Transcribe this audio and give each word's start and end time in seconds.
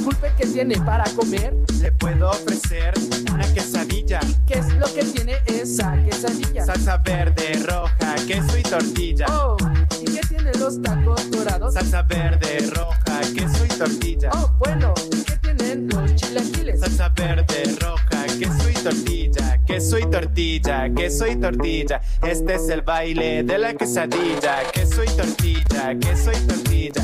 Disculpe, 0.00 0.32
¿qué 0.38 0.46
tiene 0.46 0.80
para 0.80 1.04
comer? 1.10 1.54
Le 1.78 1.92
puedo 1.92 2.30
ofrecer 2.30 2.94
una 3.34 3.46
quesadilla, 3.52 4.20
¿Qué 4.46 4.54
es 4.54 4.72
lo 4.76 4.86
que 4.94 5.04
tiene 5.04 5.34
esa 5.44 5.94
quesadilla? 6.02 6.64
salsa 6.64 6.96
verde, 6.96 7.62
roja, 7.68 8.14
queso 8.26 8.56
y 8.56 8.62
tortilla. 8.62 9.26
Oh, 9.28 9.58
¿y 10.00 10.06
qué 10.06 10.20
tiene 10.26 10.52
los 10.58 10.80
tacos 10.80 11.30
dorados? 11.30 11.74
Salsa 11.74 12.00
verde, 12.00 12.70
roja, 12.74 13.20
queso 13.36 13.62
y 13.66 13.68
tortilla. 13.68 14.30
Oh, 14.32 14.50
bueno, 14.58 14.94
¿y 15.12 15.22
qué 15.22 15.36
tienen 15.36 15.86
los 15.90 16.14
chilaquiles? 16.14 16.80
Salsa 16.80 17.10
verde, 17.10 17.76
roja, 17.82 18.24
queso 18.38 18.70
y 18.70 18.82
tortilla, 18.82 19.62
queso 19.66 19.98
y 19.98 20.06
tortilla, 20.10 20.94
queso 20.94 21.26
y 21.26 21.36
tortilla. 21.36 22.00
Este 22.22 22.54
es 22.54 22.70
el 22.70 22.80
baile 22.80 23.42
de 23.42 23.58
la 23.58 23.74
quesadilla, 23.74 24.62
queso 24.72 25.04
y 25.04 25.08
tortilla, 25.08 25.94
queso 26.00 26.32
y 26.32 26.46
tortilla. 26.46 27.02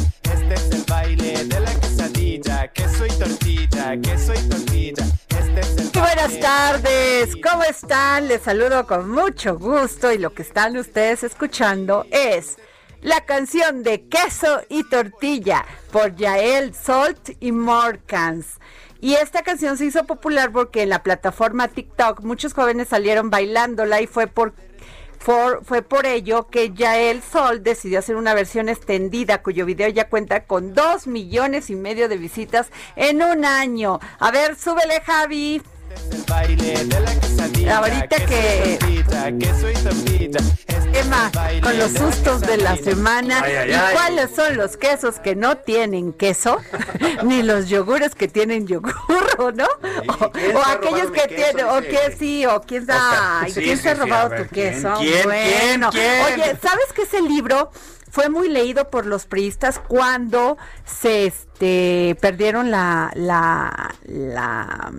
Este 0.49 0.55
es 0.55 0.71
el 0.81 0.85
baile 0.85 1.45
de 1.45 1.59
la 1.59 1.75
quesadilla, 1.81 2.69
queso 2.69 3.05
y 3.05 3.09
tortilla, 3.09 4.01
queso 4.01 4.33
y 4.33 4.49
tortilla. 4.49 5.05
Este 5.31 5.61
es 5.61 5.77
el 5.77 5.85
Muy 5.87 6.03
buenas 6.03 6.39
tardes, 6.39 7.37
¿cómo 7.43 7.65
están? 7.65 8.29
Les 8.29 8.43
saludo 8.43 8.87
con 8.87 9.11
mucho 9.11 9.59
gusto 9.59 10.13
y 10.13 10.19
lo 10.19 10.33
que 10.35 10.43
están 10.43 10.77
ustedes 10.77 11.25
escuchando 11.25 12.07
es 12.13 12.59
la 13.03 13.25
canción 13.25 13.83
de 13.83 14.07
Queso 14.07 14.61
y 14.69 14.85
Tortilla 14.89 15.65
por 15.91 16.15
Yael 16.15 16.75
Salt 16.75 17.31
y 17.41 17.51
Morcans. 17.51 18.61
Y 19.01 19.15
esta 19.15 19.43
canción 19.43 19.77
se 19.77 19.87
hizo 19.87 20.05
popular 20.05 20.53
porque 20.53 20.83
en 20.83 20.91
la 20.91 21.03
plataforma 21.03 21.67
TikTok 21.67 22.21
muchos 22.21 22.55
jóvenes 22.55 22.87
salieron 22.87 23.31
bailándola 23.31 24.01
y 24.01 24.07
fue 24.07 24.29
por 24.29 24.55
Fue 25.19 25.83
por 25.83 26.07
ello 26.07 26.49
que 26.49 26.73
Yael 26.73 27.23
Sol 27.23 27.63
decidió 27.63 27.99
hacer 27.99 28.17
una 28.17 28.35
versión 28.35 28.69
extendida 28.69 29.43
cuyo 29.43 29.67
video 29.67 29.89
ya 29.89 30.09
cuenta 30.09 30.45
con 30.45 30.75
dos 30.75 31.07
millones 31.07 31.71
y 31.71 31.77
medio 31.77 32.09
de 32.09 32.17
visitas 32.17 32.71
en 32.95 33.23
un 33.23 33.45
año. 33.45 33.99
A 34.19 34.31
ver, 34.31 34.57
súbele 34.57 35.01
Javi. 35.01 35.63
El 36.13 36.23
baile 36.29 36.85
de 36.85 37.01
la 37.01 37.15
quesadilla. 37.21 37.79
Ahorita 37.79 38.17
que- 38.27 38.79
Emma, 40.95 41.31
con 41.63 41.79
los 41.79 41.93
sustos 41.93 42.41
de 42.41 42.57
la 42.57 42.77
semana. 42.77 43.43
Ay, 43.45 43.55
ay, 43.55 43.71
¿Y 43.71 43.75
ay. 43.75 43.93
cuáles 43.95 44.31
son 44.35 44.57
los 44.57 44.77
quesos 44.79 45.19
que 45.19 45.35
no 45.37 45.59
tienen 45.59 46.13
queso? 46.15 46.57
Ni 47.23 47.43
los 47.43 47.69
yogures 47.69 48.15
que 48.15 48.29
tienen 48.29 48.67
yogur, 48.67 48.95
¿no? 49.55 49.67
O, 49.67 50.31
¿quién 50.33 50.57
o 50.57 50.63
se 50.65 50.71
ha 50.71 50.73
aquellos 50.73 51.11
que 51.11 51.29
tienen, 51.29 51.67
o 51.67 51.81
que 51.83 52.17
sí, 52.19 52.47
o 52.47 52.63
quién 52.63 52.83
Oscar. 52.85 53.51
Sí, 53.51 53.61
quién 53.63 53.77
sí, 53.77 53.83
se 53.83 53.91
ha 53.91 53.95
robado 53.95 54.31
ver, 54.31 54.49
tu 54.49 54.55
queso. 54.55 54.95
bueno, 55.25 55.91
¿Quién? 55.91 56.23
oye, 56.25 56.57
¿sabes 56.63 56.93
que 56.95 57.03
ese 57.03 57.21
libro 57.21 57.71
fue 58.11 58.31
muy 58.31 58.49
leído 58.49 58.89
por 58.89 59.05
los 59.05 59.27
priistas 59.27 59.79
cuando 59.87 60.57
se 60.87 61.27
este 61.27 62.17
perdieron 62.23 62.71
la 62.71 63.11
la 63.15 63.95
la 64.07 64.93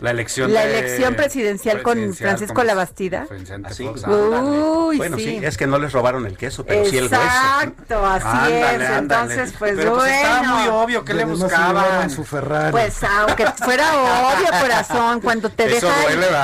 La 0.00 0.10
elección, 0.10 0.52
La 0.52 0.66
de- 0.66 0.78
elección 0.78 1.14
presidencial 1.14 1.80
con 1.82 2.12
Francisco 2.14 2.52
con- 2.54 2.66
Labastida. 2.66 3.26
Así. 3.64 3.84
Fox. 3.86 4.02
Uy, 4.06 4.98
bueno, 4.98 5.16
sí. 5.16 5.24
sí. 5.24 5.40
es 5.42 5.56
que 5.56 5.66
no 5.66 5.78
les 5.78 5.90
robaron 5.92 6.26
el 6.26 6.36
queso, 6.36 6.66
pero 6.66 6.84
sí 6.84 6.98
el 6.98 7.04
hueso. 7.04 7.16
Exacto, 7.16 8.04
así 8.06 8.26
Ándale, 8.26 8.84
es. 8.84 8.90
ándale. 8.90 8.98
Entonces, 8.98 9.54
pues 9.58 9.72
Pero 9.76 9.94
pues 9.94 10.12
estaba 10.12 10.38
bueno. 10.40 10.56
muy 10.58 10.68
obvio 10.68 11.04
que 11.04 11.14
le 11.14 11.24
buscaban. 11.24 12.10
su 12.10 12.24
Ferrari. 12.24 12.72
Pues 12.72 13.02
aunque 13.04 13.46
fuera 13.46 13.90
obvio, 13.94 14.48
corazón, 14.60 15.20
cuando 15.22 15.48
te 15.48 15.66
deja 15.66 15.88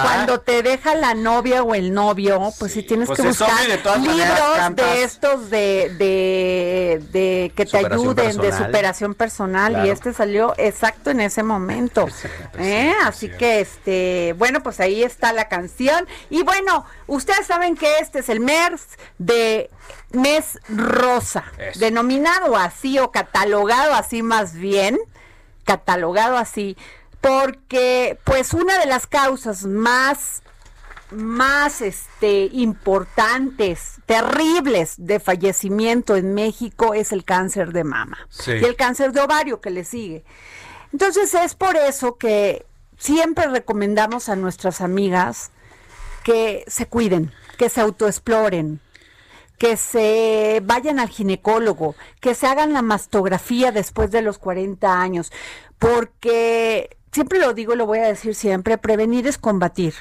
cuando 0.02 0.41
te 0.41 0.62
deja 0.62 0.94
la 0.94 1.12
novia 1.14 1.62
o 1.62 1.74
el 1.74 1.92
novio, 1.92 2.52
pues 2.58 2.72
sí 2.72 2.82
tienes 2.82 3.06
Pues 3.06 3.20
que 3.20 3.28
buscar 3.28 3.50
de 3.66 3.76
libros 4.00 4.76
de 4.76 5.02
estos 5.04 5.50
de, 5.50 5.94
de, 5.98 7.02
de 7.12 7.52
que 7.54 7.66
te 7.66 7.70
Superación 7.82 8.00
ayuden 8.00 8.36
de 8.38 8.52
superación 8.52 9.14
personal 9.14 9.86
y 9.86 9.91
este 9.91 10.14
salió 10.14 10.54
exacto 10.56 11.10
en 11.10 11.20
ese 11.20 11.42
momento. 11.42 12.08
¿Eh? 12.58 12.92
Así 13.04 13.28
que 13.28 13.41
este, 13.42 14.34
bueno, 14.38 14.62
pues 14.62 14.80
ahí 14.80 15.03
está 15.03 15.32
la 15.32 15.48
canción 15.48 16.06
y 16.30 16.42
bueno, 16.42 16.84
ustedes 17.06 17.47
saben 17.47 17.76
que 17.76 17.98
este 17.98 18.20
es 18.20 18.28
el 18.28 18.41
mes 18.41 18.86
de 19.19 19.70
mes 20.12 20.58
rosa, 20.69 21.44
Eso. 21.58 21.80
denominado 21.80 22.56
así 22.56 22.98
o 22.98 23.10
catalogado 23.10 23.94
así 23.94 24.22
más 24.22 24.54
bien, 24.54 24.98
catalogado 25.64 26.36
así, 26.36 26.76
porque 27.20 28.19
pues 28.25 28.53
una 28.53 28.78
de 28.78 28.86
las 28.86 29.06
causas 29.06 29.64
más 29.64 30.42
más 31.10 31.82
este 31.82 32.48
importantes, 32.53 33.97
terribles 34.06 34.94
de 34.97 35.20
fallecimiento 35.20 36.16
en 36.16 36.32
México 36.32 36.94
es 36.94 37.12
el 37.12 37.24
cáncer 37.24 37.72
de 37.72 37.84
mama 37.84 38.16
Sí. 38.30 38.53
y 38.53 38.64
el 38.64 38.76
cáncer 38.76 39.12
de 39.12 39.20
ovario 39.20 39.60
que 39.60 39.69
le 39.70 39.84
sigue. 39.84 40.24
Entonces 40.91 41.34
es 41.34 41.54
por 41.54 41.76
eso 41.76 42.16
que 42.16 42.64
siempre 43.02 43.48
recomendamos 43.48 44.28
a 44.28 44.36
nuestras 44.36 44.80
amigas 44.80 45.50
que 46.22 46.64
se 46.68 46.86
cuiden, 46.86 47.32
que 47.58 47.68
se 47.68 47.80
autoexploren, 47.80 48.80
que 49.58 49.76
se 49.76 50.62
vayan 50.64 51.00
al 51.00 51.08
ginecólogo, 51.08 51.96
que 52.20 52.36
se 52.36 52.46
hagan 52.46 52.72
la 52.72 52.82
mastografía 52.82 53.72
después 53.72 54.12
de 54.12 54.22
los 54.22 54.38
40 54.38 55.00
años, 55.00 55.32
porque 55.80 56.96
siempre 57.10 57.41
lo 57.41 57.54
digo, 57.54 57.74
lo 57.74 57.86
voy 57.86 57.98
a 57.98 58.06
decir 58.06 58.36
siempre, 58.36 58.78
prevenir 58.78 59.26
es 59.26 59.36
combatir. 59.36 59.94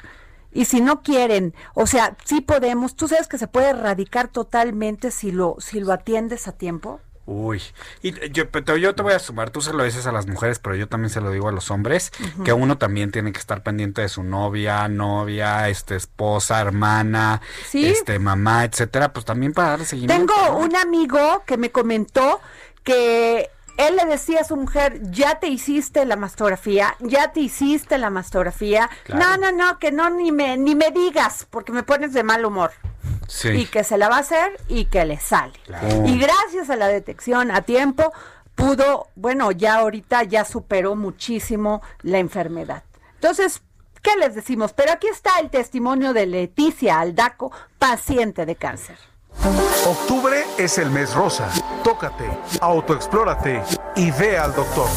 Y 0.53 0.65
si 0.65 0.79
no 0.79 1.01
quieren, 1.01 1.55
o 1.73 1.87
sea, 1.87 2.15
sí 2.23 2.41
podemos, 2.41 2.95
tú 2.95 3.07
sabes 3.07 3.27
que 3.27 3.39
se 3.39 3.47
puede 3.47 3.69
erradicar 3.69 4.27
totalmente 4.27 5.09
si 5.09 5.31
lo 5.31 5.55
si 5.59 5.79
lo 5.79 5.91
atiendes 5.91 6.47
a 6.47 6.51
tiempo. 6.51 6.99
Uy, 7.25 7.61
y 8.01 8.29
yo, 8.31 8.49
pero 8.49 8.77
yo 8.77 8.95
te 8.95 9.03
voy 9.03 9.13
a 9.13 9.19
sumar, 9.19 9.51
tú 9.51 9.61
se 9.61 9.73
lo 9.73 9.83
dices 9.83 10.07
a 10.07 10.11
las 10.11 10.25
mujeres, 10.27 10.57
pero 10.59 10.75
yo 10.75 10.87
también 10.87 11.11
se 11.11 11.21
lo 11.21 11.31
digo 11.31 11.47
a 11.49 11.51
los 11.51 11.69
hombres, 11.69 12.11
que 12.43 12.51
uno 12.51 12.77
también 12.79 13.11
tiene 13.11 13.31
que 13.31 13.39
estar 13.39 13.61
pendiente 13.63 14.01
de 14.01 14.09
su 14.09 14.23
novia, 14.23 14.87
novia, 14.87 15.69
este 15.69 15.95
esposa, 15.95 16.59
hermana, 16.59 17.41
Sí. 17.69 17.85
este 17.87 18.17
mamá, 18.19 18.65
etcétera, 18.65 19.13
pues 19.13 19.23
también 19.25 19.53
para 19.53 19.69
darle 19.69 19.85
seguimiento. 19.85 20.33
Tengo 20.33 20.57
un 20.57 20.75
amigo 20.75 21.43
que 21.45 21.57
me 21.57 21.71
comentó 21.71 22.41
que 22.83 23.49
él 23.77 23.95
le 23.95 24.05
decía 24.05 24.41
a 24.41 24.43
su 24.43 24.55
mujer, 24.57 24.99
ya 25.11 25.39
te 25.39 25.47
hiciste 25.47 26.05
la 26.05 26.15
mastografía, 26.15 26.95
ya 26.99 27.31
te 27.31 27.39
hiciste 27.39 27.97
la 27.97 28.09
mastografía. 28.09 28.89
Claro. 29.05 29.37
No, 29.37 29.51
no, 29.51 29.57
no, 29.57 29.79
que 29.79 29.91
no 29.91 30.09
ni 30.09 30.31
me 30.31 30.57
ni 30.57 30.75
me 30.75 30.91
digas 30.91 31.47
porque 31.49 31.71
me 31.71 31.83
pones 31.83 32.13
de 32.13 32.23
mal 32.23 32.45
humor. 32.45 32.71
Sí. 33.31 33.49
Y 33.49 33.65
que 33.65 33.85
se 33.85 33.97
la 33.97 34.09
va 34.09 34.17
a 34.17 34.19
hacer 34.19 34.57
y 34.67 34.85
que 34.85 35.05
le 35.05 35.17
sale. 35.17 35.53
Claro. 35.65 36.05
Y 36.05 36.19
gracias 36.19 36.69
a 36.69 36.75
la 36.75 36.87
detección 36.87 37.49
a 37.49 37.61
tiempo 37.61 38.11
pudo, 38.55 39.07
bueno, 39.15 39.51
ya 39.51 39.75
ahorita 39.75 40.23
ya 40.23 40.43
superó 40.43 40.95
muchísimo 40.95 41.81
la 42.01 42.17
enfermedad. 42.17 42.83
Entonces, 43.15 43.61
¿qué 44.01 44.17
les 44.17 44.35
decimos? 44.35 44.73
Pero 44.73 44.91
aquí 44.91 45.07
está 45.07 45.31
el 45.39 45.49
testimonio 45.49 46.13
de 46.13 46.25
Leticia 46.25 46.99
Aldaco, 46.99 47.51
paciente 47.79 48.45
de 48.45 48.55
cáncer. 48.57 48.97
Octubre 49.85 50.43
es 50.57 50.77
el 50.77 50.91
mes 50.91 51.13
rosa. 51.13 51.49
Tócate, 51.83 52.29
autoexplórate 52.59 53.63
y 53.95 54.11
ve 54.11 54.37
al 54.37 54.53
doctor. 54.53 54.89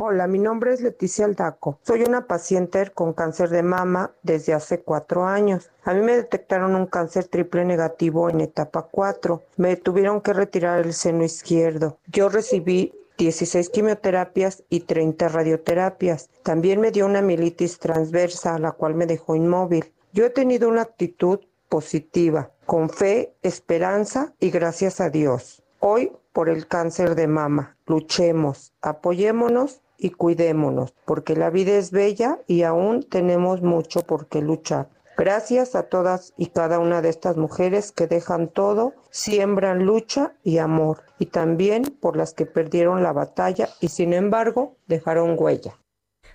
Hola, 0.00 0.28
mi 0.28 0.38
nombre 0.38 0.72
es 0.72 0.80
Leticia 0.80 1.24
Aldaco. 1.24 1.80
Soy 1.82 2.04
una 2.04 2.28
paciente 2.28 2.88
con 2.94 3.12
cáncer 3.14 3.48
de 3.48 3.64
mama 3.64 4.12
desde 4.22 4.54
hace 4.54 4.78
cuatro 4.78 5.26
años. 5.26 5.72
A 5.82 5.92
mí 5.92 6.02
me 6.02 6.14
detectaron 6.14 6.76
un 6.76 6.86
cáncer 6.86 7.24
triple 7.24 7.64
negativo 7.64 8.30
en 8.30 8.40
etapa 8.40 8.86
4. 8.88 9.42
Me 9.56 9.74
tuvieron 9.74 10.20
que 10.20 10.32
retirar 10.32 10.86
el 10.86 10.94
seno 10.94 11.24
izquierdo. 11.24 11.98
Yo 12.06 12.28
recibí 12.28 12.94
16 13.16 13.70
quimioterapias 13.70 14.62
y 14.68 14.80
30 14.82 15.30
radioterapias. 15.30 16.30
También 16.44 16.80
me 16.80 16.92
dio 16.92 17.04
una 17.04 17.20
militis 17.20 17.80
transversa, 17.80 18.56
la 18.60 18.70
cual 18.70 18.94
me 18.94 19.06
dejó 19.06 19.34
inmóvil. 19.34 19.92
Yo 20.12 20.26
he 20.26 20.30
tenido 20.30 20.68
una 20.68 20.82
actitud 20.82 21.40
positiva, 21.68 22.52
con 22.66 22.88
fe, 22.88 23.34
esperanza 23.42 24.32
y 24.38 24.50
gracias 24.50 25.00
a 25.00 25.10
Dios. 25.10 25.64
Hoy 25.80 26.12
por 26.32 26.48
el 26.48 26.68
cáncer 26.68 27.16
de 27.16 27.26
mama. 27.26 27.76
Luchemos, 27.86 28.72
apoyémonos 28.80 29.82
y 29.98 30.10
cuidémonos, 30.10 30.94
porque 31.04 31.36
la 31.36 31.50
vida 31.50 31.72
es 31.72 31.90
bella 31.90 32.38
y 32.46 32.62
aún 32.62 33.02
tenemos 33.02 33.60
mucho 33.60 34.00
por 34.02 34.28
qué 34.28 34.40
luchar. 34.40 34.88
Gracias 35.18 35.74
a 35.74 35.82
todas 35.82 36.32
y 36.36 36.46
cada 36.46 36.78
una 36.78 37.02
de 37.02 37.08
estas 37.08 37.36
mujeres 37.36 37.90
que 37.90 38.06
dejan 38.06 38.46
todo, 38.46 38.94
siembran 39.10 39.84
lucha 39.84 40.34
y 40.44 40.58
amor, 40.58 41.02
y 41.18 41.26
también 41.26 41.82
por 41.82 42.16
las 42.16 42.34
que 42.34 42.46
perdieron 42.46 43.02
la 43.02 43.12
batalla 43.12 43.68
y 43.80 43.88
sin 43.88 44.12
embargo 44.12 44.76
dejaron 44.86 45.34
huella. 45.36 45.76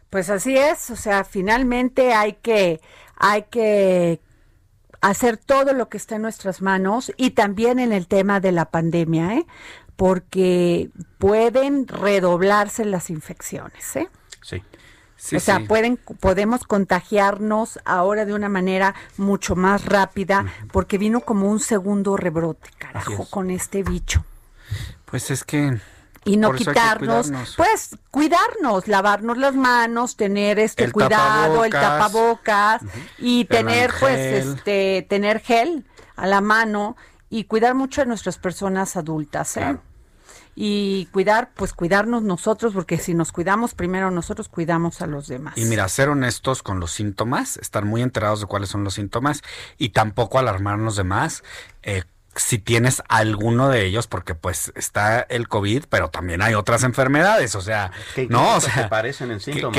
Pues 0.09 0.29
así 0.29 0.57
es, 0.57 0.91
o 0.91 0.97
sea, 0.97 1.23
finalmente 1.23 2.13
hay 2.13 2.33
que, 2.33 2.81
hay 3.15 3.43
que 3.43 4.19
hacer 4.99 5.37
todo 5.37 5.73
lo 5.73 5.89
que 5.89 5.97
está 5.97 6.15
en 6.15 6.21
nuestras 6.21 6.61
manos 6.61 7.11
y 7.17 7.31
también 7.31 7.79
en 7.79 7.93
el 7.93 8.07
tema 8.07 8.39
de 8.39 8.51
la 8.51 8.65
pandemia, 8.65 9.35
¿eh? 9.35 9.45
Porque 9.95 10.89
pueden 11.17 11.87
redoblarse 11.87 12.85
las 12.85 13.09
infecciones, 13.09 13.95
¿eh? 13.95 14.09
Sí. 14.41 14.61
o 15.35 15.39
sea, 15.39 15.61
pueden, 15.61 15.97
podemos 15.97 16.65
contagiarnos 16.65 17.79
ahora 17.85 18.25
de 18.25 18.33
una 18.33 18.49
manera 18.49 18.93
mucho 19.17 19.55
más 19.55 19.85
rápida, 19.85 20.45
porque 20.71 20.97
vino 20.97 21.21
como 21.21 21.49
un 21.49 21.59
segundo 21.59 22.17
rebrote, 22.17 22.69
carajo, 22.77 23.27
con 23.29 23.49
este 23.49 23.83
bicho. 23.83 24.25
Pues 25.05 25.31
es 25.31 25.43
que 25.43 25.79
y 26.25 26.37
no 26.37 26.53
quitarnos, 26.53 27.31
pues 27.57 27.97
cuidarnos, 28.09 28.87
lavarnos 28.87 29.37
las 29.37 29.55
manos, 29.55 30.15
tener 30.15 30.59
este 30.59 30.91
cuidado, 30.91 31.65
el 31.65 31.71
tapabocas. 31.71 32.81
y 33.17 33.45
tener 33.45 33.91
pues 33.99 34.19
este 34.19 35.05
tener 35.09 35.39
gel 35.39 35.85
a 36.15 36.27
la 36.27 36.41
mano 36.41 36.95
y 37.33 37.45
cuidar 37.45 37.73
mucho 37.73 38.03
a 38.03 38.05
nuestras 38.05 38.37
personas 38.37 38.95
adultas, 38.95 39.57
¿eh? 39.57 39.75
Y 40.55 41.07
cuidar, 41.07 41.49
pues 41.55 41.73
cuidarnos 41.73 42.21
nosotros, 42.21 42.73
porque 42.75 42.99
si 42.99 43.15
nos 43.15 43.31
cuidamos 43.31 43.73
primero 43.73 44.11
nosotros, 44.11 44.49
cuidamos 44.49 45.01
a 45.01 45.07
los 45.07 45.27
demás. 45.27 45.57
Y 45.57 45.65
mira, 45.65 45.89
ser 45.89 46.09
honestos 46.09 46.61
con 46.61 46.79
los 46.79 46.91
síntomas, 46.91 47.57
estar 47.57 47.85
muy 47.85 48.03
enterados 48.03 48.41
de 48.41 48.45
cuáles 48.45 48.69
son 48.69 48.83
los 48.83 48.93
síntomas 48.93 49.41
y 49.79 49.89
tampoco 49.89 50.37
alarmarnos 50.37 50.95
de 50.95 51.05
más. 51.05 51.43
Eh, 51.81 52.03
si 52.35 52.57
tienes 52.57 53.03
alguno 53.09 53.69
de 53.69 53.85
ellos, 53.85 54.07
porque 54.07 54.33
pues 54.35 54.71
está 54.75 55.21
el 55.21 55.47
COVID, 55.47 55.85
pero 55.89 56.09
también 56.09 56.41
hay 56.41 56.55
otras 56.55 56.83
enfermedades, 56.83 57.55
o 57.55 57.61
sea, 57.61 57.91
no, 58.29 58.57
o 58.57 58.61
sea, 58.61 58.89
parecen 58.89 59.31
en 59.31 59.39
síntomas. 59.39 59.77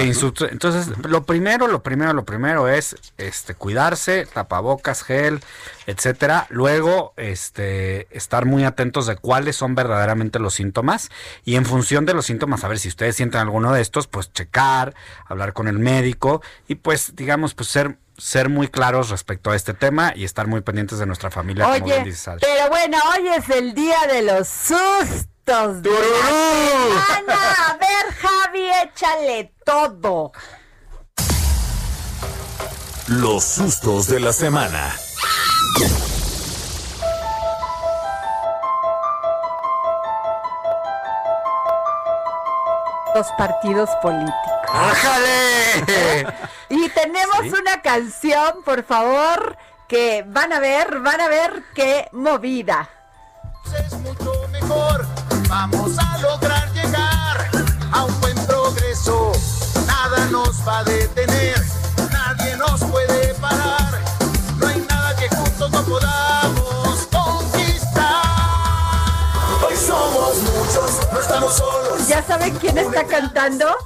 Entonces, 0.50 0.96
lo 1.04 1.24
primero, 1.24 1.66
lo 1.66 1.82
primero, 1.82 2.12
lo 2.12 2.24
primero 2.24 2.68
es 2.68 2.96
este 3.18 3.54
cuidarse, 3.54 4.26
tapabocas, 4.26 5.02
gel, 5.02 5.40
etcétera. 5.86 6.46
Luego, 6.50 7.12
este, 7.16 8.06
estar 8.16 8.44
muy 8.44 8.64
atentos 8.64 9.06
de 9.06 9.16
cuáles 9.16 9.56
son 9.56 9.74
verdaderamente 9.74 10.38
los 10.38 10.54
síntomas 10.54 11.10
y 11.44 11.56
en 11.56 11.66
función 11.66 12.06
de 12.06 12.14
los 12.14 12.26
síntomas, 12.26 12.64
a 12.64 12.68
ver 12.68 12.78
si 12.78 12.88
ustedes 12.88 13.16
sienten 13.16 13.40
alguno 13.40 13.72
de 13.72 13.80
estos, 13.80 14.06
pues 14.06 14.32
checar, 14.32 14.94
hablar 15.26 15.52
con 15.52 15.68
el 15.68 15.78
médico 15.78 16.42
y 16.68 16.76
pues, 16.76 17.16
digamos, 17.16 17.54
pues 17.54 17.68
ser 17.68 17.98
ser 18.16 18.48
muy 18.48 18.68
claros 18.68 19.10
respecto 19.10 19.50
a 19.50 19.56
este 19.56 19.74
tema 19.74 20.12
y 20.14 20.24
estar 20.24 20.46
muy 20.46 20.60
pendientes 20.60 20.98
de 20.98 21.06
nuestra 21.06 21.30
familia. 21.30 21.68
Oye, 21.68 21.80
como 21.80 22.38
pero 22.40 22.68
bueno, 22.68 22.98
hoy 23.12 23.28
es 23.28 23.48
el 23.50 23.74
día 23.74 23.98
de 24.10 24.22
los 24.22 24.48
sustos. 24.48 25.82
De 25.82 25.90
A 25.90 27.76
ver, 27.78 28.14
Javi, 28.18 28.70
échale 28.84 29.52
todo. 29.64 30.32
Los 33.08 33.44
sustos 33.44 34.08
de 34.08 34.20
la 34.20 34.32
semana. 34.32 34.96
Los 43.14 43.26
partidos 43.38 43.90
políticos. 44.02 44.34
¡Ájale! 44.72 46.26
y 46.76 46.88
tenemos 46.88 47.58
una 47.58 47.80
canción, 47.82 48.62
por 48.64 48.84
favor, 48.84 49.56
que 49.86 50.24
van 50.26 50.52
a 50.52 50.58
ver, 50.58 51.00
van 51.00 51.20
a 51.20 51.28
ver 51.28 51.62
qué 51.74 52.08
movida. 52.12 52.88
Es 53.86 53.92
mucho 54.00 54.32
mejor, 54.50 55.06
vamos 55.48 55.96
a 55.98 56.18
lograr 56.18 56.70
llegar 56.72 57.50
a 57.92 58.04
un 58.04 58.20
buen 58.20 58.36
progreso. 58.46 59.32
Nada 59.86 60.26
nos 60.26 60.66
va 60.66 60.80
a 60.80 60.84
detener, 60.84 61.62
nadie 62.10 62.56
nos 62.56 62.82
puede 62.84 63.34
parar. 63.34 64.00
No 64.58 64.66
hay 64.66 64.84
nada 64.88 65.16
que 65.16 65.28
juntos 65.28 65.70
no 65.70 65.82
podamos 65.84 67.08
conquistar. 67.12 68.22
Hoy 69.66 69.76
somos 69.76 70.36
muchos, 70.42 71.12
no 71.12 71.20
estamos 71.20 71.54
solos. 71.54 72.08
¿Ya 72.08 72.22
saben 72.22 72.54
quién 72.56 72.78
está 72.78 73.04
cantando? 73.04 73.76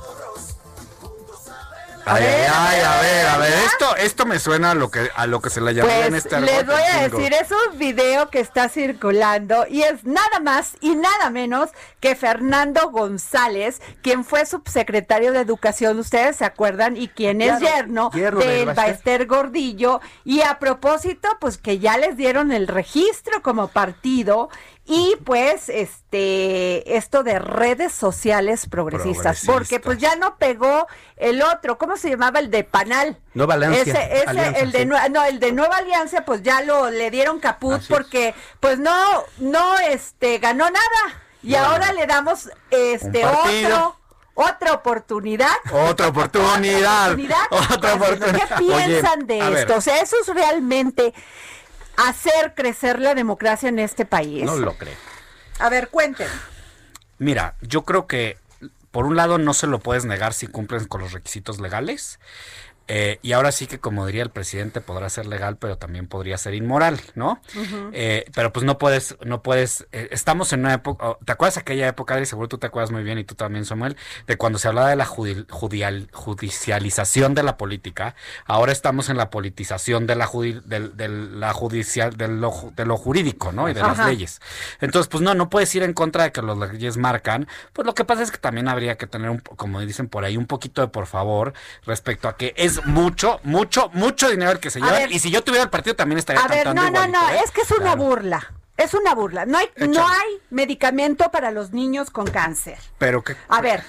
Ay, 2.10 2.24
ay, 2.24 2.80
a 2.80 3.00
ver, 3.00 3.26
a 3.26 3.38
ver, 3.38 3.52
esto, 3.52 3.96
esto 3.96 4.26
me 4.26 4.38
suena 4.38 4.70
a 4.70 4.74
lo 4.74 4.90
que, 4.90 5.10
a 5.14 5.26
lo 5.26 5.40
que 5.40 5.50
se 5.50 5.60
le 5.60 5.74
llama 5.74 5.92
pues, 5.92 6.06
en 6.06 6.14
este 6.14 6.40
Les 6.40 6.64
voy 6.64 6.82
a 6.82 7.08
decir, 7.08 7.34
es 7.34 7.50
un 7.50 7.78
video 7.78 8.30
que 8.30 8.40
está 8.40 8.68
circulando 8.68 9.66
y 9.68 9.82
es 9.82 10.04
nada 10.04 10.40
más 10.40 10.76
y 10.80 10.94
nada 10.94 11.30
menos 11.30 11.70
que 12.00 12.16
Fernando 12.16 12.90
González, 12.90 13.82
quien 14.02 14.24
fue 14.24 14.46
subsecretario 14.46 15.32
de 15.32 15.40
Educación, 15.40 15.98
ustedes 15.98 16.36
se 16.36 16.44
acuerdan, 16.44 16.96
y 16.96 17.08
quien 17.08 17.40
es 17.40 17.58
yerno, 17.60 18.10
del 18.10 18.72
Baester 18.72 19.26
Gordillo. 19.26 20.00
Y 20.24 20.42
a 20.42 20.58
propósito, 20.58 21.28
pues 21.40 21.58
que 21.58 21.78
ya 21.78 21.98
les 21.98 22.16
dieron 22.16 22.52
el 22.52 22.68
registro 22.68 23.42
como 23.42 23.68
partido 23.68 24.48
y 24.88 25.16
pues 25.22 25.68
este 25.68 26.96
esto 26.96 27.22
de 27.22 27.38
redes 27.38 27.92
sociales 27.92 28.66
progresistas, 28.66 29.42
porque 29.44 29.80
pues 29.80 29.98
ya 29.98 30.16
no 30.16 30.38
pegó 30.38 30.86
el 31.18 31.42
otro, 31.42 31.76
¿cómo 31.76 31.98
se 31.98 32.08
llamaba 32.08 32.40
el 32.40 32.50
de 32.50 32.64
Panal? 32.64 33.18
Nueva 33.34 33.54
Alianza. 33.54 33.80
Ese, 33.80 34.22
ese 34.22 34.60
el 34.60 34.72
de 34.72 34.86
no, 34.86 34.96
el 35.24 35.40
de 35.40 35.52
Nueva 35.52 35.76
Alianza 35.76 36.24
pues 36.24 36.42
ya 36.42 36.62
lo 36.62 36.90
le 36.90 37.10
dieron 37.10 37.38
caput 37.38 37.82
porque 37.86 38.34
pues 38.60 38.78
no 38.78 38.96
no 39.36 39.78
este 39.78 40.38
ganó 40.38 40.64
nada 40.70 41.22
y 41.42 41.54
ahora 41.54 41.92
le 41.92 42.06
damos 42.06 42.50
este 42.70 43.26
otro 43.26 43.98
otra 44.40 44.72
oportunidad. 44.72 45.56
Otra 45.72 46.08
oportunidad. 46.08 47.18
Otra 47.50 47.94
oportunidad. 47.94 48.48
¿Qué 48.56 48.64
piensan 48.64 49.26
de 49.26 49.60
esto? 49.62 49.74
O 49.74 49.80
sea, 49.80 50.00
eso 50.00 50.14
es 50.20 50.28
realmente 50.28 51.12
hacer 51.98 52.54
crecer 52.54 53.00
la 53.00 53.14
democracia 53.14 53.68
en 53.68 53.78
este 53.78 54.04
país? 54.04 54.44
No 54.44 54.56
lo 54.56 54.74
creo. 54.74 54.96
A 55.58 55.68
ver, 55.68 55.88
cuéntenme. 55.88 56.32
Mira, 57.18 57.56
yo 57.60 57.84
creo 57.84 58.06
que 58.06 58.38
por 58.90 59.06
un 59.06 59.16
lado 59.16 59.38
no 59.38 59.54
se 59.54 59.66
lo 59.66 59.80
puedes 59.80 60.04
negar 60.04 60.32
si 60.32 60.46
cumplen 60.46 60.86
con 60.86 61.00
los 61.00 61.12
requisitos 61.12 61.60
legales. 61.60 62.18
Eh, 62.88 63.20
y 63.22 63.32
ahora 63.32 63.52
sí 63.52 63.66
que, 63.66 63.78
como 63.78 64.06
diría 64.06 64.22
el 64.22 64.30
presidente, 64.30 64.80
podrá 64.80 65.10
ser 65.10 65.26
legal, 65.26 65.58
pero 65.58 65.76
también 65.76 66.06
podría 66.06 66.38
ser 66.38 66.54
inmoral, 66.54 66.98
¿no? 67.14 67.42
Eh, 67.92 68.24
pero 68.34 68.50
pues 68.52 68.64
no 68.64 68.78
puedes, 68.78 69.16
no 69.24 69.42
puedes, 69.42 69.86
eh, 69.92 70.08
estamos 70.10 70.54
en 70.54 70.60
una 70.60 70.72
época, 70.74 71.06
oh, 71.06 71.18
¿te 71.22 71.32
acuerdas 71.32 71.58
aquella 71.58 71.86
época, 71.86 72.14
Adri? 72.14 72.24
Seguro 72.24 72.48
tú 72.48 72.56
te 72.56 72.66
acuerdas 72.66 72.90
muy 72.90 73.02
bien 73.02 73.18
y 73.18 73.24
tú 73.24 73.34
también, 73.34 73.66
Samuel, 73.66 73.98
de 74.26 74.38
cuando 74.38 74.58
se 74.58 74.68
hablaba 74.68 74.88
de 74.88 74.96
la 74.96 75.04
judicialización 75.04 77.34
de 77.34 77.42
la 77.42 77.58
política. 77.58 78.14
Ahora 78.46 78.72
estamos 78.72 79.10
en 79.10 79.18
la 79.18 79.28
politización 79.28 80.06
de 80.06 80.16
la, 80.16 80.30
de, 80.64 81.08
la 81.08 81.52
judicial, 81.52 82.16
de 82.16 82.28
lo, 82.28 82.72
de 82.74 82.86
lo 82.86 82.96
jurídico, 82.96 83.52
¿no? 83.52 83.68
Y 83.68 83.74
de 83.74 83.82
las 83.82 83.98
leyes. 83.98 84.40
Entonces, 84.80 85.08
pues 85.08 85.22
no, 85.22 85.34
no 85.34 85.50
puedes 85.50 85.74
ir 85.74 85.82
en 85.82 85.92
contra 85.92 86.24
de 86.24 86.32
que 86.32 86.40
las 86.40 86.56
leyes 86.56 86.96
marcan. 86.96 87.48
Pues 87.74 87.84
lo 87.84 87.94
que 87.94 88.06
pasa 88.06 88.22
es 88.22 88.30
que 88.30 88.38
también 88.38 88.68
habría 88.68 88.96
que 88.96 89.06
tener, 89.06 89.28
un, 89.28 89.40
como 89.40 89.78
dicen 89.80 90.08
por 90.08 90.24
ahí, 90.24 90.38
un 90.38 90.46
poquito 90.46 90.80
de 90.80 90.88
por 90.88 91.06
favor 91.06 91.52
respecto 91.84 92.28
a 92.28 92.36
que 92.36 92.54
es 92.56 92.77
mucho, 92.86 93.40
mucho, 93.44 93.90
mucho 93.92 94.28
dinero 94.30 94.52
el 94.52 94.60
que 94.60 94.70
se 94.70 94.80
lleva. 94.80 95.02
Y 95.04 95.18
si 95.18 95.30
yo 95.30 95.42
tuviera 95.44 95.64
el 95.64 95.70
partido 95.70 95.96
también 95.96 96.18
estaría 96.18 96.42
A 96.42 96.48
ver, 96.48 96.74
no, 96.74 96.90
no, 96.90 97.06
no, 97.06 97.28
¿eh? 97.30 97.40
es 97.44 97.50
que 97.50 97.62
es 97.62 97.70
una 97.72 97.94
burla. 97.94 98.52
Es 98.76 98.94
una 98.94 99.14
burla. 99.14 99.44
No 99.44 99.58
hay, 99.58 99.68
no 99.88 100.06
hay 100.06 100.40
medicamento 100.50 101.30
para 101.30 101.50
los 101.50 101.72
niños 101.72 102.10
con 102.10 102.26
cáncer. 102.26 102.78
Pero 102.98 103.22
que. 103.24 103.36
A 103.48 103.60
ver. 103.60 103.82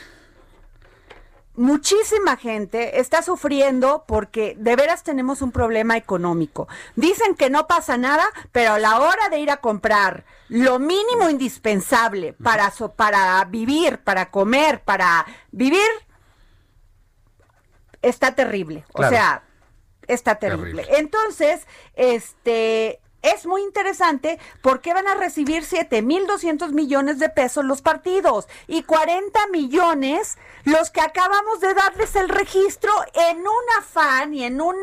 muchísima 1.56 2.38
gente 2.38 3.00
está 3.00 3.22
sufriendo 3.22 4.06
porque 4.08 4.56
de 4.58 4.76
veras 4.76 5.04
tenemos 5.04 5.42
un 5.42 5.52
problema 5.52 5.98
económico. 5.98 6.68
Dicen 6.96 7.36
que 7.36 7.50
no 7.50 7.68
pasa 7.68 7.98
nada, 7.98 8.26
pero 8.52 8.74
a 8.74 8.80
la 8.80 9.00
hora 9.00 9.30
de 9.30 9.40
ir 9.40 9.52
a 9.52 9.58
comprar 9.58 10.24
lo 10.48 10.80
mínimo 10.80 11.30
indispensable 11.30 12.34
para, 12.42 12.72
so- 12.72 12.94
para 12.94 13.44
vivir, 13.46 14.00
para 14.00 14.32
comer, 14.32 14.82
para 14.84 15.26
vivir, 15.52 15.82
está 18.02 18.36
terrible. 18.36 18.86
O 18.94 19.08
sea, 19.08 19.44
está 20.08 20.36
terrible. 20.36 20.86
Entonces, 20.90 21.66
este 21.96 23.00
es 23.22 23.46
muy 23.46 23.62
interesante 23.62 24.40
porque 24.62 24.94
van 24.94 25.08
a 25.08 25.16
recibir 25.16 25.64
7.200 25.64 26.72
millones 26.72 27.20
de 27.20 27.30
pesos 27.30 27.66
los 27.66 27.82
partidos 27.82 28.48
y 28.68 28.84
40 28.84 29.48
millones 29.48 30.38
los 30.64 30.90
que 30.90 31.02
acabamos 31.02 31.60
de 31.60 31.74
darles 31.74 32.16
el 32.16 32.30
registro 32.30 32.92
en 33.14 33.40
un 33.40 33.64
afán 33.78 34.34
y 34.34 34.46
en 34.46 34.62
un 34.62 34.76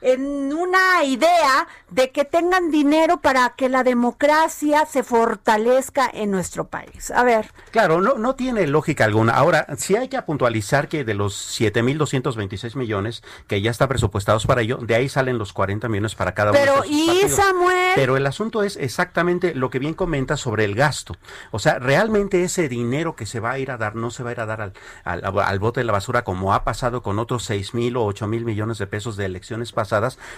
en 0.00 0.52
una 0.52 1.04
idea 1.04 1.68
de 1.90 2.10
que 2.10 2.24
tengan 2.24 2.70
dinero 2.70 3.20
para 3.20 3.50
que 3.50 3.68
la 3.68 3.82
democracia 3.82 4.86
se 4.86 5.02
fortalezca 5.02 6.08
en 6.12 6.30
nuestro 6.30 6.66
país. 6.68 7.10
A 7.10 7.24
ver, 7.24 7.50
Claro, 7.70 8.00
no, 8.00 8.14
no 8.14 8.34
tiene 8.34 8.66
lógica 8.66 9.04
alguna. 9.04 9.32
Ahora, 9.34 9.66
sí 9.76 9.96
hay 9.96 10.08
que 10.08 10.20
puntualizar 10.22 10.88
que 10.88 11.04
de 11.04 11.14
los 11.14 11.34
7.226 11.60 12.76
millones 12.76 13.22
que 13.46 13.60
ya 13.60 13.70
están 13.70 13.88
presupuestados 13.88 14.46
para 14.46 14.62
ello, 14.62 14.78
de 14.78 14.94
ahí 14.94 15.08
salen 15.08 15.38
los 15.38 15.52
40 15.52 15.88
millones 15.88 16.14
para 16.14 16.34
cada 16.34 16.52
Pero, 16.52 16.74
uno 16.74 16.82
esos 16.84 16.96
¿y 16.96 17.06
partidos. 17.06 17.32
Samuel? 17.32 17.92
Pero 17.94 18.16
el 18.16 18.26
asunto 18.26 18.62
es 18.62 18.76
exactamente 18.76 19.54
lo 19.54 19.70
que 19.70 19.78
bien 19.78 19.94
comenta 19.94 20.36
sobre 20.36 20.64
el 20.64 20.74
gasto. 20.74 21.16
O 21.50 21.58
sea, 21.58 21.78
realmente 21.78 22.42
ese 22.42 22.68
dinero 22.68 23.16
que 23.16 23.26
se 23.26 23.40
va 23.40 23.52
a 23.52 23.58
ir 23.58 23.70
a 23.70 23.76
dar, 23.76 23.94
no 23.96 24.10
se 24.10 24.22
va 24.22 24.30
a 24.30 24.32
ir 24.32 24.40
a 24.40 24.46
dar 24.46 24.60
al, 24.60 24.72
al, 25.04 25.38
al 25.38 25.58
bote 25.58 25.80
de 25.80 25.84
la 25.84 25.92
basura 25.92 26.22
como 26.24 26.54
ha 26.54 26.64
pasado 26.64 27.02
con 27.02 27.18
otros 27.18 27.44
6 27.44 27.74
mil 27.74 27.96
o 27.96 28.04
8 28.04 28.26
mil 28.26 28.44
millones 28.44 28.78
de 28.78 28.86
pesos 28.86 29.16
de 29.16 29.26
elecciones 29.26 29.72
pasadas 29.72 29.89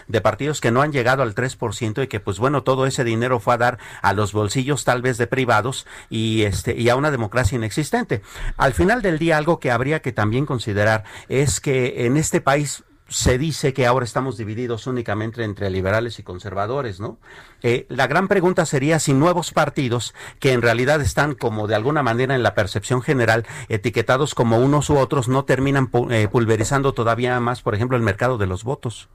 de 0.08 0.20
partidos 0.20 0.60
que 0.60 0.70
no 0.70 0.82
han 0.82 0.92
llegado 0.92 1.22
al 1.22 1.34
3% 1.34 2.04
y 2.04 2.06
que 2.06 2.20
pues 2.20 2.38
bueno, 2.38 2.62
todo 2.62 2.86
ese 2.86 3.04
dinero 3.04 3.40
fue 3.40 3.54
a 3.54 3.58
dar 3.58 3.78
a 4.00 4.12
los 4.12 4.32
bolsillos 4.32 4.84
tal 4.84 5.02
vez 5.02 5.18
de 5.18 5.26
privados 5.26 5.86
y 6.10 6.42
este 6.42 6.78
y 6.78 6.88
a 6.88 6.96
una 6.96 7.10
democracia 7.10 7.56
inexistente. 7.56 8.22
Al 8.56 8.72
final 8.72 9.02
del 9.02 9.18
día 9.18 9.36
algo 9.36 9.60
que 9.60 9.70
habría 9.70 10.02
que 10.02 10.12
también 10.12 10.46
considerar 10.46 11.04
es 11.28 11.60
que 11.60 12.06
en 12.06 12.16
este 12.16 12.40
país 12.40 12.84
se 13.12 13.36
dice 13.36 13.74
que 13.74 13.86
ahora 13.86 14.04
estamos 14.04 14.38
divididos 14.38 14.86
únicamente 14.86 15.44
entre 15.44 15.68
liberales 15.68 16.18
y 16.18 16.22
conservadores, 16.22 16.98
¿no? 16.98 17.18
Eh, 17.62 17.86
la 17.90 18.06
gran 18.06 18.26
pregunta 18.26 18.64
sería 18.64 18.98
si 18.98 19.12
nuevos 19.12 19.52
partidos, 19.52 20.14
que 20.40 20.52
en 20.52 20.62
realidad 20.62 21.00
están 21.02 21.34
como 21.34 21.66
de 21.66 21.74
alguna 21.74 22.02
manera 22.02 22.34
en 22.34 22.42
la 22.42 22.54
percepción 22.54 23.02
general 23.02 23.46
etiquetados 23.68 24.34
como 24.34 24.58
unos 24.58 24.88
u 24.88 24.96
otros, 24.96 25.28
no 25.28 25.44
terminan 25.44 25.90
eh, 26.10 26.28
pulverizando 26.32 26.94
todavía 26.94 27.38
más, 27.38 27.60
por 27.60 27.74
ejemplo, 27.74 27.98
el 27.98 28.02
mercado 28.02 28.38
de 28.38 28.46
los 28.46 28.64
votos. 28.64 29.10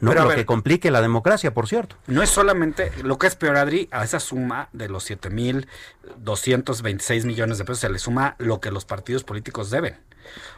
¿No? 0.00 0.10
Pero 0.10 0.22
Lo 0.22 0.28
ver. 0.28 0.38
que 0.38 0.46
complique 0.46 0.90
la 0.90 1.00
democracia, 1.00 1.52
por 1.54 1.68
cierto. 1.68 1.96
No 2.06 2.22
es 2.22 2.30
solamente, 2.30 2.92
lo 3.02 3.18
que 3.18 3.26
es 3.26 3.36
peor, 3.36 3.56
Adri, 3.56 3.88
a 3.92 4.04
esa 4.04 4.20
suma 4.20 4.68
de 4.72 4.88
los 4.88 5.08
7.226 5.10 7.24
millones 7.24 7.58
de 7.58 7.64
pesos 7.64 7.80
se 7.80 7.88
le 7.88 7.98
suma 7.98 8.34
lo 8.38 8.60
que 8.60 8.70
los 8.70 8.84
partidos 8.84 9.24
políticos 9.24 9.70
deben. 9.70 9.96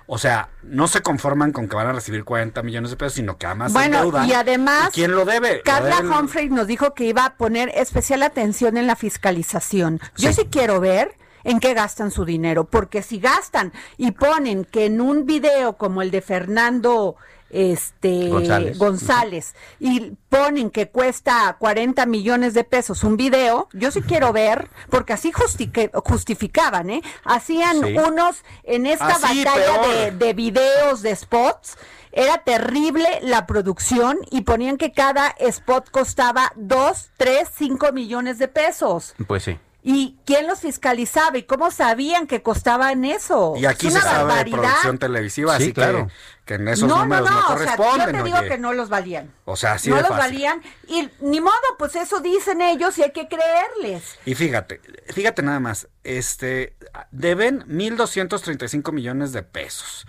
O 0.07 0.19
sea, 0.19 0.49
no 0.63 0.89
se 0.89 1.01
conforman 1.01 1.53
con 1.53 1.69
que 1.69 1.77
van 1.77 1.87
a 1.87 1.93
recibir 1.93 2.25
40 2.25 2.61
millones 2.63 2.91
de 2.91 2.97
pesos, 2.97 3.13
sino 3.15 3.39
que 3.39 3.47
además 3.47 3.73
Bueno, 3.73 3.99
endeudan. 3.99 4.29
y 4.29 4.33
además, 4.33 4.89
¿Y 4.89 4.93
quién 4.95 5.13
lo 5.13 5.25
debe? 5.25 5.63
Carla 5.63 6.01
Humphrey 6.01 6.49
nos 6.49 6.67
dijo 6.67 6.93
que 6.95 7.05
iba 7.05 7.25
a 7.25 7.35
poner 7.37 7.71
especial 7.77 8.25
atención 8.25 8.77
en 8.77 8.89
la 8.89 8.97
fiscalización. 8.97 10.01
Yo 10.17 10.33
sí 10.33 10.47
quiero 10.51 10.81
ver 10.81 11.17
en 11.45 11.61
qué 11.61 11.73
gastan 11.75 12.11
su 12.11 12.25
dinero, 12.25 12.65
porque 12.65 13.03
si 13.03 13.21
gastan 13.21 13.73
y 13.97 14.11
ponen 14.11 14.65
que 14.65 14.87
en 14.87 15.01
un 15.01 15.25
video 15.25 15.77
como 15.77 16.03
el 16.03 16.11
de 16.11 16.21
Fernando 16.21 17.15
este 17.51 18.29
González. 18.29 18.79
González, 18.79 19.55
y 19.79 20.13
ponen 20.29 20.71
que 20.71 20.89
cuesta 20.89 21.57
40 21.59 22.07
millones 22.07 22.55
de 22.55 22.65
pesos 22.65 23.05
un 23.05 23.17
video, 23.17 23.69
yo 23.73 23.91
sí 23.91 24.03
quiero 24.03 24.33
ver, 24.33 24.69
porque 24.89 25.13
así 25.13 25.33
justique- 25.33 25.91
justificaban, 26.05 26.91
¿eh? 26.91 27.03
Hacían 27.25 27.81
Sí. 27.85 27.97
unos 27.97 28.43
en 28.65 28.87
esta 28.87 29.07
Así, 29.09 29.45
batalla 29.45 29.87
de, 29.89 30.11
de 30.13 30.33
videos, 30.33 31.03
de 31.03 31.15
spots, 31.17 31.77
era 32.13 32.39
terrible 32.39 33.07
la 33.23 33.47
producción 33.47 34.19
y 34.31 34.41
ponían 34.43 34.77
que 34.79 34.93
cada 34.93 35.29
spot 35.39 35.91
costaba 35.91 36.53
2, 36.57 37.11
3, 37.17 37.49
5 37.57 37.93
millones 37.93 38.39
de 38.39 38.49
pesos. 38.49 39.15
Pues 39.29 39.45
sí. 39.45 39.59
¿Y 39.83 40.19
quién 40.27 40.47
los 40.47 40.61
fiscalizaba 40.61 41.39
y 41.39 41.45
cómo 41.45 41.71
sabían 41.71 42.27
que 42.27 42.43
costaban 42.43 43.05
eso? 43.05 43.55
Y 43.57 43.65
aquí 43.65 43.87
Es 43.87 43.95
se 43.95 43.99
una 44.01 44.07
sabe 44.09 44.19
de 44.19 44.25
barbaridad. 44.29 44.59
producción 44.61 44.99
televisiva, 44.99 45.57
Sí, 45.57 45.63
así 45.63 45.73
claro. 45.73 46.07
que, 46.07 46.13
que 46.45 46.55
en 46.55 46.69
esos 46.69 46.87
no, 46.89 46.97
no, 46.97 47.03
números 47.05 47.31
no, 47.31 47.41
no, 47.41 47.55
o 47.55 47.59
sea, 47.59 47.77
yo 47.77 48.05
te 48.13 48.23
digo 48.25 48.39
oye. 48.39 48.49
que 48.49 48.59
no 48.59 48.73
los 48.75 48.89
valían. 48.91 49.33
O 49.47 49.57
sea, 49.57 49.73
así 49.73 49.89
no 49.89 49.97
de 49.97 50.03
los 50.03 50.11
fácil. 50.11 50.25
valían 50.35 50.63
y 50.87 51.09
ni 51.21 51.41
modo, 51.41 51.55
pues 51.79 51.97
eso 51.97 52.21
dicen 52.21 52.61
ellos 52.61 52.99
y 52.99 53.05
hay 53.05 53.13
que 53.13 53.27
creerles. 53.29 54.19
Y 54.27 54.35
fíjate, 54.35 54.81
fíjate 55.15 55.43
nada 55.43 55.61
más, 55.61 55.89
este 56.05 56.77
deben 57.11 57.67
1.235 57.67 58.93
millones 58.93 59.33
de 59.33 59.43
pesos 59.43 60.07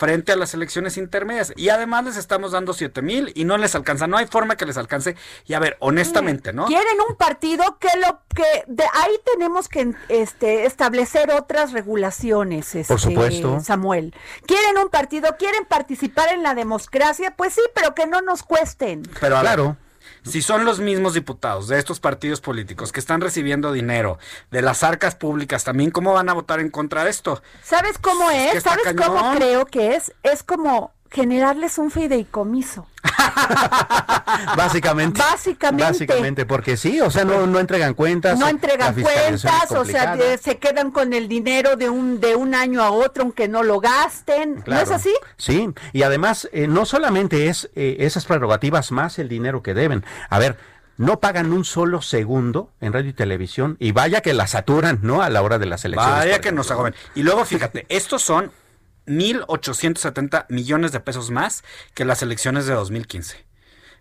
frente 0.00 0.32
a 0.32 0.36
las 0.36 0.54
elecciones 0.54 0.96
intermedias 0.96 1.52
y 1.56 1.68
además 1.68 2.06
les 2.06 2.16
estamos 2.16 2.52
dando 2.52 2.72
7 2.72 3.02
mil 3.02 3.32
y 3.34 3.44
no 3.44 3.58
les 3.58 3.74
alcanza, 3.74 4.06
no 4.06 4.16
hay 4.16 4.26
forma 4.26 4.56
que 4.56 4.64
les 4.64 4.78
alcance. 4.78 5.14
Y 5.46 5.52
a 5.52 5.58
ver, 5.58 5.76
honestamente, 5.80 6.54
¿no? 6.54 6.64
Quieren 6.64 6.98
un 7.06 7.16
partido 7.16 7.78
que 7.78 7.90
lo 7.98 8.22
que 8.34 8.64
de 8.66 8.84
ahí 8.84 9.20
tenemos 9.30 9.68
que 9.68 9.92
este 10.08 10.64
establecer 10.64 11.30
otras 11.32 11.72
regulaciones, 11.72 12.74
este, 12.74 12.96
supuesto. 12.96 13.60
Samuel. 13.60 14.14
Quieren 14.46 14.78
un 14.78 14.88
partido, 14.88 15.36
quieren 15.38 15.66
participar 15.66 16.32
en 16.32 16.42
la 16.42 16.54
democracia, 16.54 17.34
pues 17.36 17.52
sí, 17.52 17.62
pero 17.74 17.94
que 17.94 18.06
no 18.06 18.22
nos 18.22 18.42
cuesten. 18.42 19.02
Pero 19.20 19.36
a 19.36 19.42
ver, 19.42 19.50
Claro. 19.50 19.76
Si 20.22 20.42
son 20.42 20.64
los 20.64 20.80
mismos 20.80 21.14
diputados 21.14 21.68
de 21.68 21.78
estos 21.78 22.00
partidos 22.00 22.40
políticos 22.40 22.92
que 22.92 23.00
están 23.00 23.20
recibiendo 23.20 23.72
dinero 23.72 24.18
de 24.50 24.62
las 24.62 24.82
arcas 24.82 25.14
públicas, 25.14 25.64
también 25.64 25.90
cómo 25.90 26.12
van 26.12 26.28
a 26.28 26.34
votar 26.34 26.60
en 26.60 26.70
contra 26.70 27.04
de 27.04 27.10
esto. 27.10 27.42
¿Sabes 27.62 27.98
cómo 27.98 28.30
Es 28.30 28.46
es? 28.46 28.52
que 28.52 28.58
está 28.58 28.70
¿Sabes 28.70 28.94
cómo 28.94 29.34
creo 29.36 29.66
que 29.66 29.96
es? 29.96 30.12
Es 30.22 30.42
como 30.42 30.92
generarles 31.10 31.78
un 31.78 31.90
fideicomiso. 31.90 32.86
Básicamente. 34.56 35.20
Básicamente. 35.20 35.84
Básicamente, 35.84 36.46
porque 36.46 36.76
sí, 36.76 37.00
o 37.00 37.10
sea, 37.10 37.24
no, 37.24 37.46
no 37.46 37.58
entregan 37.58 37.94
cuentas. 37.94 38.38
no 38.38 38.48
entregan 38.48 38.94
cuentas, 38.94 39.72
o 39.72 39.84
sea, 39.84 40.16
de- 40.16 40.38
se 40.38 40.58
quedan 40.58 40.90
con 40.90 41.12
el 41.12 41.28
dinero 41.28 41.76
de 41.76 41.88
un 41.90 42.20
de 42.20 42.36
un 42.36 42.54
año 42.54 42.82
a 42.82 42.90
otro 42.90 43.24
aunque 43.24 43.48
no 43.48 43.62
lo 43.62 43.80
gasten. 43.80 44.62
¿No 44.66 44.78
es 44.80 44.90
así? 44.90 45.12
Sí, 45.36 45.68
y 45.92 46.02
además 46.02 46.48
eh, 46.52 46.66
no 46.68 46.84
solamente 46.84 47.48
es 47.48 47.70
eh, 47.74 47.96
esas 48.00 48.24
prerrogativas 48.24 48.92
más 48.92 49.18
el 49.18 49.28
dinero 49.28 49.62
que 49.62 49.74
deben. 49.74 50.04
A 50.28 50.38
ver, 50.38 50.56
no 50.96 51.18
pagan 51.18 51.52
un 51.52 51.64
solo 51.64 52.02
segundo 52.02 52.70
en 52.80 52.92
radio 52.92 53.10
y 53.10 53.14
televisión 53.14 53.76
y 53.80 53.92
vaya 53.92 54.20
que 54.20 54.34
la 54.34 54.46
saturan, 54.46 55.00
¿no? 55.02 55.22
A 55.22 55.30
la 55.30 55.42
hora 55.42 55.58
de 55.58 55.66
las 55.66 55.84
elecciones. 55.84 56.18
Vaya 56.18 56.40
que 56.40 56.52
nos 56.52 56.70
agoben. 56.70 56.94
Y 57.14 57.22
luego 57.22 57.44
fíjate, 57.44 57.86
estos 57.88 58.22
son 58.22 58.52
1.870 59.10 60.46
millones 60.48 60.92
de 60.92 61.00
pesos 61.00 61.30
más 61.30 61.64
que 61.94 62.04
las 62.04 62.22
elecciones 62.22 62.66
de 62.66 62.74
2015. 62.74 63.44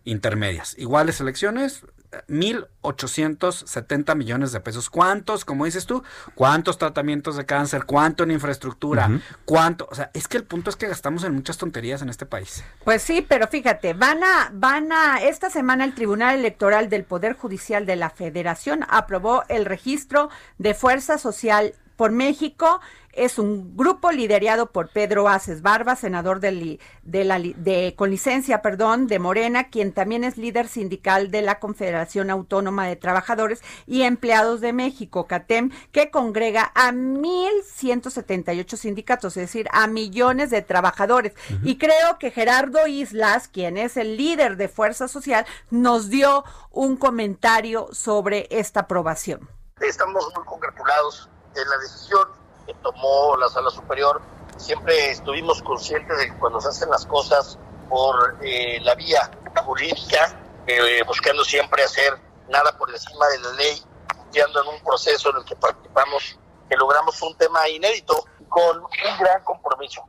Intermedias. 0.06 0.78
Iguales 0.78 1.20
elecciones, 1.20 1.84
1.870 2.28 4.16
millones 4.16 4.52
de 4.52 4.60
pesos. 4.60 4.90
¿Cuántos, 4.90 5.46
como 5.46 5.66
dices 5.66 5.86
tú, 5.86 6.04
cuántos 6.36 6.78
tratamientos 6.78 7.38
de 7.38 7.46
cáncer, 7.46 7.86
cuánto 7.86 8.24
en 8.24 8.32
infraestructura, 8.32 9.10
cuánto? 9.46 9.88
O 9.92 9.96
sea, 9.96 10.12
es 10.14 10.28
que 10.28 10.38
el 10.38 10.44
punto 10.44 10.70
es 10.70 10.76
que 10.76 10.88
gastamos 10.88 11.24
en 11.24 11.34
muchas 11.34 11.58
tonterías 11.58 12.02
en 12.02 12.10
este 12.10 12.26
país. 12.26 12.64
Pues 12.84 13.02
sí, 13.02 13.26
pero 13.28 13.48
fíjate, 13.48 13.94
van 13.94 14.24
a, 14.24 14.52
van 14.54 14.92
a, 14.92 15.22
esta 15.22 15.50
semana 15.50 15.86
el 15.86 15.94
Tribunal 15.94 16.38
Electoral 16.38 16.90
del 16.90 17.04
Poder 17.04 17.34
Judicial 17.34 17.86
de 17.86 17.96
la 17.96 18.10
Federación 18.10 18.86
aprobó 18.90 19.44
el 19.50 19.66
registro 19.66 20.30
de 20.58 20.74
Fuerza 20.76 21.18
Social 21.18 21.74
por 21.96 22.12
México. 22.12 22.80
Es 23.20 23.38
un 23.38 23.76
grupo 23.76 24.12
liderado 24.12 24.72
por 24.72 24.90
Pedro 24.90 25.28
Aces 25.28 25.62
Barba, 25.62 25.96
senador 25.98 26.40
de, 26.40 26.52
li- 26.54 26.80
de 27.04 27.24
la, 27.26 27.38
de, 27.40 27.94
con 27.98 28.10
licencia, 28.10 28.62
perdón, 28.62 29.08
de 29.08 29.20
Morena, 29.20 29.70
quien 29.70 29.92
también 29.92 30.24
es 30.24 30.38
líder 30.38 30.68
sindical 30.70 31.30
de 31.30 31.42
la 31.42 31.60
Confederación 31.60 32.30
Autónoma 32.30 32.88
de 32.88 32.96
Trabajadores 32.96 33.62
y 33.86 34.04
Empleados 34.04 34.62
de 34.62 34.72
México, 34.72 35.28
CATEM, 35.28 35.72
que 35.92 36.12
congrega 36.12 36.72
a 36.76 36.92
1.178 36.94 38.78
sindicatos, 38.78 39.36
es 39.38 39.44
decir, 39.44 39.68
a 39.72 39.88
millones 39.88 40.50
de 40.50 40.62
trabajadores. 40.62 41.34
Y 41.64 41.78
creo 41.78 42.18
que 42.20 42.32
Gerardo 42.32 42.88
Islas, 42.88 43.48
quien 43.48 43.78
es 43.78 43.98
el 43.98 44.16
líder 44.18 44.56
de 44.58 44.70
Fuerza 44.70 45.08
Social, 45.08 45.46
nos 45.70 46.10
dio 46.10 46.44
un 46.72 46.96
comentario 46.98 47.90
sobre 47.92 48.48
esta 48.50 48.82
aprobación. 48.82 49.50
Estamos 49.82 50.26
muy 50.36 50.46
congratulados 50.46 51.30
de 51.54 51.66
la 51.66 51.78
decisión 51.82 52.39
tomó 52.76 53.36
la 53.38 53.50
Sala 53.50 53.70
Superior. 53.70 54.22
Siempre 54.58 55.12
estuvimos 55.12 55.62
conscientes 55.62 56.18
de 56.18 56.28
que 56.28 56.38
cuando 56.38 56.60
se 56.60 56.70
hacen 56.70 56.90
las 56.90 57.06
cosas 57.06 57.58
por 57.88 58.38
eh, 58.42 58.80
la 58.82 58.96
vía 58.96 59.30
jurídica, 59.66 60.40
eh, 60.68 61.02
buscando 61.06 61.44
siempre 61.44 61.84
hacer 61.84 62.14
nada 62.48 62.78
por 62.78 62.90
encima 62.90 63.28
de 63.28 63.40
la 63.40 63.52
ley, 63.54 63.82
confiando 64.16 64.62
en 64.64 64.68
un 64.70 64.84
proceso 64.84 65.30
en 65.32 65.38
el 65.38 65.46
que 65.46 65.56
participamos, 65.56 66.40
que 66.70 66.76
logramos 66.76 67.22
un 67.22 67.36
tema 67.36 67.68
inédito 67.70 68.26
con 68.48 68.78
un 68.78 69.18
gran 69.20 69.44
compromiso. 69.44 70.04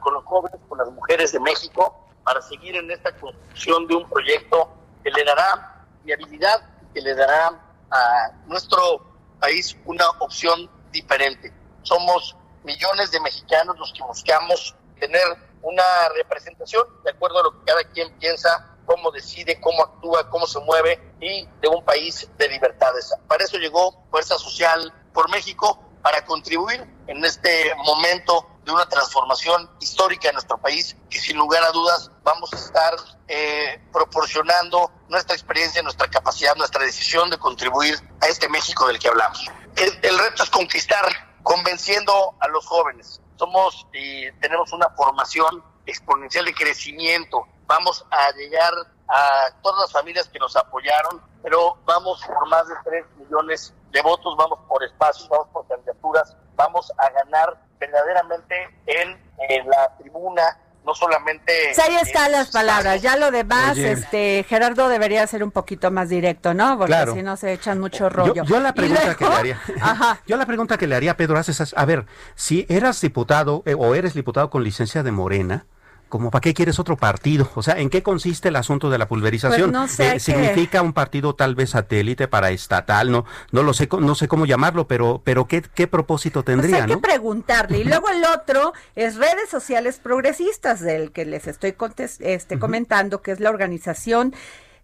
con 0.00 0.14
los 0.14 0.24
jóvenes, 0.24 0.58
con 0.68 0.78
las 0.78 0.88
mujeres 0.90 1.32
de 1.32 1.40
México, 1.40 1.94
para 2.24 2.40
seguir 2.40 2.74
en 2.76 2.90
esta 2.90 3.12
construcción 3.16 3.86
de 3.86 3.94
un 3.94 4.08
proyecto 4.08 4.70
que 5.02 5.10
le 5.10 5.24
dará 5.24 5.84
viabilidad, 6.02 6.62
que 6.94 7.02
le 7.02 7.14
dará 7.14 7.52
a 7.90 8.30
nuestro 8.46 9.00
país 9.40 9.76
una 9.84 10.08
opción 10.20 10.70
diferente. 10.90 11.52
Somos 11.84 12.36
millones 12.64 13.10
de 13.12 13.20
mexicanos 13.20 13.78
los 13.78 13.92
que 13.92 14.02
buscamos 14.02 14.74
tener 14.98 15.22
una 15.62 16.08
representación 16.16 16.84
de 17.04 17.10
acuerdo 17.10 17.38
a 17.38 17.42
lo 17.44 17.52
que 17.52 17.64
cada 17.66 17.84
quien 17.84 18.18
piensa, 18.18 18.76
cómo 18.86 19.10
decide, 19.10 19.60
cómo 19.60 19.82
actúa, 19.82 20.28
cómo 20.30 20.46
se 20.46 20.60
mueve 20.60 21.14
y 21.20 21.46
de 21.60 21.68
un 21.68 21.84
país 21.84 22.28
de 22.36 22.48
libertades. 22.48 23.14
Para 23.28 23.44
eso 23.44 23.56
llegó 23.58 24.04
Fuerza 24.10 24.36
Social 24.38 24.92
por 25.12 25.30
México, 25.30 25.80
para 26.04 26.22
contribuir 26.26 26.86
en 27.06 27.24
este 27.24 27.74
momento 27.76 28.46
de 28.62 28.72
una 28.72 28.86
transformación 28.86 29.70
histórica 29.80 30.28
en 30.28 30.34
nuestro 30.34 30.58
país, 30.58 30.94
que 31.08 31.18
sin 31.18 31.38
lugar 31.38 31.64
a 31.64 31.70
dudas 31.70 32.10
vamos 32.22 32.52
a 32.52 32.56
estar 32.56 32.94
eh, 33.26 33.80
proporcionando 33.90 34.90
nuestra 35.08 35.34
experiencia, 35.34 35.82
nuestra 35.82 36.08
capacidad, 36.08 36.54
nuestra 36.56 36.84
decisión 36.84 37.30
de 37.30 37.38
contribuir 37.38 37.98
a 38.20 38.26
este 38.26 38.50
México 38.50 38.86
del 38.86 38.98
que 38.98 39.08
hablamos. 39.08 39.46
El 39.76 40.18
reto 40.18 40.42
es 40.42 40.50
conquistar, 40.50 41.06
convenciendo 41.44 42.34
a 42.40 42.48
los 42.48 42.66
jóvenes. 42.66 43.20
Somos 43.36 43.86
y 43.92 44.32
tenemos 44.40 44.72
una 44.72 44.88
formación 44.90 45.62
exponencial 45.86 46.46
de 46.46 46.54
crecimiento. 46.54 47.46
Vamos 47.66 48.04
a 48.10 48.32
llegar 48.32 48.72
a 49.08 49.48
todas 49.62 49.82
las 49.82 49.92
familias 49.92 50.28
que 50.28 50.38
nos 50.38 50.56
apoyaron, 50.56 51.22
pero 51.42 51.76
vamos 51.84 52.24
por 52.26 52.48
más 52.48 52.66
de 52.66 52.74
3 52.84 53.04
millones 53.18 53.74
de 53.92 54.02
votos, 54.02 54.36
vamos 54.36 54.58
por 54.66 54.82
espacios, 54.82 55.28
vamos 55.28 55.48
por 55.52 55.68
candidaturas, 55.68 56.34
vamos 56.56 56.90
a 56.96 57.10
ganar 57.10 57.62
verdaderamente 57.78 58.54
en, 58.86 59.22
en 59.50 59.68
la 59.68 59.94
tribuna, 59.98 60.58
no 60.84 60.94
solamente... 60.94 61.52
Ahí 61.82 61.96
están 62.02 62.30
las 62.32 62.50
palabras, 62.50 63.00
ya 63.02 63.16
lo 63.16 63.30
demás, 63.30 63.72
Oye. 63.72 63.92
este 63.92 64.44
Gerardo 64.48 64.88
debería 64.88 65.26
ser 65.26 65.42
un 65.42 65.50
poquito 65.50 65.90
más 65.90 66.08
directo, 66.08 66.54
¿no? 66.54 66.76
Porque 66.78 66.88
Claro. 66.92 67.14
si 67.14 67.22
no 67.22 67.36
se 67.36 67.52
echan 67.52 67.80
mucho 67.80 68.08
rollo. 68.08 68.34
Yo, 68.34 68.44
yo 68.44 68.60
la 68.60 68.74
pregunta 68.74 69.14
que 69.14 69.24
le 69.28 69.34
haría, 69.34 69.60
Ajá. 69.80 70.20
yo 70.26 70.36
la 70.36 70.46
pregunta 70.46 70.76
que 70.78 70.86
le 70.86 70.94
haría 70.96 71.12
a 71.12 71.16
Pedro 71.16 71.38
Aces 71.38 71.60
es, 71.60 71.74
a 71.76 71.84
ver, 71.84 72.06
si 72.34 72.66
eras 72.68 73.00
diputado 73.00 73.62
eh, 73.66 73.74
o 73.78 73.94
eres 73.94 74.14
diputado 74.14 74.50
con 74.50 74.62
licencia 74.64 75.02
de 75.02 75.10
Morena, 75.12 75.66
¿Cómo 76.08 76.30
para 76.30 76.42
qué 76.42 76.54
quieres 76.54 76.78
otro 76.78 76.96
partido? 76.96 77.50
O 77.56 77.62
sea, 77.62 77.78
¿en 77.78 77.90
qué 77.90 78.02
consiste 78.02 78.48
el 78.48 78.56
asunto 78.56 78.88
de 78.88 78.98
la 78.98 79.08
pulverización? 79.08 79.70
Pues 79.70 79.72
no 79.72 79.88
sé, 79.88 80.12
que- 80.12 80.20
¿Significa 80.20 80.80
un 80.82 80.92
partido 80.92 81.34
tal 81.34 81.54
vez 81.56 81.70
satélite 81.70 82.28
para 82.28 82.50
estatal? 82.50 83.10
No, 83.10 83.24
no 83.50 83.62
lo 83.62 83.74
sé, 83.74 83.88
no 83.98 84.14
sé 84.14 84.28
cómo 84.28 84.46
llamarlo, 84.46 84.86
pero, 84.86 85.22
pero 85.24 85.46
¿qué, 85.48 85.62
qué 85.62 85.88
propósito 85.88 86.44
Pues 86.44 86.56
tendría, 86.56 86.84
hay 86.84 86.90
que 86.90 86.98
preguntarle. 86.98 87.78
Y 87.78 87.84
luego 87.84 88.08
el 88.10 88.24
otro 88.24 88.74
es 88.94 89.16
redes 89.16 89.48
sociales 89.50 89.98
progresistas, 89.98 90.80
del 90.80 91.10
que 91.10 91.24
les 91.24 91.46
estoy 91.48 91.74
este, 92.20 92.58
comentando, 92.58 93.20
que 93.20 93.32
es 93.32 93.40
la 93.40 93.50
organización 93.50 94.34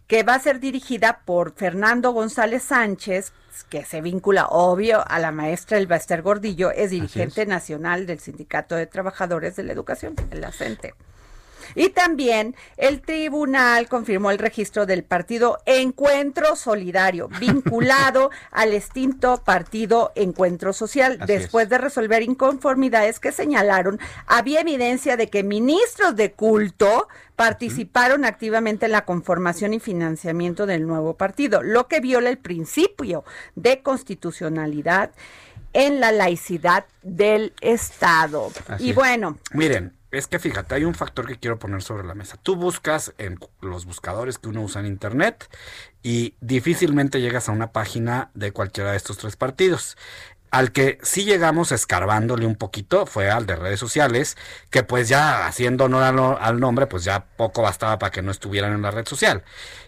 que 0.09 0.25
va 0.25 0.35
a 0.35 0.41
ser 0.41 0.59
dirigida 0.59 1.21
por 1.25 1.53
Fernando 1.55 2.11
González 2.11 2.65
Sánchez, 2.65 3.33
que 3.69 3.85
se 3.85 4.01
vincula, 4.01 4.47
obvio, 4.49 5.05
a 5.07 5.21
la 5.21 5.31
maestra 5.31 5.79
Elba 5.79 5.95
Ester 5.95 6.23
Gordillo, 6.23 6.73
es 6.73 6.91
dirigente 6.91 7.47
nacional 7.47 8.07
del 8.07 8.19
Sindicato 8.19 8.75
de 8.75 8.89
Trabajadores 8.89 9.55
de 9.55 9.63
la 9.63 9.73
Educación, 9.73 10.17
el 10.33 10.43
ACENTE. 10.43 10.95
Y 11.75 11.91
también 11.91 12.55
el 12.77 13.01
tribunal 13.01 13.89
confirmó 13.89 14.31
el 14.31 14.39
registro 14.39 14.87
del 14.87 15.05
partido 15.05 15.59
Encuentro 15.67 16.57
Solidario, 16.57 17.29
vinculado 17.41 18.31
al 18.51 18.73
extinto 18.73 19.43
partido 19.45 20.13
Encuentro 20.15 20.73
Social. 20.73 21.19
Así 21.21 21.33
es. 21.33 21.41
Después 21.41 21.69
de 21.69 21.79
resolver 21.79 22.23
inconformidades 22.23 23.21
que 23.21 23.33
señalaron, 23.33 23.99
había 24.27 24.61
evidencia 24.61 25.17
de 25.17 25.29
que 25.29 25.43
ministros 25.43 26.17
de 26.17 26.33
culto 26.33 27.09
participaron 27.37 28.25
activamente 28.27 28.87
en 28.87 28.93
la 28.93 29.07
conformación 29.07 29.73
y 29.73 29.81
financiamiento 29.81 30.67
del 30.67 30.87
nuevo 30.87 31.15
partido, 31.15 31.63
lo 31.63 31.89
que 31.89 32.01
viola 32.01 32.29
el 32.29 32.37
principio 32.37 33.25
de 33.55 33.83
constitucionalidad 33.83 35.11
en 35.73 36.01
la 36.01 36.13
laicidad 36.13 36.85
del 37.03 37.55
Estado. 37.61 38.51
Así 38.69 38.89
y 38.89 38.93
bueno, 38.93 39.39
Miren, 39.53 39.95
es 40.11 40.27
que 40.27 40.39
fíjate, 40.39 40.75
hay 40.75 40.85
un 40.85 40.95
factor 40.95 41.27
que 41.27 41.39
quiero 41.39 41.59
poner 41.59 41.83
sobre 41.83 42.05
la 42.05 42.15
mesa. 42.15 42.37
Tú 42.43 42.57
buscas 42.57 43.15
en 43.19 43.39
los 43.61 43.85
buscadores 43.87 44.39
que 44.39 44.49
uno 44.49 44.63
usa 44.63 44.81
en 44.81 44.87
Internet 44.87 45.49
y 46.03 46.35
difícilmente 46.41 47.21
llegas 47.21 47.49
a 47.49 47.53
una 47.53 47.73
página 47.73 48.31
de 48.35 48.53
cualquiera 48.53 48.91
de 48.91 48.97
estos 48.97 49.19
tres 49.19 49.37
partidos. 49.37 49.97
Al 50.51 50.73
que 50.73 50.99
sí 51.03 51.25
llegamos 51.25 51.71
escarbándole 51.71 52.45
un 52.45 52.57
poquito 52.57 53.07
fue 53.07 53.31
al 53.31 53.47
de 53.47 53.55
redes 53.55 53.79
sociales, 53.79 54.37
que 54.71 54.83
pues 54.83 55.09
ya 55.09 55.47
haciendo 55.47 55.85
honor 55.85 56.39
al, 56.41 56.59
nombre, 56.59 56.89
pues 56.89 57.05
ya 57.05 57.25
poco 57.37 57.63
bastaba 57.63 58.01
para 58.01 58.11
que 58.11 58.21
no 58.21 58.33
estuvieran 58.33 58.73
en 58.73 58.83
la 58.83 58.91
red 58.91 59.07
social. 59.07 59.45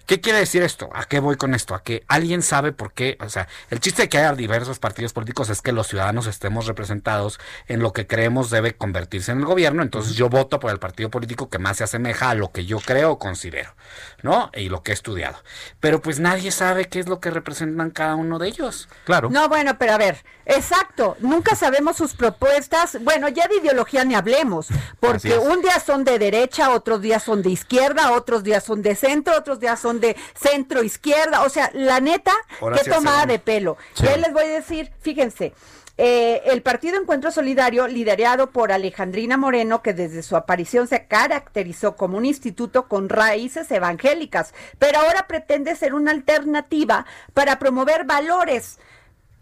¿Qué 0.07 0.21
quiere 0.21 0.41
decir 0.41 0.63
esto? 0.63 0.91
¿A 0.95 1.05
qué 1.05 1.21
voy 1.21 1.37
con 1.37 1.55
esto? 1.55 1.75
A 1.75 1.83
que 1.83 2.05
alguien 2.09 2.43
sabe 2.43 2.73
por 2.73 2.93
qué, 2.93 3.17
o 3.21 3.29
sea, 3.29 3.49
el 3.71 3.81
chiste 3.81 4.03
de 4.03 4.09
que 4.09 4.19
haya 4.19 4.33
diversos 4.35 4.79
partidos 4.79 5.13
políticos 5.13 5.49
es 5.49 5.63
que 5.63 5.73
los 5.73 5.87
ciudadanos 5.87 6.27
estemos 6.27 6.67
representados 6.67 7.39
en 7.69 7.81
lo 7.81 7.93
que 7.93 8.07
creemos 8.07 8.51
debe 8.51 8.75
convertirse 8.75 9.33
en 9.33 9.39
el 9.39 9.47
gobierno, 9.47 9.83
entonces 9.83 10.15
yo 10.15 10.29
voto 10.29 10.61
por 10.61 10.71
el 10.71 10.79
partido 10.79 11.11
político 11.11 11.49
que 11.49 11.59
más 11.59 11.77
se 11.77 11.85
asemeja 11.85 12.31
a 12.31 12.35
lo 12.35 12.51
que 12.51 12.65
yo 12.65 12.81
creo 12.81 13.13
o 13.13 13.19
considero, 13.19 13.75
¿no? 14.23 14.51
Y 14.55 14.69
lo 14.69 14.83
que 14.83 14.91
he 14.91 14.95
estudiado. 14.95 15.39
Pero 15.81 16.01
pues 16.01 16.19
nadie 16.19 16.51
sabe 16.51 16.87
qué 16.87 16.99
es 16.99 17.09
lo 17.09 17.21
que 17.21 17.31
representan 17.31 17.91
cada 17.91 18.17
uno 18.17 18.39
de 18.39 18.49
ellos. 18.49 18.89
Claro. 19.05 19.31
No, 19.31 19.49
bueno, 19.49 19.79
pero 19.79 19.93
a 19.93 19.99
ver, 19.99 20.25
exacto, 20.47 21.17
nunca 21.21 21.55
sabemos 21.55 21.97
sus 21.97 22.15
propuestas. 22.15 22.99
Bueno, 23.03 23.29
ya 23.29 23.47
de 23.47 23.57
ideología 23.57 24.05
ni 24.05 24.15
hablemos, 24.15 24.69
porque 25.01 25.39
un 25.39 25.63
día 25.63 25.79
son 25.81 26.05
de 26.05 26.19
derecha, 26.19 26.71
otros 26.71 27.01
días 27.01 27.23
son 27.23 27.43
de 27.43 27.51
izquierda, 27.51 28.13
otros 28.13 28.43
días 28.43 28.65
son 28.65 28.83
de 28.83 28.95
centro, 28.95 29.37
otros 29.37 29.61
días 29.61 29.81
son 29.81 29.92
de 30.01 30.17
centro 30.35 30.83
izquierda. 30.83 31.43
O 31.43 31.49
sea, 31.49 31.71
la 31.75 32.01
neta, 32.01 32.33
Ahora 32.61 32.79
qué 32.83 32.91
tomada 32.91 33.27
de 33.27 33.39
pelo. 33.39 33.77
Sí. 33.95 34.07
Les 34.07 34.33
voy 34.33 34.45
a 34.45 34.49
decir, 34.49 34.91
fíjense. 35.01 35.53
eh, 35.99 36.43
el 36.47 36.63
Partido 36.63 36.97
Encuentro 36.97 37.31
Solidario, 37.31 37.87
liderado 37.87 38.51
por 38.51 38.73
Alejandrina 38.73 39.37
Moreno, 39.37 39.83
que 39.83 39.93
desde 39.93 40.23
su 40.23 40.37
aparición 40.37 40.89
se 40.89 41.07
caracterizó 41.07 41.97
como 41.97 42.17
un 42.17 42.25
instituto 42.25 42.89
con 42.89 43.09
raíces 43.11 43.71
evangélicas, 43.71 44.55
pero 44.79 45.01
ahora 45.01 45.27
pretende 45.29 45.77
ser 45.77 45.93
una 45.95 46.11
alternativa 46.11 47.05
para 47.35 47.59
promover 47.59 48.05
valores 48.05 48.79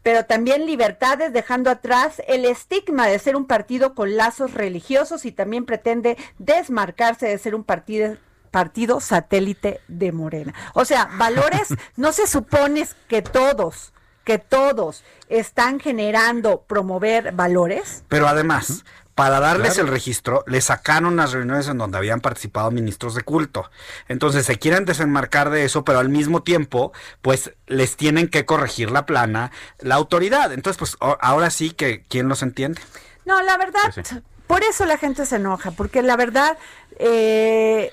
pero 0.03 0.25
también 0.25 0.65
libertades, 0.65 1.31
dejando 1.35 1.69
atrás 1.69 2.23
el 2.27 2.47
estigma 2.47 3.07
de 3.07 3.19
ser 3.19 3.37
un 3.37 3.47
partido 3.47 3.95
con 3.95 4.17
lazos 4.17 4.55
religiosos 4.55 5.27
y 5.27 5.31
también 5.31 5.67
pretende 5.67 6.17
desmarcarse 6.39 7.27
de 7.29 7.37
ser 7.37 7.55
un 7.55 7.65
partido 7.65 8.17
partido 8.51 9.01
satélite 9.01 9.81
de 9.89 10.13
Morena. 10.13 10.55
O 10.75 10.85
sea, 10.85 11.09
valores, 11.17 11.69
no 11.97 12.13
se 12.13 12.27
supone 12.27 12.87
que 13.09 13.23
todos, 13.23 13.93
que 14.25 14.39
todos 14.39 15.03
están 15.29 15.81
generando 15.81 16.63
promover 16.63 17.33
valores. 17.33 18.05
Pero 18.09 18.29
además, 18.29 18.85
para 19.15 19.39
darles 19.41 19.75
Claro. 19.75 19.89
el 19.89 19.93
registro, 19.93 20.45
le 20.47 20.61
sacaron 20.63 21.17
las 21.17 21.33
reuniones 21.33 21.69
en 21.69 21.77
donde 21.79 21.99
habían 21.99 22.21
participado 22.21 22.71
ministros 22.71 23.15
de 23.15 23.23
culto. 23.23 23.71
Entonces 24.09 24.47
se 24.47 24.59
quieren 24.59 24.85
desenmarcar 24.87 25.51
de 25.51 25.65
eso, 25.65 25.85
pero 25.85 25.99
al 25.99 26.09
mismo 26.09 26.43
tiempo, 26.43 26.93
pues 27.21 27.53
les 27.67 27.97
tienen 27.97 28.29
que 28.29 28.47
corregir 28.47 28.91
la 28.91 29.05
plana 29.07 29.51
la 29.79 29.97
autoridad. 29.97 30.53
Entonces, 30.53 30.79
pues 30.79 30.97
ahora 31.21 31.51
sí 31.51 31.71
que, 31.73 32.03
¿quién 32.09 32.29
los 32.29 32.43
entiende? 32.43 32.81
No, 33.27 33.43
la 33.43 33.59
verdad, 33.59 33.81
Pues 33.95 34.15
por 34.47 34.63
eso 34.65 34.87
la 34.87 34.97
gente 34.97 35.27
se 35.27 35.37
enoja, 35.37 35.71
porque 35.73 36.03
la 36.03 36.17
verdad, 36.17 36.57
eh, 36.99 37.93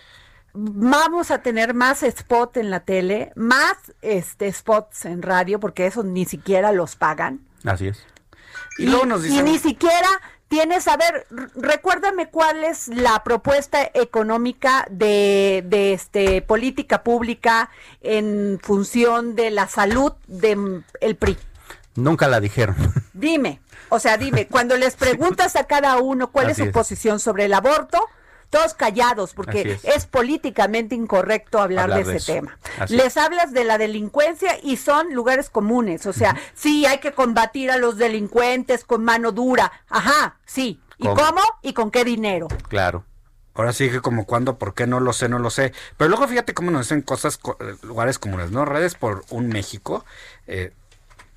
vamos 0.59 1.31
a 1.31 1.41
tener 1.41 1.73
más 1.73 2.03
spot 2.03 2.57
en 2.57 2.69
la 2.69 2.81
tele, 2.81 3.31
más 3.35 3.75
este 4.01 4.51
spots 4.51 5.05
en 5.05 5.21
radio, 5.21 5.59
porque 5.59 5.85
esos 5.85 6.05
ni 6.05 6.25
siquiera 6.25 6.71
los 6.71 6.95
pagan. 6.95 7.41
Así 7.63 7.87
es. 7.87 8.03
Y 8.77 8.87
luego 8.87 9.05
nos 9.05 9.25
y 9.25 9.29
dicen- 9.29 9.45
ni 9.45 9.59
siquiera 9.59 10.07
tienes, 10.47 10.87
a 10.87 10.95
ver, 10.97 11.27
recuérdame 11.55 12.29
cuál 12.29 12.63
es 12.63 12.87
la 12.87 13.23
propuesta 13.23 13.79
económica 13.93 14.87
de, 14.89 15.63
de 15.67 15.93
este 15.93 16.41
política 16.41 17.03
pública 17.03 17.69
en 18.01 18.59
función 18.61 19.35
de 19.35 19.51
la 19.51 19.67
salud 19.67 20.13
del 20.27 20.83
el 21.01 21.15
PRI. 21.17 21.37
Nunca 21.95 22.27
la 22.27 22.39
dijeron. 22.39 22.75
Dime, 23.13 23.59
o 23.89 23.99
sea, 23.99 24.17
dime, 24.17 24.47
cuando 24.47 24.77
les 24.77 24.95
preguntas 25.05 25.55
a 25.55 25.65
cada 25.65 25.97
uno 25.97 26.31
cuál 26.31 26.45
Así 26.45 26.51
es 26.53 26.57
su 26.57 26.63
es. 26.65 26.71
posición 26.71 27.19
sobre 27.19 27.45
el 27.45 27.53
aborto, 27.53 27.99
todos 28.49 28.73
callados, 28.73 29.33
porque 29.33 29.61
es. 29.61 29.83
es. 29.85 30.05
políticamente 30.05 30.95
incorrecto 30.95 31.59
hablar, 31.59 31.85
Hablar 31.85 32.05
de 32.05 32.11
de 32.11 32.17
ese 32.17 32.31
eso. 32.31 32.41
tema. 32.41 32.57
Así 32.79 32.95
Les 32.95 33.17
hablas 33.17 33.51
de 33.53 33.63
la 33.63 33.77
delincuencia 33.77 34.57
y 34.63 34.77
son 34.77 35.13
lugares 35.13 35.49
comunes, 35.49 36.05
o 36.05 36.13
sea, 36.13 36.35
sí 36.53 36.85
hay 36.85 36.99
que 36.99 37.11
combatir 37.13 37.71
a 37.71 37.77
los 37.77 37.97
delincuentes 37.97 38.83
con 38.83 39.03
mano 39.03 39.31
dura, 39.31 39.71
ajá, 39.89 40.37
sí. 40.45 40.79
¿Y 40.97 41.03
¿Cómo? 41.03 41.15
cómo? 41.15 41.41
¿Y 41.61 41.73
con 41.73 41.91
qué 41.91 42.03
dinero? 42.03 42.47
Claro. 42.69 43.03
Ahora 43.53 43.73
sí 43.73 43.89
que 43.89 44.01
como 44.01 44.25
cuándo, 44.25 44.57
por 44.57 44.73
qué 44.75 44.85
no 44.87 44.99
lo 44.99 45.13
sé, 45.13 45.29
no 45.29 45.39
lo 45.39 45.49
sé. 45.49 45.73
Pero 45.97 46.09
luego 46.09 46.27
fíjate 46.27 46.53
cómo 46.53 46.69
nos 46.71 46.81
dicen 46.87 47.01
cosas, 47.01 47.37
co- 47.37 47.57
eh, 47.59 47.75
lugares 47.83 48.19
comunes, 48.19 48.51
¿no? 48.51 48.65
Redes 48.65 48.93
por 48.95 49.23
un 49.29 49.47
México. 49.47 50.05
eh, 50.47 50.73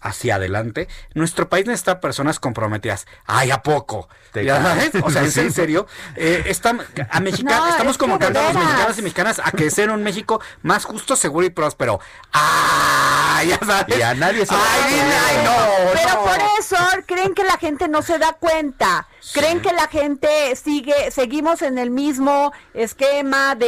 hacia 0.01 0.37
adelante, 0.37 0.89
nuestro 1.15 1.49
país 1.49 1.67
necesita 1.67 2.01
personas 2.01 2.41
comprometidas. 2.41 3.07
¡Ay, 3.27 3.51
a 3.51 3.63
poco! 3.63 4.09
¿Ya 4.35 4.63
sabes? 4.63 4.91
O 5.03 5.11
sea, 5.11 5.23
¿es 5.23 5.37
en 5.37 5.53
serio? 5.53 5.87
Eh, 6.17 6.45
están, 6.47 6.81
a 7.11 7.21
Mexica- 7.21 7.57
No, 7.57 7.69
estamos 7.69 7.93
es 7.93 7.99
convocando 7.99 8.41
a 8.41 8.45
los 8.45 8.55
mexicanos 8.55 8.99
y 8.99 9.03
mexicanas 9.03 9.41
a 9.45 9.51
que 9.53 9.71
sea 9.71 9.93
un 9.93 10.03
México 10.03 10.41
más 10.63 10.85
justo, 10.85 11.17
seguro 11.17 11.47
y 11.47 11.51
próspero. 11.51 12.01
¡Ah! 12.33 13.43
Ya 13.47 13.59
sabes. 13.65 13.97
Y 13.99 14.03
a 14.03 14.15
nadie 14.15 14.45
se 14.45 14.55
¡Ay, 14.55 15.01
ay, 15.01 15.45
no! 15.45 15.91
Pero 15.95 16.15
no! 16.15 16.25
por 16.25 16.39
eso 16.59 16.77
creen 17.07 17.35
que 17.35 17.45
la 17.45 17.57
gente 17.57 17.89
no 17.89 18.03
se 18.03 18.19
da 18.19 18.33
cuenta. 18.35 19.07
Creen 19.33 19.61
que 19.61 19.73
la 19.73 19.87
gente 19.89 20.55
sigue, 20.57 21.11
seguimos 21.11 21.63
en 21.63 21.79
el 21.79 21.91
mismo 21.91 22.53
esquema 22.75 23.55
de, 23.55 23.67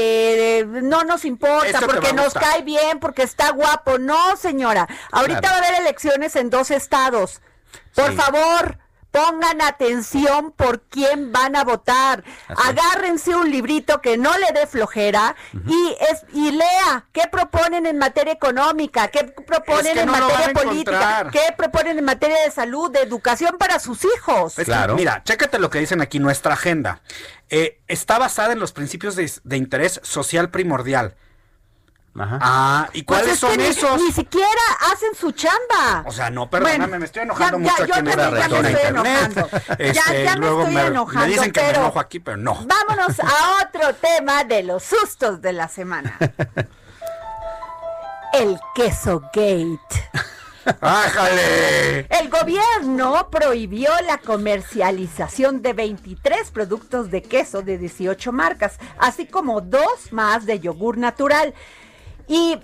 de 0.65 0.83
no 0.83 1.05
nos 1.05 1.25
importa 1.25 1.67
Esto 1.67 1.87
porque 1.87 2.12
nos 2.12 2.33
cae 2.35 2.62
bien, 2.62 2.99
porque 3.01 3.23
está 3.23 3.51
guapo. 3.51 3.99
No, 3.99 4.37
señora. 4.37 4.88
Ahorita 5.11 5.41
Claro. 5.41 5.57
va 5.61 5.61
a 5.65 5.69
haber 5.69 5.81
elecciones 5.83 6.37
en 6.37 6.51
dos 6.51 6.71
estados. 6.71 7.41
Por 7.95 8.11
Sí. 8.11 8.17
favor. 8.17 8.79
Pongan 9.12 9.62
atención 9.62 10.51
por 10.51 10.83
quién 10.83 11.31
van 11.31 11.55
a 11.55 11.62
votar. 11.62 12.25
Así. 12.48 12.70
Agárrense 12.70 13.35
un 13.37 13.51
librito 13.51 14.01
que 14.01 14.16
no 14.16 14.37
le 14.38 14.51
dé 14.53 14.66
flojera 14.66 15.37
y 15.53 15.96
es 16.11 16.25
y 16.33 16.51
lea 16.51 17.07
qué 17.12 17.22
proponen 17.31 17.87
en 17.87 17.98
materia 17.98 18.33
económica, 18.33 19.09
qué 19.09 19.25
proponen 19.46 19.87
Es 19.87 19.92
que 19.92 20.01
en 20.01 20.07
no 20.07 20.12
materia 20.12 20.53
política, 20.53 21.29
qué 21.31 21.55
proponen 21.57 21.98
en 21.98 22.05
materia 22.05 22.42
de 22.42 22.51
salud, 22.51 22.90
de 22.90 23.01
educación 23.01 23.57
para 23.59 23.79
sus 23.79 24.05
hijos. 24.05 24.55
Claro. 24.64 24.96
mira, 24.96 25.22
chécate 25.25 25.59
lo 25.59 25.70
que 25.70 25.79
dicen 25.79 26.01
aquí, 26.01 26.18
nuestra 26.18 26.55
agenda. 26.55 27.03
Eh, 27.51 27.81
está 27.87 28.18
basada 28.18 28.53
en 28.53 28.59
los 28.59 28.72
principios 28.72 29.14
de, 29.14 29.31
de 29.44 29.57
interés 29.57 30.01
social 30.03 30.51
primordial. 30.51 31.16
Ajá. 32.18 32.38
Ah, 32.42 32.88
¿y 32.92 33.03
Pues 33.05 33.20
cuáles 33.20 33.35
es 33.35 33.40
que 33.40 33.46
son 33.46 33.57
ni- 33.57 33.64
esos? 33.64 34.01
Ni, 34.03 34.12
siquiera 34.12 34.46
hacen 34.92 35.14
su 35.18 35.33
chamba. 35.33 36.05
O 36.07 36.12
sea, 36.12 36.29
no, 36.29 36.51
perdóname, 36.51 36.79
Bueno, 36.81 36.98
me 36.98 37.07
estoy 37.07 37.22
enojando 37.22 37.59
ya- 37.59 37.62
mucho 37.62 37.77
ya- 37.77 37.83
aquí 37.85 37.92
yo 37.92 37.98
en 37.98 38.09
esta 38.09 38.22
también 38.22 38.42
ya 38.42 38.48
me 38.48 38.57
estoy 38.68 38.70
internet. 38.87 39.33
enojando. 39.37 39.59
Este, 39.79 39.92
ya, 39.94 40.25
ya 40.25 40.35
me 40.35 40.40
luego 40.40 40.61
estoy 40.61 40.75
me, 40.75 40.87
enojando. 40.87 41.20
me 41.27 41.33
dicen 41.33 41.53
que 41.53 41.61
pero 41.61 41.72
me 41.72 41.79
enojo 41.85 42.01
aquí, 42.01 42.20
pero 42.20 42.37
no. 42.37 42.55
Vámonos 42.66 43.20
a 43.20 43.62
otro 43.66 43.94
tema 43.94 44.44
de 44.44 44.62
los 44.62 44.83
sustos 44.83 45.40
de 45.40 45.53
la 45.55 45.68
semana. 45.68 46.18
El 48.35 48.59
queso 48.75 49.20
gate. 49.35 49.79
¡Ájale! 50.81 52.01
El 52.09 52.29
gobierno 52.29 53.29
prohibió 53.31 53.90
la 54.07 54.18
comercialización 54.18 55.61
de 55.61 55.72
23 55.72 56.51
productos 56.51 57.11
de 57.11 57.22
queso 57.22 57.62
de 57.62 57.79
18 57.79 58.33
marcas, 58.33 58.79
así 58.98 59.27
como 59.27 59.61
dos 59.61 60.12
más 60.12 60.46
de 60.46 60.61
yogur 60.61 60.98
natural. 60.98 61.53
Y 62.28 62.58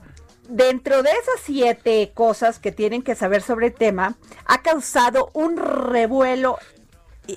dentro 0.49 1.03
de 1.03 1.11
esas 1.11 1.41
siete 1.43 2.11
cosas 2.15 2.59
que 2.59 2.73
tienen 2.73 3.03
que 3.03 3.15
saber 3.15 3.43
sobre 3.43 3.69
el 3.69 3.75
tema, 3.75 4.17
ha 4.47 4.63
causado 4.63 5.31
un 5.35 5.57
revuelo 5.57 6.59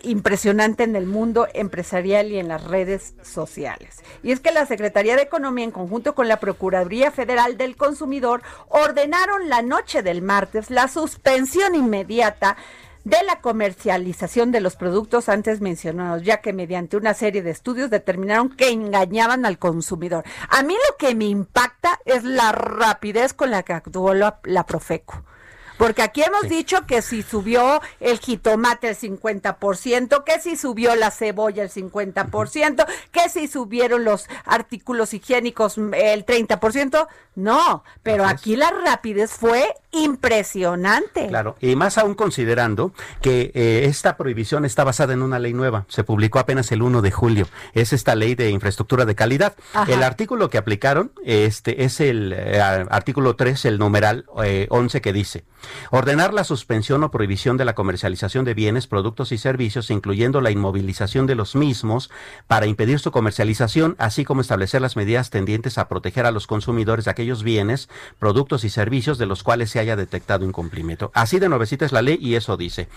impresionante 0.04 0.84
en 0.84 0.96
el 0.96 1.06
mundo 1.06 1.48
empresarial 1.54 2.32
y 2.32 2.40
en 2.40 2.48
las 2.48 2.64
redes 2.64 3.14
sociales. 3.24 4.02
Y 4.24 4.32
es 4.32 4.40
que 4.40 4.52
la 4.52 4.66
Secretaría 4.66 5.16
de 5.16 5.24
Economía, 5.24 5.66
en 5.66 5.72
conjunto 5.72 6.16
con 6.16 6.28
la 6.28 6.40
Procuraduría 6.40 7.12
Federal 7.12 7.58
del 7.58 7.76
Consumidor, 7.76 8.42
ordenaron 8.70 9.50
la 9.50 9.62
noche 9.62 10.02
del 10.02 10.22
martes 10.22 10.70
la 10.70 10.88
suspensión 10.88 11.76
inmediata 11.76 12.56
de 13.04 13.18
la 13.26 13.42
comercialización 13.42 14.52
de 14.52 14.62
los 14.62 14.76
productos 14.76 15.30
antes 15.30 15.62
mencionados, 15.62 16.24
ya 16.24 16.42
que 16.42 16.54
mediante 16.54 16.98
una 16.98 17.14
serie 17.14 17.42
de 17.42 17.52
estudios 17.52 17.90
determinaron 17.90 18.50
que 18.50 18.70
engañaban 18.70 19.46
al 19.46 19.58
consumidor. 19.58 20.24
A 20.50 20.64
mí 20.64 20.74
lo 20.74 20.98
que 20.98 21.16
me 21.16 21.26
impacta 21.26 22.00
es 22.06 22.24
la 22.24 22.52
rapidez 22.52 23.34
con 23.34 23.52
la 23.52 23.64
que 23.64 23.74
actuó 23.74 24.14
la, 24.14 24.40
la 24.44 24.66
Profeco. 24.66 25.24
Porque 25.82 26.04
aquí 26.04 26.22
hemos 26.22 26.44
dicho 26.44 26.86
que 26.86 27.02
si 27.02 27.24
subió 27.24 27.82
el 28.00 28.20
jitomate 28.20 28.90
el 28.90 28.96
50%, 28.96 30.24
que 30.24 30.40
si 30.40 30.56
subió 30.56 30.96
la 30.96 31.10
cebolla 31.10 31.64
el 31.64 31.72
50%, 31.72 32.86
que 33.12 33.30
si 33.30 33.48
subieron 33.48 34.04
los 34.04 34.28
artículos 34.46 35.16
higiénicos 35.16 35.80
el 35.80 36.24
30%. 36.24 37.08
No, 37.34 37.84
pero 38.04 38.26
aquí 38.26 38.56
la 38.56 38.70
rapidez 38.70 39.32
fue 39.32 39.74
impresionante. 39.92 41.28
Claro, 41.30 41.56
y 41.62 41.76
más 41.76 41.98
aún 41.98 42.14
considerando 42.14 42.94
que 43.22 43.52
eh, 43.56 43.86
esta 43.86 44.18
prohibición 44.18 44.66
está 44.66 44.84
basada 44.84 45.14
en 45.14 45.22
una 45.22 45.40
ley 45.40 45.54
nueva, 45.54 45.86
se 45.88 46.04
publicó 46.04 46.40
apenas 46.40 46.72
el 46.72 46.82
1 46.82 47.02
de 47.02 47.12
julio, 47.12 47.48
es 47.74 47.94
esta 47.94 48.16
ley 48.16 48.36
de 48.36 48.50
infraestructura 48.50 49.06
de 49.06 49.16
calidad. 49.16 49.56
Ajá. 49.74 49.92
El 49.92 50.04
artículo 50.04 50.50
que 50.50 50.58
aplicaron 50.58 51.14
este 51.24 51.86
es 51.86 52.02
el 52.02 52.34
eh, 52.36 52.60
artículo 52.62 53.36
3, 53.36 53.66
el 53.66 53.80
numeral 53.80 54.26
eh, 54.44 54.68
11 54.70 55.02
que 55.02 55.14
dice, 55.14 55.46
ordenar 55.90 56.34
la 56.34 56.44
suspensión 56.44 57.04
o 57.04 57.12
prohibición 57.12 57.58
de 57.58 57.66
la 57.66 57.76
comercialización 57.76 58.46
de 58.46 58.54
bienes, 58.54 58.88
productos 58.88 59.32
y 59.32 59.38
servicios, 59.38 59.92
incluyendo 59.92 60.42
la 60.42 60.52
inmovilización 60.52 61.28
de 61.28 61.36
los 61.36 61.56
mismos 61.56 62.10
para 62.48 62.66
impedir 62.66 63.00
su 63.00 63.12
comercialización, 63.12 63.96
así 64.00 64.26
como 64.26 64.42
establecer 64.42 64.82
las 64.82 64.96
medidas 64.96 65.30
tendientes 65.30 65.78
a 65.78 65.88
proteger 65.88 66.26
a 66.26 66.32
los 66.32 66.48
consumidores 66.48 67.06
de 67.06 67.12
aquellos 67.12 67.44
bienes, 67.44 67.90
productos 68.20 68.64
y 68.64 68.70
servicios 68.70 69.18
de 69.18 69.26
los 69.26 69.44
cuales 69.44 69.70
se 69.70 69.80
haya 69.80 69.96
detectado 69.96 70.46
incumplimiento. 70.46 71.12
Así 71.14 71.40
de 71.40 71.50
nuevecita 71.50 71.86
es 71.86 71.92
la 71.92 72.02
ley 72.02 72.18
y 72.22 72.36
eso 72.36 72.58
dice. 72.58 72.88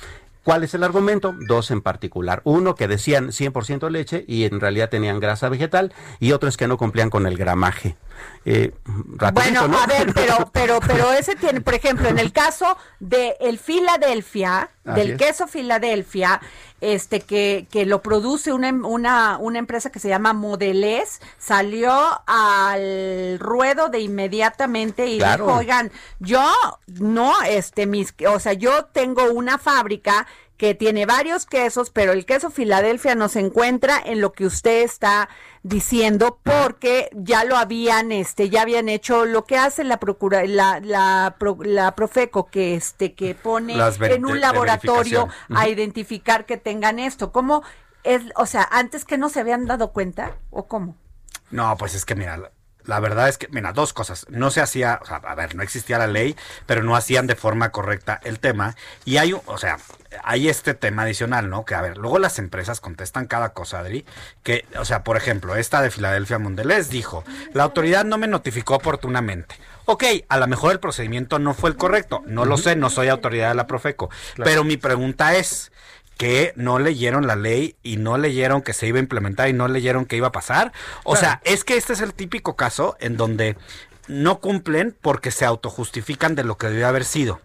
¿Cuál 0.45 0.63
es 0.63 0.75
el 0.75 0.85
argumento? 0.85 1.35
Dos 1.49 1.71
en 1.71 1.81
particular. 1.81 2.43
Uno 2.45 2.75
que 2.75 2.87
decían 2.87 3.29
100% 3.29 3.89
leche 3.91 4.25
y 4.29 4.45
en 4.45 4.61
realidad 4.61 4.91
tenían 4.91 5.19
grasa 5.19 5.49
vegetal 5.49 5.93
y 6.21 6.33
otro 6.33 6.49
es 6.51 6.59
que 6.59 6.69
no 6.69 6.77
cumplían 6.77 7.09
con 7.09 7.27
el 7.27 7.39
gramaje. 7.39 7.97
Eh, 8.45 8.73
rapidito, 9.17 9.61
Bueno, 9.63 9.69
¿no? 9.69 9.83
a 9.83 9.87
ver, 9.87 10.13
pero, 10.15 10.37
pero, 10.53 10.81
pero 10.87 11.13
ese 11.13 11.35
tiene, 11.35 11.63
por 11.63 11.75
ejemplo, 11.75 12.09
en 12.09 12.19
el 12.19 12.33
caso 12.33 12.77
de 13.01 13.37
el 13.41 13.59
Filadelfia, 13.59 14.71
Así 14.85 15.01
del 15.01 15.11
es. 15.13 15.19
queso 15.19 15.47
Filadelfia, 15.47 16.41
este 16.81 17.21
que, 17.21 17.67
que 17.71 17.87
lo 17.87 18.03
produce 18.03 18.53
una, 18.53 18.69
em- 18.69 18.85
una, 18.85 19.39
una 19.39 19.59
empresa 19.59 19.91
que 19.91 19.99
se 19.99 20.09
llama 20.09 20.33
Modelés, 20.35 21.21
salió 21.39 21.93
al 22.27 23.39
ruedo 23.39 23.89
de 23.89 24.01
inmediatamente 24.01 25.07
y 25.07 25.19
Claro. 25.19 25.47
dijo, 25.47 25.59
oigan, 25.59 25.91
yo 26.19 26.45
no, 26.87 27.33
este, 27.43 27.87
mis, 27.87 28.15
o 28.29 28.39
sea, 28.39 28.53
yo 28.53 28.85
tengo 28.87 29.25
una 29.33 29.59
fábrica 29.59 30.27
que 30.57 30.75
tiene 30.75 31.05
varios 31.05 31.47
quesos, 31.47 31.91
pero 31.91 32.13
el 32.13 32.25
queso 32.27 32.49
Filadelfia 32.51 33.15
no 33.17 33.29
se 33.29 33.41
encuentra 33.41 34.01
en 34.05 34.21
lo 34.21 34.33
que 34.33 34.47
usted 34.47 34.83
está 34.83 35.29
diciendo 35.65 36.39
porque 36.43 37.09
ya 37.13 37.45
lo 37.45 37.57
habían 37.57 38.13
este 38.13 38.51
ya 38.51 38.63
habían 38.63 38.89
hecho 38.89 39.25
lo 39.25 39.45
que 39.45 39.57
hace 39.57 39.83
la 39.83 39.99
procura 39.99 40.45
la 40.45 40.79
la, 40.81 41.37
pro- 41.39 41.59
la 41.63 41.95
Profeco 41.97 42.47
que 42.47 42.75
este 42.75 43.15
que 43.15 43.35
pone 43.35 43.75
en 44.15 44.25
un 44.27 44.35
de 44.35 44.41
laboratorio 44.41 45.29
a 45.57 45.69
identificar 45.69 46.47
que 46.47 46.57
tengan 46.57 46.99
esto. 46.99 47.33
¿Cómo 47.33 47.63
es, 48.05 48.23
o 48.37 48.47
sea, 48.47 48.69
antes 48.71 49.05
que 49.05 49.19
no 49.19 49.31
se 49.31 49.41
habían 49.41 49.67
dado 49.67 49.93
cuenta 49.93 50.37
o 50.51 50.67
cómo? 50.69 50.95
No, 51.51 51.77
pues 51.77 51.95
es 51.95 52.05
que 52.05 52.15
mira, 52.15 52.39
la, 52.85 53.01
verdad 53.01 53.29
es 53.29 53.39
que, 53.39 53.49
mira, 53.49 53.73
dos 53.73 53.93
cosas. 53.93 54.27
No 54.29 54.51
se 54.51 54.61
hacía, 54.61 55.01
o 55.03 55.07
sea, 55.07 55.17
a 55.17 55.35
ver, 55.35 55.55
no 55.55 55.63
existía 55.63 55.99
la 55.99 56.07
ley, 56.07 56.37
pero 56.67 56.83
no 56.83 56.97
hacían 56.97 57.27
de 57.27 57.37
forma 57.37 57.71
correcta 57.71 58.21
el 58.25 58.41
tema. 58.41 58.77
Y 59.05 59.17
hay, 59.17 59.33
o 59.33 59.59
sea, 59.59 59.79
hay 60.23 60.49
este 60.49 60.75
tema 60.75 61.03
adicional, 61.03 61.51
¿no? 61.51 61.65
Que, 61.65 61.75
a 61.75 61.83
ver, 61.83 61.99
luego 61.99 62.19
las 62.19 62.39
empresas 62.39 62.81
contestan 62.81 63.27
cada 63.27 63.53
cosa, 63.53 63.81
Adri. 63.81 64.05
Que, 64.43 64.67
o 64.79 64.85
sea, 64.85 65.05
por 65.05 65.17
ejemplo, 65.17 65.57
esta 65.57 65.83
de 65.83 65.91
Filadelfia 65.91 66.39
Mondelez 66.39 66.91
dijo, 66.91 67.25
la 67.53 67.65
autoridad 67.65 68.05
no 68.05 68.19
me 68.19 68.27
notificó 68.27 68.77
oportunamente. 68.77 69.57
Ok, 69.87 70.05
a 70.29 70.39
lo 70.39 70.47
mejor 70.47 70.73
el 70.73 70.81
procedimiento 70.81 71.39
no 71.39 71.53
fue 71.53 71.71
el 71.71 71.77
correcto. 71.77 72.23
No 72.27 72.45
lo 72.45 72.57
sé, 72.57 72.75
no 72.75 72.89
soy 72.89 73.09
autoridad 73.09 73.51
de 73.51 73.55
la 73.55 73.67
Profeco. 73.67 74.09
Pero 74.37 74.65
mi 74.65 74.79
pregunta 74.79 75.35
es, 75.37 75.73
que 76.17 76.53
no 76.57 76.79
leyeron 76.79 77.27
la 77.27 77.37
ley 77.37 77.77
y 77.83 77.97
no 77.97 78.19
leyeron 78.19 78.63
que 78.63 78.73
se 78.73 78.87
iba 78.87 78.99
a 78.99 79.03
implementar 79.03 79.49
y 79.49 79.53
no 79.53 79.69
leyeron 79.69 80.07
que 80.07 80.17
iba 80.17 80.29
a 80.29 80.33
pasar. 80.33 80.73
O 81.03 81.17
sea, 81.17 81.41
es 81.45 81.65
que 81.65 81.77
este 81.77 81.93
es 81.93 82.01
el 82.01 82.15
típico 82.15 82.57
caso 82.57 82.97
en 83.01 83.17
donde 83.17 83.57
no 84.07 84.41
cumplen 84.41 84.97
porque 85.01 85.31
se 85.31 85.45
autojustifican 85.45 86.35
de 86.35 86.45
lo 86.45 86.57
que 86.57 86.69
debió 86.69 86.89
haber 86.89 87.05
sido. 87.05 87.41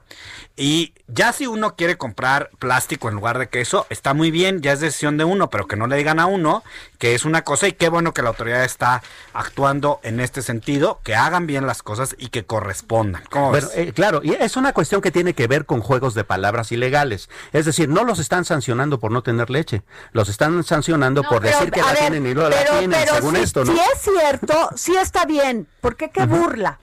Y 0.61 0.93
ya 1.07 1.31
si 1.31 1.47
uno 1.47 1.77
quiere 1.77 1.97
comprar 1.97 2.49
plástico 2.59 3.07
en 3.07 3.15
lugar 3.15 3.39
de 3.39 3.47
queso, 3.47 3.87
está 3.89 4.13
muy 4.13 4.29
bien, 4.29 4.61
ya 4.61 4.73
es 4.73 4.81
decisión 4.81 5.15
de 5.15 5.23
uno, 5.23 5.49
pero 5.49 5.67
que 5.67 5.77
no 5.77 5.87
le 5.87 5.95
digan 5.95 6.19
a 6.19 6.25
uno 6.25 6.63
que 6.97 7.15
es 7.15 7.23
una 7.23 7.43
cosa 7.43 7.69
y 7.69 7.71
qué 7.71 7.87
bueno 7.87 8.13
que 8.13 8.21
la 8.21 8.27
autoridad 8.27 8.65
está 8.65 9.01
actuando 9.31 10.01
en 10.03 10.19
este 10.19 10.41
sentido, 10.41 10.99
que 11.05 11.15
hagan 11.15 11.47
bien 11.47 11.65
las 11.65 11.81
cosas 11.81 12.13
y 12.19 12.27
que 12.27 12.43
correspondan. 12.43 13.23
¿Cómo 13.29 13.51
Bueno, 13.51 13.67
ves? 13.69 13.77
eh, 13.77 13.93
claro, 13.93 14.19
y 14.21 14.33
es 14.33 14.57
una 14.57 14.73
cuestión 14.73 14.99
que 15.01 15.11
tiene 15.11 15.33
que 15.33 15.47
ver 15.47 15.65
con 15.65 15.79
juegos 15.79 16.13
de 16.13 16.25
palabras 16.25 16.73
ilegales. 16.73 17.29
Es 17.53 17.65
decir, 17.65 17.87
no 17.87 18.03
los 18.03 18.19
están 18.19 18.43
sancionando 18.43 18.99
por 18.99 19.11
no 19.11 19.23
tener 19.23 19.49
leche, 19.49 19.83
los 20.11 20.27
están 20.27 20.61
sancionando 20.65 21.23
por 21.23 21.41
Pero, 21.41 21.57
decir 21.57 21.71
que 21.71 21.79
la 21.79 21.87
ver, 21.93 21.97
tienen 21.99 22.27
y 22.27 22.33
no 22.33 22.49
la 22.49 22.65
tienen, 22.65 22.91
pero 22.91 23.15
según 23.15 23.37
si, 23.37 23.41
esto, 23.43 23.63
¿no? 23.63 23.71
Si 23.71 23.79
es 23.79 24.01
cierto, 24.01 24.69
sí 24.75 24.97
está 24.97 25.23
bien. 25.23 25.67
¿Por 25.79 25.95
qué 25.95 26.09
qué 26.09 26.25
burla? 26.25 26.79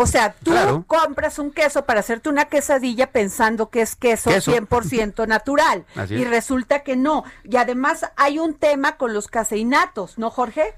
O 0.00 0.06
sea, 0.06 0.32
tú 0.44 0.52
Claro. 0.52 0.84
compras 0.86 1.40
un 1.40 1.50
queso 1.50 1.84
para 1.84 1.98
hacerte 2.00 2.28
una 2.28 2.44
quesadilla 2.44 3.10
pensando 3.10 3.68
que 3.68 3.80
es 3.80 3.96
queso, 3.96 4.30
Queso. 4.30 4.52
100% 4.52 5.26
natural. 5.26 5.86
Así 5.96 6.14
y 6.14 6.22
es. 6.22 6.30
resulta 6.30 6.84
que 6.84 6.94
no. 6.94 7.24
Y 7.42 7.56
además 7.56 8.06
hay 8.16 8.38
un 8.38 8.54
tema 8.54 8.96
con 8.96 9.12
los 9.12 9.26
caseinatos, 9.26 10.16
¿no, 10.16 10.30
Jorge? 10.30 10.74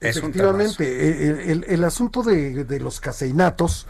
Efectivamente, 0.00 1.28
el, 1.28 1.40
el- 1.50 1.64
el 1.68 1.84
asunto 1.84 2.22
de, 2.22 2.64
de 2.64 2.80
los 2.80 3.00
caseinatos 3.00 3.86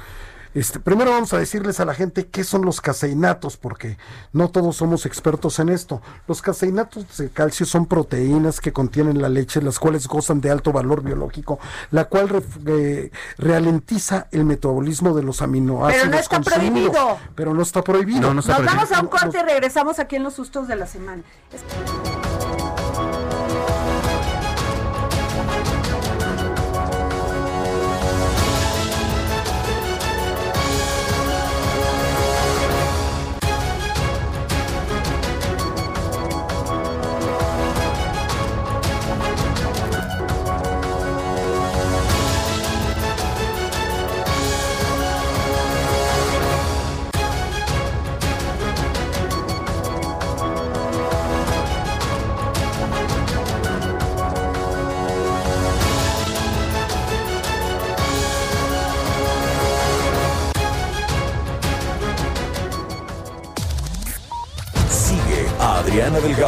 Este, 0.52 0.80
primero 0.80 1.12
vamos 1.12 1.32
a 1.32 1.38
decirles 1.38 1.78
a 1.78 1.84
la 1.84 1.94
gente 1.94 2.26
qué 2.26 2.42
son 2.42 2.64
los 2.64 2.80
caseinatos, 2.80 3.56
porque 3.56 3.96
no 4.32 4.48
todos 4.50 4.76
somos 4.76 5.06
expertos 5.06 5.58
en 5.60 5.68
esto. 5.68 6.02
Los 6.26 6.42
caseinatos 6.42 7.16
de 7.18 7.30
calcio 7.30 7.64
son 7.66 7.86
proteínas 7.86 8.60
que 8.60 8.72
contienen 8.72 9.22
la 9.22 9.28
leche, 9.28 9.62
las 9.62 9.78
cuales 9.78 10.08
gozan 10.08 10.40
de 10.40 10.50
alto 10.50 10.72
valor 10.72 11.02
biológico, 11.02 11.60
la 11.92 12.06
cual 12.06 12.28
re- 12.28 12.42
eh, 12.66 13.10
ralentiza 13.38 14.26
el 14.32 14.44
metabolismo 14.44 15.14
de 15.14 15.22
los 15.22 15.40
aminoácidos. 15.40 16.02
Pero 16.02 16.10
no 16.10 16.18
está 16.18 16.40
prohibido. 16.40 17.18
Pero 17.36 17.54
no 17.54 17.62
está 17.62 17.82
prohibido. 17.82 18.34
Nos 18.34 18.46
vamos 18.46 18.90
a 18.92 19.00
un 19.00 19.06
corte 19.06 19.38
y 19.38 19.42
regresamos 19.42 19.98
aquí 20.00 20.16
en 20.16 20.24
los 20.24 20.34
sustos 20.34 20.66
de 20.66 20.76
la 20.76 20.86
semana. 20.86 21.22
Es- 21.52 22.29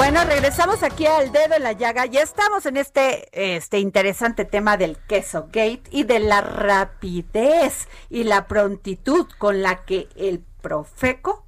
Bueno, 0.00 0.24
regresamos 0.24 0.82
aquí 0.82 1.04
al 1.04 1.30
dedo 1.30 1.56
en 1.56 1.62
la 1.62 1.72
llaga. 1.72 2.06
Ya 2.06 2.22
estamos 2.22 2.64
en 2.64 2.78
este, 2.78 3.28
este 3.54 3.80
interesante 3.80 4.46
tema 4.46 4.78
del 4.78 4.96
queso 4.96 5.48
gate 5.48 5.82
y 5.90 6.04
de 6.04 6.20
la 6.20 6.40
rapidez 6.40 7.86
y 8.08 8.24
la 8.24 8.46
prontitud 8.46 9.26
con 9.36 9.60
la 9.60 9.84
que 9.84 10.08
el 10.16 10.42
Profeco 10.62 11.44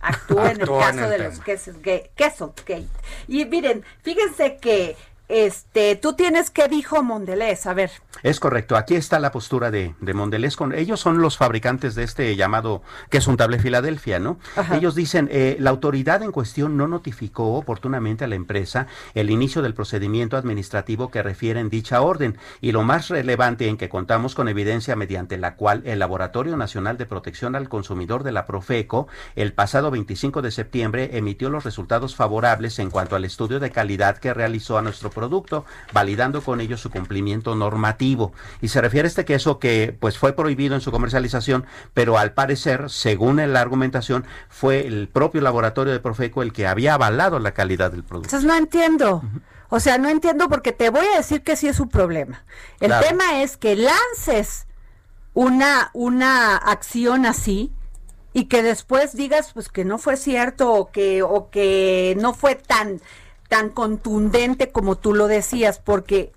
actúa 0.00 0.52
en 0.52 0.62
el 0.62 0.68
en 0.70 0.78
caso 0.78 1.04
el 1.04 1.10
de 1.10 1.16
tema. 1.18 1.28
los 1.28 1.40
quesos 1.40 1.76
gate, 1.82 2.10
queso 2.16 2.54
gate. 2.66 2.88
Y 3.28 3.44
miren, 3.44 3.84
fíjense 4.00 4.56
que 4.56 4.96
este, 5.30 5.96
tú 5.96 6.14
tienes 6.14 6.50
que 6.50 6.68
dijo 6.68 7.02
Mondelez, 7.02 7.66
a 7.66 7.74
ver. 7.74 7.90
Es 8.22 8.40
correcto, 8.40 8.76
aquí 8.76 8.96
está 8.96 9.18
la 9.18 9.32
postura 9.32 9.70
de, 9.70 9.94
de 10.00 10.14
Mondelez. 10.14 10.56
Con, 10.56 10.74
ellos 10.74 11.00
son 11.00 11.22
los 11.22 11.38
fabricantes 11.38 11.94
de 11.94 12.02
este 12.02 12.36
llamado 12.36 12.82
queso 13.08 13.30
untable 13.30 13.58
Filadelfia, 13.58 14.18
¿no? 14.18 14.38
Ajá. 14.56 14.76
Ellos 14.76 14.94
dicen, 14.94 15.28
eh, 15.32 15.56
la 15.58 15.70
autoridad 15.70 16.22
en 16.22 16.32
cuestión 16.32 16.76
no 16.76 16.88
notificó 16.88 17.54
oportunamente 17.54 18.24
a 18.24 18.28
la 18.28 18.34
empresa 18.34 18.86
el 19.14 19.30
inicio 19.30 19.62
del 19.62 19.74
procedimiento 19.74 20.36
administrativo 20.36 21.10
que 21.10 21.22
refiere 21.22 21.60
en 21.60 21.70
dicha 21.70 22.02
orden. 22.02 22.36
Y 22.60 22.72
lo 22.72 22.82
más 22.82 23.08
relevante 23.08 23.68
en 23.68 23.76
que 23.76 23.88
contamos 23.88 24.34
con 24.34 24.48
evidencia 24.48 24.96
mediante 24.96 25.38
la 25.38 25.54
cual 25.54 25.82
el 25.86 26.00
Laboratorio 26.00 26.56
Nacional 26.56 26.98
de 26.98 27.06
Protección 27.06 27.56
al 27.56 27.68
Consumidor 27.68 28.24
de 28.24 28.32
la 28.32 28.46
Profeco, 28.46 29.08
el 29.36 29.52
pasado 29.52 29.90
25 29.90 30.42
de 30.42 30.50
septiembre, 30.50 31.10
emitió 31.12 31.50
los 31.50 31.64
resultados 31.64 32.16
favorables 32.16 32.78
en 32.78 32.90
cuanto 32.90 33.16
al 33.16 33.24
estudio 33.24 33.60
de 33.60 33.70
calidad 33.70 34.18
que 34.18 34.34
realizó 34.34 34.76
a 34.76 34.82
nuestro 34.82 35.10
producto, 35.20 35.64
validando 35.92 36.40
con 36.42 36.60
ello 36.60 36.76
su 36.76 36.90
cumplimiento 36.90 37.54
normativo. 37.54 38.32
Y 38.62 38.68
se 38.68 38.80
refiere 38.80 39.06
a 39.06 39.10
este 39.10 39.24
queso 39.24 39.58
que 39.58 39.94
pues 40.00 40.16
fue 40.18 40.32
prohibido 40.32 40.74
en 40.74 40.80
su 40.80 40.90
comercialización, 40.90 41.66
pero 41.94 42.16
al 42.18 42.32
parecer, 42.32 42.88
según 42.88 43.36
la 43.52 43.60
argumentación, 43.60 44.24
fue 44.48 44.86
el 44.86 45.08
propio 45.08 45.40
laboratorio 45.42 45.92
de 45.92 46.00
Profeco 46.00 46.42
el 46.42 46.52
que 46.52 46.66
había 46.66 46.94
avalado 46.94 47.38
la 47.38 47.52
calidad 47.52 47.90
del 47.90 48.02
producto. 48.04 48.28
Entonces 48.28 48.46
no 48.48 48.56
entiendo. 48.56 49.22
O 49.68 49.78
sea, 49.78 49.98
no 49.98 50.08
entiendo 50.08 50.48
porque 50.48 50.72
te 50.72 50.90
voy 50.90 51.06
a 51.14 51.16
decir 51.18 51.42
que 51.42 51.54
sí 51.56 51.68
es 51.68 51.78
un 51.80 51.88
problema. 51.88 52.44
El 52.80 52.88
Claro. 52.88 53.06
tema 53.06 53.42
es 53.42 53.56
que 53.56 53.76
lances 53.76 54.66
una, 55.34 55.90
una 55.92 56.56
acción 56.56 57.24
así 57.26 57.72
y 58.32 58.44
que 58.46 58.62
después 58.62 59.14
digas 59.14 59.52
pues 59.54 59.68
que 59.68 59.84
no 59.84 59.98
fue 59.98 60.16
cierto 60.16 60.72
o 60.72 60.90
que, 60.90 61.22
o 61.22 61.50
que 61.50 62.16
no 62.20 62.32
fue 62.34 62.54
tan, 62.56 63.00
tan 63.50 63.68
contundente 63.68 64.70
como 64.70 64.96
tú 64.96 65.12
lo 65.12 65.26
decías, 65.26 65.80
porque 65.80 66.32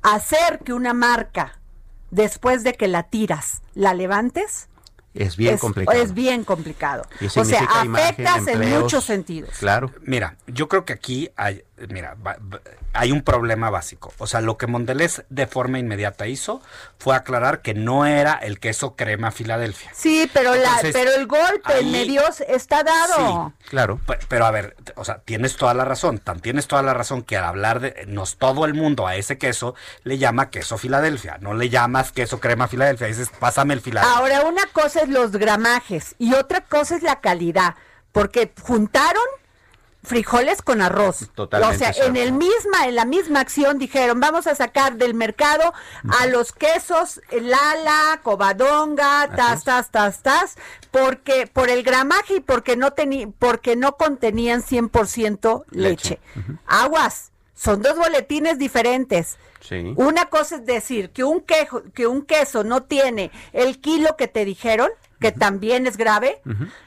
hacer 0.00 0.60
que 0.64 0.72
una 0.72 0.94
marca, 0.94 1.60
después 2.10 2.64
de 2.64 2.72
que 2.72 2.88
la 2.88 3.02
tiras, 3.04 3.60
la 3.74 3.92
levantes, 3.92 4.68
Es 5.12 5.36
bien 5.36 5.56
es, 5.56 5.60
complicado. 5.60 6.00
es 6.00 6.14
bien 6.14 6.42
complicado. 6.42 7.04
O 7.36 7.44
sea, 7.44 7.68
imagen, 7.84 7.94
afectas 7.94 8.46
en 8.48 8.80
muchos 8.80 9.04
sentidos. 9.04 9.50
Claro. 9.58 9.92
Mira, 10.00 10.38
yo 10.46 10.68
creo 10.68 10.86
que 10.86 10.94
aquí 10.94 11.30
hay, 11.36 11.64
mira, 11.88 12.14
va- 12.14 12.36
va- 12.40 12.60
hay 12.92 13.12
un 13.12 13.22
problema 13.22 13.70
básico. 13.70 14.12
O 14.18 14.26
sea, 14.26 14.40
lo 14.40 14.56
que 14.58 14.66
Mondelez 14.66 15.24
de 15.28 15.46
forma 15.46 15.78
inmediata 15.78 16.26
hizo 16.26 16.60
fue 16.98 17.16
aclarar 17.16 17.62
que 17.62 17.74
no 17.74 18.06
era 18.06 18.34
el 18.34 18.60
queso 18.60 18.96
crema 18.96 19.30
Filadelfia. 19.30 19.90
Sí, 19.94 20.30
pero 20.32 20.54
la, 20.54 20.78
pero 20.92 21.12
el 21.14 21.26
golpe 21.26 21.78
en 21.78 21.86
ahí- 21.86 21.92
medios 21.92 22.40
está 22.42 22.82
dado. 22.82 23.52
Claro. 23.68 23.98
Pe- 24.06 24.18
Pero 24.28 24.46
a 24.46 24.50
ver, 24.50 24.76
o 24.96 25.04
sea, 25.04 25.18
tienes 25.18 25.56
toda 25.56 25.74
la 25.74 25.84
razón. 25.84 26.18
Tan 26.18 26.40
tienes 26.40 26.66
toda 26.68 26.82
la 26.82 26.94
razón 26.94 27.22
que 27.22 27.36
al 27.36 27.44
hablar 27.44 27.80
de 27.80 28.04
nos 28.06 28.36
todo 28.36 28.64
el 28.64 28.74
mundo 28.74 29.06
a 29.06 29.16
ese 29.16 29.38
queso 29.38 29.74
le 30.04 30.18
llama 30.18 30.50
queso 30.50 30.76
Filadelfia, 30.78 31.38
no 31.40 31.54
le 31.54 31.68
llamas 31.68 32.12
queso 32.12 32.40
crema 32.40 32.68
Filadelfia, 32.68 33.06
dices, 33.06 33.30
pásame 33.38 33.74
el 33.74 33.80
Filadelfia. 33.80 34.18
Ahora, 34.18 34.42
una 34.42 34.66
cosa 34.72 35.00
es 35.02 35.08
los 35.08 35.32
gramajes 35.32 36.14
y 36.18 36.34
otra 36.34 36.60
cosa 36.62 36.96
es 36.96 37.02
la 37.02 37.20
calidad, 37.20 37.74
porque 38.12 38.52
juntaron 38.62 39.22
frijoles 40.02 40.62
con 40.62 40.82
arroz. 40.82 41.30
Totalmente 41.34 41.76
o 41.76 41.78
sea, 41.78 41.92
cierto. 41.92 42.10
en 42.10 42.16
el 42.16 42.32
misma 42.32 42.86
en 42.86 42.96
la 42.96 43.04
misma 43.04 43.40
acción 43.40 43.78
dijeron, 43.78 44.20
vamos 44.20 44.46
a 44.46 44.54
sacar 44.54 44.96
del 44.96 45.14
mercado 45.14 45.72
a 46.20 46.26
los 46.26 46.52
quesos 46.52 47.20
Lala, 47.30 48.20
Covadonga, 48.22 49.30
tas 49.36 49.64
tas 49.64 49.90
tas 49.90 50.22
tas, 50.22 50.56
porque 50.90 51.46
por 51.46 51.70
el 51.70 51.82
gramaje 51.82 52.36
y 52.36 52.40
porque 52.40 52.76
no 52.76 52.92
porque 53.38 53.76
no 53.76 53.96
contenían 53.96 54.62
100% 54.62 55.64
leche. 55.70 56.18
Aguas, 56.66 57.32
son 57.54 57.82
dos 57.82 57.96
boletines 57.96 58.58
diferentes. 58.58 59.38
Sí. 59.60 59.94
Una 59.96 60.26
cosa 60.26 60.56
es 60.56 60.66
decir 60.66 61.10
que 61.10 61.22
un, 61.22 61.40
quejo, 61.40 61.84
que 61.94 62.08
un 62.08 62.22
queso 62.22 62.64
no 62.64 62.82
tiene 62.82 63.30
el 63.52 63.80
kilo 63.80 64.16
que 64.16 64.26
te 64.26 64.44
dijeron, 64.44 64.90
que 65.22 65.32
también 65.32 65.86
es 65.86 65.96
grave, 65.96 66.40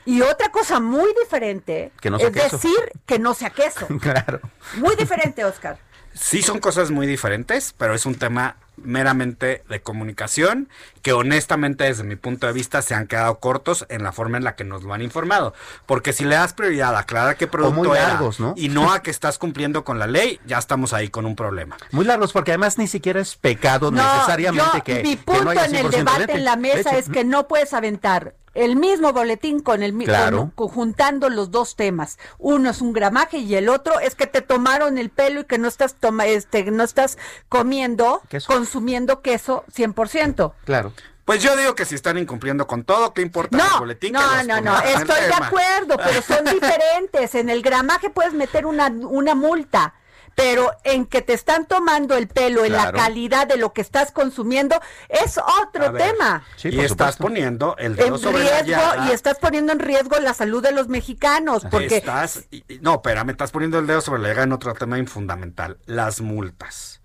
y 0.06 0.21
otra 0.21 0.50
cosa 0.52 0.80
muy 0.80 1.12
diferente 1.24 1.91
Que 2.00 2.10
no 2.12 2.19
sea 2.19 2.28
es 2.28 2.34
queso. 2.34 2.58
decir 2.58 2.78
que 3.08 3.17
no 3.17 3.34
sea 3.34 3.50
queso. 3.50 3.88
Claro. 4.00 4.39
Muy 4.78 4.95
diferente, 4.95 5.43
Oscar. 5.43 5.80
Sí 6.13 6.41
son 6.41 6.60
cosas 6.60 6.91
muy 6.91 7.08
diferentes, 7.08 7.74
pero 7.78 7.93
es 7.95 8.06
un 8.06 8.15
tema 8.15 8.58
meramente 8.77 9.63
de 9.69 9.81
comunicación 9.81 10.69
que 11.01 11.13
honestamente 11.13 11.83
desde 11.83 12.03
mi 12.03 12.15
punto 12.15 12.47
de 12.47 12.53
vista 12.53 12.81
se 12.81 12.95
han 12.95 13.07
quedado 13.07 13.39
cortos 13.39 13.85
en 13.89 14.03
la 14.03 14.11
forma 14.11 14.38
en 14.38 14.43
la 14.43 14.55
que 14.55 14.63
nos 14.63 14.83
lo 14.83 14.93
han 14.93 15.01
informado. 15.01 15.53
Porque 15.85 16.13
si 16.13 16.23
le 16.25 16.35
das 16.35 16.53
prioridad 16.53 16.95
a 16.95 16.99
aclarar 16.99 17.38
qué 17.38 17.47
producto 17.47 17.75
muy 17.89 17.97
era 17.97 18.19
¿no? 18.39 18.53
y 18.57 18.69
no 18.69 18.91
a 18.91 19.01
que 19.01 19.11
estás 19.11 19.38
cumpliendo 19.38 19.83
con 19.83 19.99
la 19.99 20.07
ley, 20.07 20.39
ya 20.45 20.57
estamos 20.57 20.93
ahí 20.93 21.09
con 21.09 21.25
un 21.25 21.35
problema. 21.35 21.77
Muy 21.91 22.05
largos, 22.05 22.33
porque 22.33 22.51
además 22.51 22.77
ni 22.77 22.88
siquiera 22.88 23.19
es 23.21 23.35
pecado 23.35 23.91
No, 23.91 24.01
necesariamente 24.03 24.77
yo- 24.77 24.83
que, 24.83 25.03
mi 25.03 25.15
que 25.15 25.23
punto 25.23 25.43
no 25.43 25.49
haya 25.51 25.65
en 25.65 25.75
el 25.75 25.85
100% 25.88 25.89
debate 25.91 26.33
en 26.33 26.45
la 26.45 26.55
mesa 26.55 26.97
es 26.97 27.09
que 27.09 27.23
no 27.23 27.47
puedes 27.47 27.73
aventar 27.73 28.35
el 28.55 28.77
mismo 28.77 29.11
boletín 29.11 29.59
con 29.59 29.83
el 29.83 29.91
mi- 29.91 30.05
Claro. 30.05 30.51
conjuntando 30.55 31.29
los 31.29 31.51
dos 31.51 31.75
temas. 31.75 32.17
Uno 32.38 32.69
es 32.69 32.79
un 32.79 32.93
gramaje 32.93 33.39
y 33.39 33.53
el 33.55 33.67
otro 33.67 33.99
es 33.99 34.15
que 34.15 34.27
te 34.27 34.41
tomaron 34.41 34.97
el 34.97 35.09
pelo 35.09 35.41
y 35.41 35.43
que 35.43 35.57
no 35.57 35.67
estás 35.67 35.95
toma, 35.95 36.25
este 36.25 36.63
no 36.71 36.83
estás 36.85 37.17
comiendo. 37.49 38.21
Consumiendo 38.69 39.21
queso 39.21 39.63
100%. 39.73 40.54
Claro. 40.65 40.91
Pues 41.23 41.41
yo 41.41 41.56
digo 41.56 41.73
que 41.75 41.86
si 41.86 41.95
están 41.95 42.17
incumpliendo 42.17 42.67
con 42.67 42.84
todo, 42.84 43.13
¿qué 43.13 43.21
importa 43.21 43.58
el 43.58 43.63
No, 43.63 43.80
boletín? 43.80 44.13
que 44.13 44.19
no, 44.19 44.43
no, 44.43 44.62
no, 44.62 44.80
estoy 44.82 45.21
de 45.21 45.34
acuerdo, 45.34 45.97
pero 45.97 46.21
son 46.21 46.45
diferentes. 46.54 47.34
En 47.36 47.49
el 47.49 47.62
gramaje 47.63 48.10
puedes 48.12 48.34
meter 48.34 48.67
una, 48.67 48.88
una 48.88 49.34
multa, 49.34 49.95
pero 50.36 50.71
en 50.84 51.06
que 51.08 51.23
te 51.23 51.34
están 51.34 51.65
tomando 51.65 52.15
el 52.15 52.28
pelo 52.28 52.63
en 52.63 52.73
la 52.73 52.91
calidad 52.91 53.47
de 53.47 53.58
lo 53.58 53.73
que 53.73 53.82
estás 53.82 54.12
consumiendo 54.12 54.80
es 55.10 55.39
otro 55.63 55.91
ver, 55.93 56.12
tema. 56.12 56.43
y 56.63 56.80
estás 56.82 57.17
poniendo 57.17 57.75
el 57.80 57.95
dedo 57.95 58.15
En 58.17 58.21
sobre 58.21 58.43
la 58.43 58.62
riesgo 58.62 58.82
llaga. 58.84 59.08
y 59.08 59.12
estás 59.12 59.39
poniendo 59.39 59.71
en 59.73 59.80
riesgo 59.80 60.19
la 60.19 60.36
salud 60.36 60.62
de 60.62 60.73
los 60.73 60.89
mexicanos, 60.89 61.65
porque 61.71 61.97
Estás, 61.97 62.45
y- 62.51 62.63
y- 62.71 62.80
no, 62.82 62.95
espérame, 62.95 63.32
estás 63.32 63.49
poniendo 63.51 63.80
el 63.80 63.88
dedo 63.88 64.01
sobre 64.01 64.21
la 64.21 64.28
llaga 64.30 64.43
en 64.43 64.51
otro 64.51 64.73
tema 64.75 64.97
fundamental, 65.08 65.80
las 65.86 66.21
multas. 66.21 67.01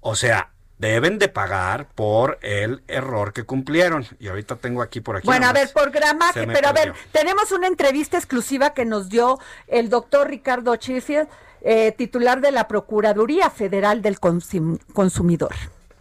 O 0.00 0.16
sea, 0.16 0.50
deben 0.78 1.18
de 1.18 1.28
pagar 1.28 1.88
por 1.94 2.38
el 2.42 2.82
error 2.88 3.32
que 3.32 3.44
cumplieron. 3.44 4.06
Y 4.18 4.28
ahorita 4.28 4.56
tengo 4.56 4.82
aquí 4.82 5.00
por 5.00 5.16
aquí. 5.16 5.26
Bueno, 5.26 5.46
a 5.48 5.52
ver, 5.52 5.72
por 5.72 5.90
gramaje, 5.90 6.46
pero 6.46 6.68
a 6.68 6.72
ver, 6.72 6.92
perdió. 6.92 7.10
tenemos 7.12 7.52
una 7.52 7.66
entrevista 7.66 8.16
exclusiva 8.16 8.74
que 8.74 8.84
nos 8.84 9.08
dio 9.08 9.38
el 9.66 9.88
doctor 9.90 10.28
Ricardo 10.28 10.74
Sheffield, 10.76 11.28
eh, 11.62 11.92
titular 11.92 12.40
de 12.40 12.52
la 12.52 12.68
Procuraduría 12.68 13.50
Federal 13.50 14.00
del 14.02 14.20
Consum- 14.20 14.80
Consumidor. 14.92 15.54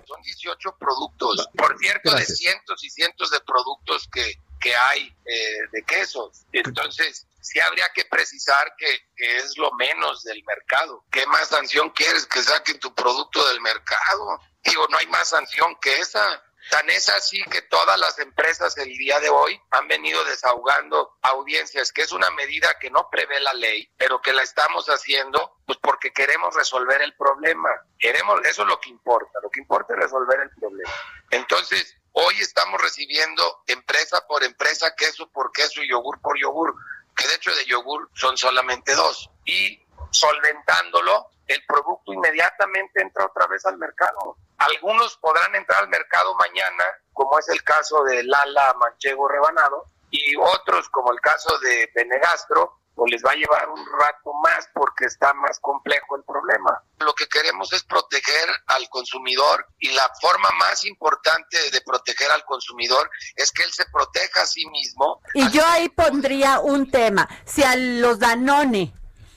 Son 0.05 0.21
18 0.21 0.75
productos. 0.79 1.49
Por 1.57 1.77
cierto, 1.79 2.13
de 2.15 2.23
cientos 2.25 2.83
y 2.83 2.89
cientos 2.89 3.31
de 3.31 3.39
productos 3.41 4.07
que, 4.13 4.33
que 4.61 4.75
hay 4.75 5.07
eh, 5.25 5.57
de 5.71 5.81
quesos. 5.83 6.45
Entonces, 6.53 7.25
sí 7.41 7.59
habría 7.59 7.85
que 7.95 8.05
precisar 8.05 8.73
que, 8.77 8.85
que 9.15 9.37
es 9.37 9.57
lo 9.57 9.71
menos 9.73 10.23
del 10.23 10.43
mercado. 10.45 11.03
¿Qué 11.11 11.25
más 11.25 11.47
sanción 11.47 11.89
quieres 11.89 12.25
que 12.27 12.41
saquen 12.43 12.79
tu 12.79 12.93
producto 12.93 13.45
del 13.49 13.59
mercado? 13.61 14.39
Digo, 14.67 14.85
no 14.89 14.97
hay 14.97 15.07
más 15.07 15.29
sanción 15.29 15.75
que 15.81 15.99
esa. 15.99 16.43
Tan 16.69 16.89
es 16.89 17.07
así 17.07 17.41
que 17.45 17.61
todas 17.61 17.97
las 17.97 18.19
empresas 18.19 18.77
el 18.77 18.89
día 18.97 19.19
de 19.21 19.29
hoy 19.29 19.57
han 19.71 19.87
venido 19.87 20.21
desahogando 20.25 21.17
audiencias, 21.21 21.93
que 21.93 22.01
es 22.01 22.11
una 22.11 22.29
medida 22.31 22.77
que 22.77 22.91
no 22.91 23.09
prevé 23.09 23.39
la 23.39 23.53
ley, 23.53 23.89
pero 23.97 24.21
que 24.21 24.33
la 24.33 24.43
estamos 24.43 24.87
haciendo 24.87 25.59
pues 25.65 25.79
porque 25.81 26.11
queremos 26.11 26.53
resolver 26.53 27.01
el 27.01 27.15
problema. 27.15 27.69
Queremos, 27.97 28.41
eso 28.45 28.63
es 28.63 28.67
lo 28.67 28.79
que 28.81 28.89
importa, 28.89 29.39
lo 29.41 29.49
que 29.49 29.61
importa 29.61 29.93
es 29.93 30.01
resolver 30.01 30.41
el 30.41 30.49
problema. 30.59 30.91
Entonces, 31.31 31.95
hoy 32.11 32.35
estamos 32.41 32.81
recibiendo 32.81 33.63
empresa 33.67 34.27
por 34.27 34.43
empresa, 34.43 34.93
queso 34.95 35.31
por 35.31 35.53
queso 35.53 35.81
y 35.81 35.89
yogur 35.89 36.19
por 36.19 36.37
yogur, 36.37 36.75
que 37.15 37.27
de 37.29 37.35
hecho 37.35 37.55
de 37.55 37.65
yogur 37.65 38.09
son 38.13 38.37
solamente 38.37 38.93
dos. 38.93 39.29
Y 39.45 39.81
solventándolo, 40.11 41.29
el 41.47 41.65
producto 41.65 42.11
inmediatamente 42.11 43.01
entra 43.01 43.25
otra 43.25 43.47
vez 43.47 43.65
al 43.65 43.77
mercado. 43.77 44.35
Algunos 44.57 45.17
podrán 45.17 45.53
entrar 45.55 45.83
al 45.83 45.89
mercado 45.89 46.35
mañana, 46.35 46.83
como 47.13 47.37
es 47.39 47.47
el 47.49 47.63
caso 47.63 48.03
de 48.03 48.23
Lala 48.23 48.73
Manchego 48.79 49.27
Rebanado, 49.27 49.85
y 50.09 50.35
otros, 50.37 50.89
como 50.89 51.11
el 51.11 51.19
caso 51.19 51.57
de 51.59 51.91
Benegastro, 51.93 52.79
pues 52.97 53.11
les 53.11 53.23
va 53.23 53.31
a 53.31 53.35
llevar 53.35 53.69
un 53.69 53.85
rato 53.85 54.33
más 54.43 54.67
porque 54.73 55.05
está 55.05 55.31
más 55.35 55.59
complejo 55.59 56.15
el 56.15 56.23
problema. 56.23 56.81
Lo 56.99 57.13
que 57.13 57.27
queremos 57.27 57.71
es 57.71 57.83
proteger 57.83 58.49
al 58.65 58.89
consumidor 58.89 59.67
y 59.77 59.91
la 59.91 60.09
forma 60.19 60.49
más 60.57 60.83
importante 60.83 61.57
de 61.71 61.81
proteger 61.81 62.31
al 62.31 62.43
consumidor 62.45 63.07
es 63.35 63.51
que 63.51 63.63
él 63.63 63.71
se 63.71 63.85
proteja 63.85 64.41
a 64.41 64.45
sí 64.47 64.65
mismo 64.71 65.21
Y 65.35 65.47
yo 65.51 65.63
ahí 65.67 65.89
pondría 65.89 66.59
un 66.59 66.89
tema. 66.89 67.29
Si 67.45 67.63
a 67.63 67.75
los 67.75 68.17
Danone 68.17 68.93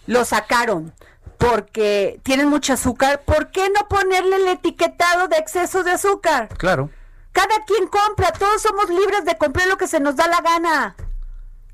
lo 0.06 0.24
sacaron 0.24 0.94
porque 1.40 2.20
tienen 2.22 2.48
mucho 2.48 2.74
azúcar, 2.74 3.22
¿por 3.24 3.50
qué 3.50 3.68
no 3.70 3.88
ponerle 3.88 4.36
el 4.36 4.48
etiquetado 4.48 5.26
de 5.26 5.38
exceso 5.38 5.82
de 5.82 5.92
azúcar? 5.92 6.48
Claro. 6.58 6.90
Cada 7.32 7.64
quien 7.66 7.86
compra, 7.88 8.30
todos 8.32 8.60
somos 8.60 8.90
libres 8.90 9.24
de 9.24 9.38
comprar 9.38 9.66
lo 9.66 9.78
que 9.78 9.88
se 9.88 10.00
nos 10.00 10.16
da 10.16 10.28
la 10.28 10.42
gana. 10.42 10.96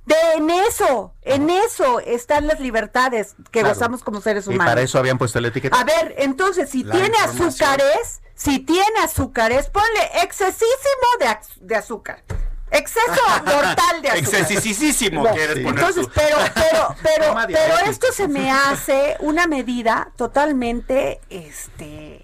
De 0.04 0.14
en 0.36 0.50
eso, 0.50 1.14
en 1.22 1.50
eso 1.50 1.98
están 1.98 2.46
las 2.46 2.60
libertades 2.60 3.34
que 3.50 3.60
Claro. 3.60 3.70
gozamos 3.74 4.04
como 4.04 4.20
seres 4.20 4.46
Y 4.46 4.50
humanos. 4.50 4.70
para 4.70 4.82
eso 4.82 5.00
habían 5.00 5.18
puesto 5.18 5.40
el 5.40 5.46
etiqueta. 5.46 5.76
A 5.80 5.82
ver, 5.82 6.14
entonces, 6.18 6.70
si 6.70 6.84
La 6.84 6.94
tiene 6.94 7.16
azúcares, 7.18 8.20
si 8.36 8.60
tiene 8.60 9.00
azúcares, 9.02 9.68
ponle 9.68 10.22
excesísimo 10.22 11.08
de, 11.18 11.26
az- 11.26 11.58
de 11.60 11.74
azúcar. 11.74 12.22
Exceso 12.70 13.22
mortal 13.44 14.02
de 14.02 14.08
azúcar. 14.08 14.40
Excesisísimo 14.40 15.22
No, 15.22 15.30
quieres 15.32 15.60
poner 15.60 15.78
Entonces, 15.78 16.08
pero, 16.14 16.36
pero, 16.54 16.96
pero, 17.02 17.34
pero 17.46 17.90
esto 17.90 18.08
se 18.12 18.28
me 18.28 18.50
hace 18.50 19.16
una 19.20 19.46
medida 19.46 20.10
totalmente, 20.16 21.20
este, 21.30 22.20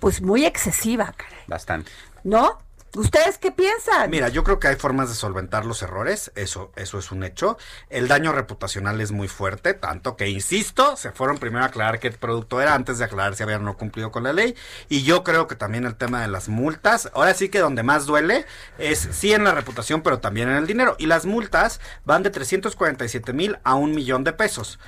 pues 0.00 0.22
muy 0.22 0.46
excesiva, 0.46 1.12
caray. 1.16 1.44
Bastante. 1.46 1.90
¿no? 2.26 2.58
¿Ustedes 2.96 3.36
qué 3.36 3.52
piensan? 3.52 4.08
Mira, 4.10 4.30
yo 4.30 4.42
creo 4.42 4.58
que 4.58 4.68
hay 4.68 4.76
formas 4.76 5.10
de 5.10 5.14
solventar 5.14 5.66
los 5.66 5.82
errores, 5.82 6.32
eso, 6.34 6.72
eso 6.76 6.98
es 6.98 7.12
un 7.12 7.24
hecho. 7.24 7.58
El 7.90 8.08
daño 8.08 8.32
reputacional 8.32 9.02
es 9.02 9.12
muy 9.12 9.28
fuerte, 9.28 9.74
tanto 9.74 10.16
que, 10.16 10.28
insisto, 10.28 10.96
se 10.96 11.12
fueron 11.12 11.36
primero 11.36 11.64
a 11.64 11.68
aclarar 11.68 12.00
qué 12.00 12.10
producto 12.10 12.58
era 12.62 12.74
antes 12.74 12.96
de 12.96 13.04
aclarar 13.04 13.36
si 13.36 13.42
habían 13.42 13.64
no 13.64 13.76
cumplido 13.76 14.10
con 14.10 14.22
la 14.22 14.32
ley. 14.32 14.56
Y 14.88 15.02
yo 15.02 15.24
creo 15.24 15.46
que 15.46 15.56
también 15.56 15.84
el 15.84 15.96
tema 15.96 16.22
de 16.22 16.28
las 16.28 16.48
multas, 16.48 17.10
ahora 17.12 17.34
sí 17.34 17.50
que 17.50 17.58
donde 17.58 17.82
más 17.82 18.06
duele 18.06 18.46
es 18.78 18.98
sí 19.12 19.34
en 19.34 19.44
la 19.44 19.52
reputación, 19.52 20.00
pero 20.00 20.20
también 20.20 20.48
en 20.48 20.56
el 20.56 20.66
dinero. 20.66 20.96
Y 20.98 21.04
las 21.04 21.26
multas 21.26 21.80
van 22.06 22.22
de 22.22 22.30
347 22.30 23.34
mil 23.34 23.58
a 23.62 23.74
un 23.74 23.94
millón 23.94 24.24
de 24.24 24.32
pesos. 24.32 24.78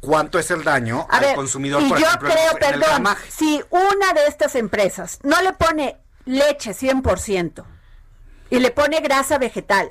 ¿Cuánto 0.00 0.40
es 0.40 0.50
el 0.50 0.64
daño 0.64 1.06
A 1.08 1.18
al 1.18 1.20
ver, 1.20 1.36
consumidor, 1.36 1.80
y 1.82 1.88
por 1.88 2.00
yo 2.00 2.06
ejemplo, 2.06 2.30
creo, 2.30 2.50
en 2.50 2.74
el 2.74 2.80
perdón, 2.80 3.16
si 3.28 3.62
una 3.70 4.12
de 4.12 4.26
estas 4.26 4.56
empresas 4.56 5.20
no 5.22 5.40
le 5.40 5.52
pone 5.52 6.02
leche 6.24 6.72
100% 6.72 7.64
y 8.50 8.58
le 8.58 8.70
pone 8.70 9.00
grasa 9.00 9.38
vegetal 9.38 9.90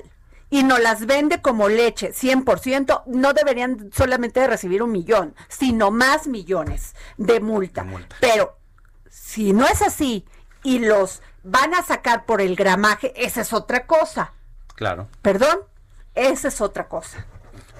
y 0.52 0.64
no 0.64 0.78
las 0.78 1.06
vende 1.06 1.40
como 1.40 1.68
leche 1.70 2.12
100%, 2.12 3.04
no 3.06 3.32
deberían 3.32 3.90
solamente 3.90 4.40
de 4.40 4.46
recibir 4.46 4.82
un 4.82 4.92
millón, 4.92 5.34
sino 5.48 5.90
más 5.90 6.26
millones 6.26 6.94
de 7.16 7.40
multa. 7.40 7.86
Pero 8.20 8.58
si 9.08 9.54
no 9.54 9.66
es 9.66 9.80
así 9.80 10.26
y 10.62 10.80
los 10.80 11.22
van 11.42 11.74
a 11.74 11.82
sacar 11.82 12.26
por 12.26 12.42
el 12.42 12.54
gramaje, 12.54 13.14
esa 13.16 13.40
es 13.40 13.54
otra 13.54 13.86
cosa. 13.86 14.34
Claro. 14.74 15.08
Perdón, 15.22 15.60
esa 16.14 16.48
es 16.48 16.60
otra 16.60 16.86
cosa. 16.86 17.26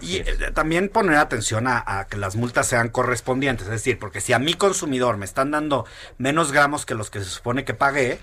Y 0.01 0.17
eh, 0.17 0.25
también 0.55 0.89
poner 0.89 1.17
atención 1.17 1.69
a, 1.69 1.85
a 1.87 2.07
que 2.07 2.17
las 2.17 2.37
multas 2.37 2.67
sean 2.67 2.89
correspondientes, 2.89 3.67
es 3.67 3.73
decir, 3.73 3.99
porque 3.99 4.23
si 4.23 4.33
a 4.33 4.39
mi 4.39 4.55
consumidor 4.55 5.19
me 5.19 5.27
están 5.27 5.51
dando 5.51 5.85
menos 6.17 6.53
gramos 6.53 6.87
que 6.87 6.95
los 6.95 7.11
que 7.11 7.19
se 7.21 7.27
supone 7.27 7.67
que 7.67 7.75
pagué, 7.75 8.19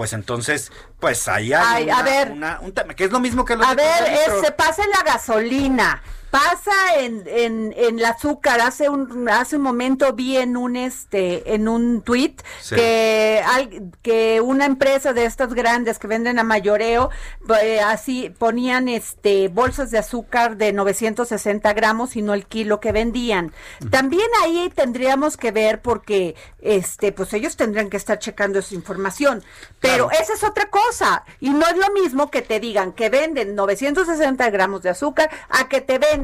pues 0.00 0.14
entonces, 0.14 0.72
pues 0.98 1.28
ahí 1.28 1.52
hay 1.52 1.82
Ay, 1.84 1.90
a 1.90 1.96
una- 1.96 2.02
ver. 2.02 2.30
una- 2.30 2.58
un 2.62 2.72
tema, 2.72 2.94
que 2.94 3.04
es 3.04 3.10
lo 3.12 3.20
mismo 3.20 3.44
que 3.44 3.54
lo 3.54 3.62
A 3.66 3.74
ver, 3.74 4.02
eh, 4.06 4.18
se 4.42 4.50
pasa 4.50 4.82
en 4.82 4.88
la 4.88 5.02
gasolina, 5.02 6.02
pasa 6.30 6.72
en, 6.98 7.24
en, 7.26 7.74
en 7.76 7.98
el 7.98 8.04
azúcar. 8.04 8.60
Hace 8.60 8.88
un 8.88 9.28
hace 9.28 9.56
un 9.56 9.62
momento 9.62 10.12
vi 10.12 10.36
en 10.36 10.56
un 10.56 10.76
este 10.76 11.54
en 11.54 11.68
un 11.68 12.02
tweet 12.02 12.36
Sí. 12.60 12.74
que 12.76 13.42
al- 13.44 13.90
que 14.02 14.40
una 14.40 14.66
empresa 14.66 15.12
de 15.12 15.24
estas 15.24 15.54
grandes 15.54 15.98
que 15.98 16.06
venden 16.06 16.38
a 16.38 16.44
mayoreo 16.44 17.10
eh, 17.62 17.80
así 17.80 18.30
ponían 18.38 18.88
este 18.88 19.48
bolsas 19.48 19.90
de 19.90 19.98
azúcar 19.98 20.56
de 20.56 20.72
960 20.72 21.72
gramos 21.72 22.14
y 22.16 22.22
no 22.22 22.34
el 22.34 22.46
kilo 22.46 22.80
que 22.80 22.92
vendían. 22.92 23.52
También 23.90 24.28
ahí 24.44 24.70
tendríamos 24.74 25.36
que 25.36 25.50
ver 25.50 25.82
porque 25.82 26.36
este 26.60 27.12
pues 27.12 27.32
ellos 27.32 27.56
tendrían 27.56 27.90
que 27.90 27.96
estar 27.96 28.18
checando 28.18 28.58
esa 28.60 28.74
información. 28.74 29.42
Pero 29.80 30.10
esa 30.10 30.34
es 30.34 30.44
otra 30.44 30.70
cosa. 30.70 31.24
Y 31.40 31.50
no 31.50 31.66
es 31.66 31.76
lo 31.76 31.90
mismo 31.92 32.30
que 32.30 32.42
te 32.42 32.60
digan 32.60 32.92
que 32.92 33.08
venden 33.10 33.54
960 33.54 34.48
gramos 34.50 34.82
de 34.82 34.90
azúcar 34.90 35.30
a 35.48 35.68
que 35.68 35.80
te 35.80 35.98
venden 35.98 36.19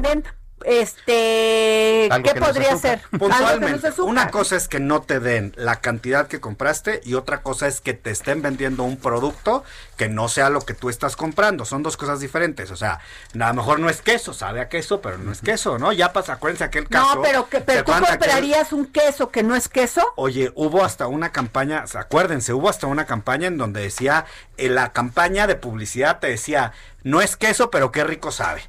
este, 0.65 2.09
Algo 2.11 2.23
¿qué 2.27 2.33
que 2.33 2.39
no 2.39 2.45
se 2.47 2.51
podría 2.53 2.77
ser? 2.77 3.01
No 3.11 3.19
Puntualmente, 3.19 4.01
una 4.01 4.31
cosa 4.31 4.55
es 4.55 4.67
que 4.67 4.79
no 4.79 5.01
te 5.01 5.19
den 5.19 5.53
la 5.55 5.81
cantidad 5.81 6.27
que 6.27 6.39
compraste 6.39 7.01
y 7.05 7.13
otra 7.13 7.41
cosa 7.41 7.67
es 7.67 7.79
que 7.79 7.93
te 7.93 8.09
estén 8.09 8.41
vendiendo 8.41 8.83
un 8.83 8.97
producto 8.97 9.63
que 9.97 10.09
no 10.09 10.27
sea 10.29 10.49
lo 10.49 10.61
que 10.61 10.73
tú 10.73 10.89
estás 10.89 11.15
comprando. 11.15 11.63
Son 11.63 11.83
dos 11.83 11.95
cosas 11.95 12.19
diferentes. 12.19 12.71
O 12.71 12.75
sea, 12.75 12.99
a 13.39 13.47
lo 13.47 13.53
mejor 13.53 13.79
no 13.79 13.89
es 13.89 14.01
queso, 14.01 14.33
sabe 14.33 14.59
a 14.59 14.67
queso, 14.67 14.99
pero 14.99 15.17
no 15.17 15.31
es 15.31 15.41
queso, 15.41 15.77
¿no? 15.77 15.93
Ya 15.93 16.11
pasa, 16.11 16.33
acuérdense 16.33 16.63
aquel 16.63 16.89
caso. 16.89 17.15
No, 17.15 17.21
pero, 17.21 17.49
que, 17.49 17.57
¿se 17.57 17.63
pero 17.63 17.83
tú 17.83 17.91
aquel- 17.93 18.09
comprarías 18.09 18.73
un 18.73 18.87
queso 18.87 19.29
que 19.31 19.43
no 19.43 19.55
es 19.55 19.69
queso. 19.69 20.01
Oye, 20.15 20.51
hubo 20.55 20.83
hasta 20.83 21.07
una 21.07 21.31
campaña, 21.31 21.85
acuérdense, 21.93 22.53
hubo 22.53 22.69
hasta 22.69 22.87
una 22.87 23.05
campaña 23.05 23.47
en 23.47 23.57
donde 23.57 23.81
decía, 23.81 24.25
en 24.57 24.75
la 24.75 24.91
campaña 24.91 25.47
de 25.47 25.55
publicidad 25.55 26.19
te 26.19 26.27
decía, 26.27 26.73
no 27.03 27.21
es 27.21 27.37
queso, 27.37 27.69
pero 27.69 27.91
qué 27.91 28.03
rico 28.03 28.31
sabe. 28.31 28.63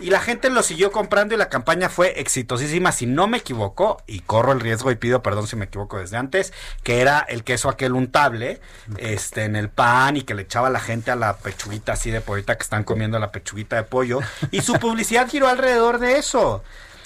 Y 0.00 0.10
la 0.10 0.20
gente 0.20 0.48
lo 0.50 0.62
siguió 0.62 0.90
comprando 0.90 1.34
y 1.34 1.38
la 1.38 1.48
campaña 1.48 1.88
fue 1.88 2.20
exitosísima, 2.20 2.90
si 2.90 3.06
no 3.06 3.26
me 3.26 3.38
equivoco, 3.38 4.02
y 4.06 4.20
corro 4.20 4.52
el 4.52 4.60
riesgo 4.60 4.90
y 4.90 4.96
pido 4.96 5.22
perdón 5.22 5.46
si 5.46 5.56
me 5.56 5.66
equivoco 5.66 5.98
desde 5.98 6.16
antes, 6.16 6.52
que 6.82 7.00
era 7.00 7.20
el 7.20 7.44
queso 7.44 7.68
aquel 7.68 7.92
untable, 7.92 8.60
este, 8.96 9.44
en 9.44 9.56
el 9.56 9.68
pan 9.68 10.16
y 10.16 10.22
que 10.22 10.34
le 10.34 10.42
echaba 10.42 10.70
la 10.70 10.80
gente 10.80 11.10
a 11.10 11.16
la 11.16 11.36
pechuguita 11.36 11.92
así 11.92 12.10
de 12.10 12.20
pollita 12.20 12.56
que 12.56 12.62
están 12.62 12.84
comiendo 12.84 13.18
la 13.18 13.30
pechuguita 13.30 13.76
de 13.76 13.82
pollo. 13.84 14.20
Y 14.50 14.62
su 14.62 14.74
publicidad 14.74 15.28
giró 15.28 15.48
alrededor 15.48 15.98
de 15.98 16.18
eso. 16.18 16.62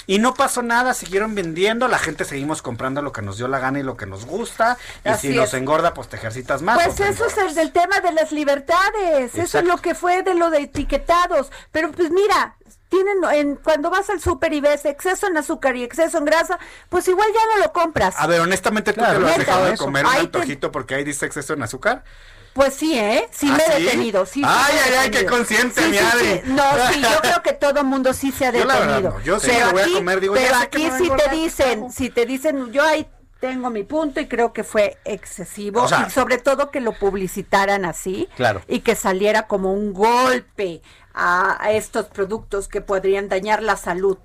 Y 0.06 0.18
no 0.18 0.34
pasó 0.34 0.62
nada, 0.62 0.92
siguieron 0.92 1.34
vendiendo, 1.34 1.88
la 1.88 1.98
gente 1.98 2.24
seguimos 2.24 2.60
comprando 2.60 3.00
lo 3.00 3.12
que 3.12 3.22
nos 3.22 3.38
dio 3.38 3.48
la 3.48 3.58
gana 3.58 3.78
y 3.78 3.82
lo 3.82 3.96
que 3.96 4.06
nos 4.06 4.26
gusta. 4.26 4.76
Y 5.04 5.08
Así 5.08 5.28
si 5.28 5.36
nos 5.36 5.54
engorda, 5.54 5.94
pues 5.94 6.08
te 6.08 6.16
ejercitas 6.16 6.62
más. 6.62 6.76
Pues 6.76 7.00
eso 7.00 7.26
es 7.26 7.38
el 7.38 7.54
del 7.54 7.72
tema 7.72 8.00
de 8.00 8.12
las 8.12 8.32
libertades, 8.32 9.34
eso 9.34 9.58
es 9.58 9.64
lo 9.64 9.78
que 9.78 9.94
fue 9.94 10.22
de 10.22 10.34
lo 10.34 10.50
de 10.50 10.62
etiquetados. 10.62 11.50
Pero 11.72 11.90
pues 11.92 12.10
mira, 12.10 12.56
tienen 12.94 13.18
en, 13.32 13.56
cuando 13.56 13.90
vas 13.90 14.08
al 14.10 14.20
súper 14.20 14.52
y 14.52 14.60
ves 14.60 14.84
exceso 14.84 15.26
en 15.26 15.36
azúcar 15.36 15.74
y 15.76 15.82
exceso 15.82 16.18
en 16.18 16.24
grasa, 16.24 16.58
pues 16.88 17.08
igual 17.08 17.28
ya 17.34 17.40
no 17.56 17.64
lo 17.64 17.72
compras. 17.72 18.14
A 18.18 18.26
ver, 18.26 18.40
honestamente, 18.40 18.92
¿tú 18.92 19.00
Claro, 19.00 19.14
te 19.14 19.20
lo 19.20 19.28
has 19.28 19.38
dejado 19.38 19.64
de 19.66 19.72
eso. 19.74 19.84
comer 19.84 20.06
un 20.06 20.12
te- 20.12 20.18
antojito 20.20 20.70
porque 20.70 20.94
ahí 20.94 21.04
dice 21.04 21.26
exceso 21.26 21.54
en 21.54 21.62
azúcar? 21.62 22.04
Pues 22.52 22.74
sí, 22.74 22.96
¿eh? 22.96 23.28
Sí 23.32 23.48
¿Ah, 23.50 23.56
me 23.56 23.64
he 23.64 23.76
sí? 23.78 23.82
detenido, 23.82 24.26
sí. 24.26 24.32
sí 24.34 24.42
Ay, 24.46 24.74
ay, 24.86 24.92
ay, 25.00 25.10
qué 25.10 25.26
consciente, 25.26 25.82
Sí, 25.82 25.88
mi 25.90 25.98
Adri. 25.98 26.24
sí. 26.24 26.40
No, 26.44 26.62
sí, 26.92 27.00
yo 27.02 27.20
creo 27.20 27.42
que 27.42 27.52
todo 27.52 27.82
mundo 27.82 28.12
sí 28.12 28.30
se 28.30 28.46
ha 28.46 28.52
Yo 28.52 28.64
la 28.64 28.74
verdad 28.78 28.86
detenido. 29.02 29.10
no, 29.18 29.20
yo 29.24 29.40
sí 29.40 29.48
pero 29.50 29.66
me 29.66 29.72
voy 29.72 29.80
a 29.80 29.84
aquí, 29.86 29.94
comer, 29.94 30.20
digo, 30.20 30.36
ya 30.36 30.40
pero 30.42 30.54
sé 30.60 30.68
que 30.68 30.76
aquí 30.78 30.86
voy 30.86 30.94
a 30.94 30.98
sí 30.98 31.10
te 31.24 31.34
dicen, 31.36 31.90
si 31.90 32.10
te 32.10 32.26
dicen, 32.26 32.70
yo 32.72 32.82
ahí 32.84 33.08
tengo 33.40 33.70
mi 33.70 33.82
punto 33.82 34.20
y 34.20 34.28
creo 34.28 34.52
que 34.52 34.62
fue 34.64 34.96
excesivo 35.04 35.82
O 35.82 35.88
sea- 35.88 36.06
y 36.06 36.10
sobre 36.10 36.38
todo 36.38 36.70
que 36.70 36.80
lo 36.80 36.92
publicitaran 36.92 37.84
así 37.84 38.28
Claro. 38.36 38.62
y 38.68 38.80
que 38.80 38.94
saliera 38.94 39.48
como 39.48 39.72
un 39.74 39.92
golpe 39.92 40.80
a, 41.14 41.56
a 41.62 41.70
estos 41.72 42.06
productos 42.06 42.68
que 42.68 42.80
podrían 42.80 43.28
dañar 43.28 43.62
la 43.62 43.76
salud. 43.76 44.18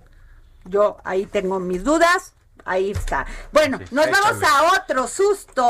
Yo 0.65 0.97
ahí 1.03 1.25
tengo 1.25 1.59
mis 1.59 1.83
dudas, 1.83 2.33
ahí 2.65 2.91
está. 2.91 3.25
Bueno, 3.51 3.79
nos 3.91 4.09
vamos 4.11 4.43
a 4.43 4.63
otro 4.77 5.07
susto 5.07 5.67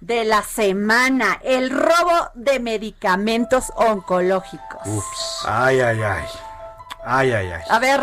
de 0.00 0.24
la 0.24 0.42
semana, 0.42 1.40
el 1.42 1.70
robo 1.70 2.30
de 2.34 2.60
medicamentos 2.60 3.72
oncológicos. 3.74 4.80
Ups. 4.86 5.42
Ay, 5.46 5.80
ay, 5.80 6.02
ay. 6.02 6.24
Ay, 7.04 7.32
ay, 7.32 7.52
ay. 7.52 7.62
A 7.68 7.78
ver, 7.78 8.00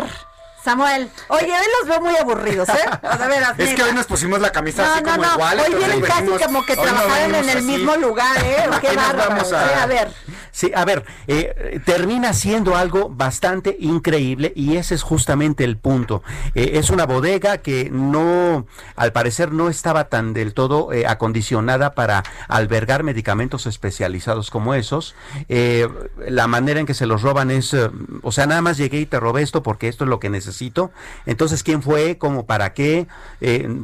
Samuel, 0.62 1.10
oye, 1.28 1.44
hoy 1.52 1.66
los 1.80 1.88
veo 1.88 2.00
muy 2.00 2.16
aburridos, 2.16 2.68
¿eh? 2.68 2.74
Veras, 3.28 3.58
Es 3.58 3.74
que 3.74 3.82
hoy 3.84 3.92
nos 3.92 4.06
pusimos 4.06 4.40
la 4.40 4.50
camisa 4.50 4.84
No, 4.84 4.92
así 4.94 5.02
no, 5.04 5.10
como 5.12 5.22
no, 5.24 5.32
igual. 5.34 5.60
hoy 5.60 5.74
vienen 5.74 6.00
casi 6.02 6.26
como 6.44 6.66
que 6.66 6.74
trabajaran 6.76 7.34
en 7.36 7.48
el 7.48 7.62
mismo 7.62 7.94
lugar, 7.96 8.36
¿eh? 8.44 8.68
Qué 8.80 8.96
bárbaro. 8.96 9.30
vamos 9.30 9.52
a- 9.52 9.82
a 9.82 9.86
ver. 9.86 10.12
Sí, 10.56 10.72
a 10.74 10.86
ver, 10.86 11.04
eh, 11.26 11.82
termina 11.84 12.32
siendo 12.32 12.76
algo 12.76 13.10
bastante 13.10 13.76
increíble 13.78 14.54
y 14.56 14.78
ese 14.78 14.94
es 14.94 15.02
justamente 15.02 15.64
el 15.64 15.76
punto. 15.76 16.22
Eh, 16.54 16.70
es 16.76 16.88
una 16.88 17.04
bodega 17.04 17.58
que 17.58 17.90
no, 17.90 18.66
al 18.94 19.12
parecer 19.12 19.52
no 19.52 19.68
estaba 19.68 20.08
tan 20.08 20.32
del 20.32 20.54
todo 20.54 20.94
eh, 20.94 21.06
acondicionada 21.06 21.94
para 21.94 22.22
albergar 22.48 23.02
medicamentos 23.02 23.66
especializados 23.66 24.48
como 24.48 24.72
esos. 24.72 25.14
Eh, 25.50 25.88
la 26.26 26.46
manera 26.46 26.80
en 26.80 26.86
que 26.86 26.94
se 26.94 27.04
los 27.04 27.20
roban 27.20 27.50
es, 27.50 27.76
o 28.22 28.32
sea, 28.32 28.46
nada 28.46 28.62
más 28.62 28.78
llegué 28.78 29.00
y 29.00 29.04
te 29.04 29.20
robé 29.20 29.42
esto 29.42 29.62
porque 29.62 29.88
esto 29.88 30.04
es 30.04 30.08
lo 30.08 30.20
que 30.20 30.30
necesito. 30.30 30.90
Entonces, 31.26 31.62
¿quién 31.64 31.82
fue? 31.82 32.16
¿Cómo? 32.16 32.46
¿Para 32.46 32.72
qué? 32.72 33.08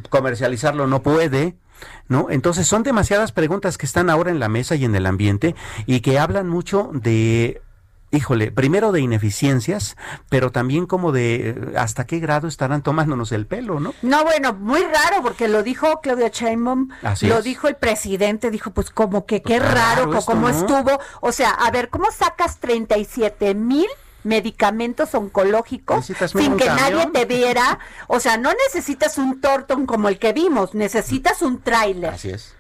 Comercializarlo 0.08 0.86
no 0.86 1.02
puede. 1.02 1.54
¿No? 2.08 2.26
Entonces 2.30 2.66
son 2.66 2.82
demasiadas 2.82 3.32
preguntas 3.32 3.78
que 3.78 3.86
están 3.86 4.10
ahora 4.10 4.30
en 4.30 4.40
la 4.40 4.48
mesa 4.48 4.74
y 4.76 4.84
en 4.84 4.94
el 4.94 5.06
ambiente 5.06 5.54
y 5.86 6.00
que 6.00 6.18
hablan 6.18 6.48
mucho 6.48 6.90
de 6.92 7.60
híjole, 8.14 8.52
primero 8.52 8.92
de 8.92 9.00
ineficiencias, 9.00 9.96
pero 10.28 10.52
también 10.52 10.84
como 10.84 11.12
de 11.12 11.48
eh, 11.48 11.56
hasta 11.78 12.06
qué 12.06 12.18
grado 12.18 12.46
estarán 12.46 12.82
tomándonos 12.82 13.32
el 13.32 13.46
pelo, 13.46 13.80
¿no? 13.80 13.94
No, 14.02 14.22
bueno, 14.22 14.52
muy 14.52 14.82
raro, 14.82 15.22
porque 15.22 15.48
lo 15.48 15.62
dijo 15.62 16.00
Claudia 16.02 16.28
Sheinbaum, 16.28 16.90
Así 17.02 17.26
lo 17.26 17.38
es. 17.38 17.44
dijo 17.44 17.68
el 17.68 17.76
presidente, 17.76 18.50
dijo, 18.50 18.70
pues 18.72 18.90
como 18.90 19.24
que 19.24 19.40
qué 19.40 19.56
Pues, 19.56 19.62
raro, 19.72 20.04
raro 20.04 20.18
esto, 20.18 20.30
cómo 20.30 20.50
¿no? 20.50 20.54
estuvo. 20.54 21.00
O 21.22 21.32
sea, 21.32 21.52
a 21.52 21.70
ver, 21.70 21.88
¿cómo 21.88 22.10
sacas 22.10 22.58
37 22.58 23.54
mil 23.54 23.86
medicamentos 24.24 25.14
oncológicos 25.14 26.06
sin 26.06 26.56
que 26.56 26.66
nadie 26.66 27.06
te 27.12 27.24
viera? 27.24 27.78
O 28.06 28.20
sea, 28.20 28.36
no 28.36 28.50
necesitas 28.66 29.18
un 29.18 29.40
tortón 29.40 29.86
como 29.86 30.08
el 30.08 30.18
que 30.18 30.32
vimos, 30.32 30.74
necesitas 30.74 31.42
un 31.42 31.60
tráiler. 31.62 32.14
Así 32.14 32.30
es. 32.30 32.54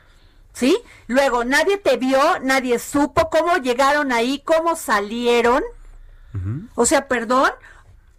¿Sí? 0.52 0.78
Luego, 1.06 1.44
nadie 1.44 1.78
te 1.78 1.96
vio, 1.96 2.20
nadie 2.40 2.78
supo 2.78 3.30
cómo 3.30 3.56
llegaron 3.56 4.12
ahí, 4.12 4.42
cómo 4.44 4.76
salieron. 4.76 5.62
O 6.74 6.86
sea, 6.86 7.08
perdón. 7.08 7.50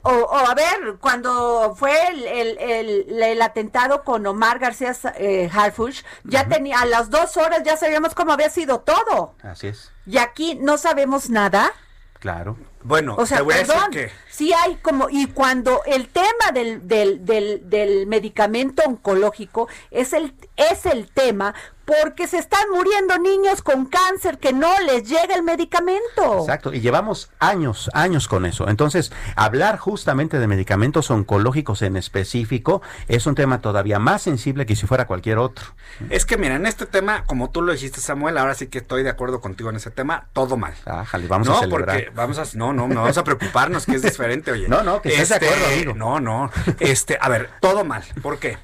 O, 0.06 0.12
o, 0.12 0.36
a 0.38 0.54
ver, 0.54 0.98
cuando 1.00 1.76
fue 1.78 2.08
el, 2.10 2.24
el, 2.28 2.58
el- 2.60 3.24
el 3.24 3.42
atentado 3.42 4.04
con 4.04 4.26
Omar 4.28 4.60
García 4.60 4.94
eh, 5.16 5.50
Harfuch, 5.54 6.04
ya 6.26 6.46
tenía, 6.50 6.82
a 6.82 6.86
las 6.86 7.10
dos 7.10 7.38
horas 7.38 7.64
ya 7.64 7.78
sabíamos 7.78 8.14
cómo 8.14 8.34
había 8.34 8.50
sido 8.50 8.82
todo. 8.82 9.36
Así 9.42 9.68
es. 9.68 9.92
Y 10.06 10.18
aquí 10.18 10.56
no 10.56 10.78
sabemos 10.78 11.30
nada. 11.30 11.72
Claro. 12.20 12.58
Bueno, 12.84 13.16
O 13.18 13.26
sea, 13.26 13.38
te 13.38 13.44
voy 13.44 13.54
a 13.54 13.58
decir 13.58 13.76
que 13.92 14.12
sí 14.34 14.52
hay 14.54 14.76
como, 14.78 15.10
y 15.10 15.28
cuando 15.28 15.82
el 15.86 16.08
tema 16.10 16.52
del, 16.54 16.88
del, 16.88 17.24
del, 17.26 17.70
del 17.70 18.08
medicamento 18.08 18.82
oncológico 18.86 19.68
es 19.92 20.14
el, 20.14 20.34
es 20.58 20.86
el 20.86 21.10
tema 21.12 21.54
porque 21.86 22.28
se 22.28 22.38
están 22.38 22.70
muriendo 22.72 23.18
niños 23.20 23.62
con 23.62 23.86
cáncer 23.86 24.38
que 24.38 24.54
no 24.54 24.72
les 24.86 25.08
llega 25.08 25.36
el 25.36 25.44
medicamento. 25.44 26.40
Exacto, 26.40 26.74
y 26.74 26.80
llevamos 26.80 27.30
años, 27.40 27.90
años 27.94 28.28
con 28.28 28.46
eso. 28.46 28.70
Entonces, 28.70 29.12
hablar 29.36 29.78
justamente 29.78 30.40
de 30.40 30.48
medicamentos 30.48 31.12
oncológicos 31.12 31.82
en 31.82 31.98
específico 31.98 32.82
es 33.08 33.26
un 33.26 33.36
tema 33.36 33.60
todavía 33.62 34.00
más 34.00 34.22
sensible 34.22 34.66
que 34.66 34.76
si 34.76 34.88
fuera 34.88 35.08
cualquier 35.08 35.38
otro. 35.40 35.66
Es 36.10 36.26
que 36.26 36.38
mira, 36.38 36.56
en 36.56 36.66
este 36.66 36.86
tema, 36.86 37.26
como 37.26 37.50
tú 37.50 37.62
lo 37.62 37.74
dijiste, 37.74 38.00
Samuel, 38.00 38.38
ahora 38.38 38.56
sí 38.56 38.68
que 38.68 38.78
estoy 38.78 39.04
de 39.04 39.10
acuerdo 39.10 39.42
contigo 39.42 39.70
en 39.70 39.76
ese 39.76 39.92
tema, 39.92 40.28
todo 40.34 40.56
mal. 40.56 40.74
Ájale, 40.86 41.28
vamos 41.28 41.48
no, 41.48 41.58
a 41.58 41.60
celebrar. 41.60 41.98
porque 41.98 42.12
vamos 42.16 42.40
a 42.40 42.44
no, 42.58 42.72
no, 42.72 42.88
no 42.88 43.02
vamos 43.02 43.18
a 43.18 43.24
preocuparnos 43.24 43.86
que 43.86 43.96
es 43.96 44.02
diferente, 44.24 44.52
oye. 44.52 44.68
No, 44.68 44.84
no, 44.84 45.02
que 45.02 45.10
estés 45.10 45.30
de 45.30 45.36
Este, 45.36 45.48
acuerdo, 45.48 45.66
amigo. 45.74 45.94
No, 45.94 46.20
no. 46.20 46.52
Este, 46.80 47.18
a 47.20 47.30
ver, 47.30 47.50
todo 47.62 47.84
mal. 47.84 48.04
¿Por 48.22 48.40
qué? 48.40 48.58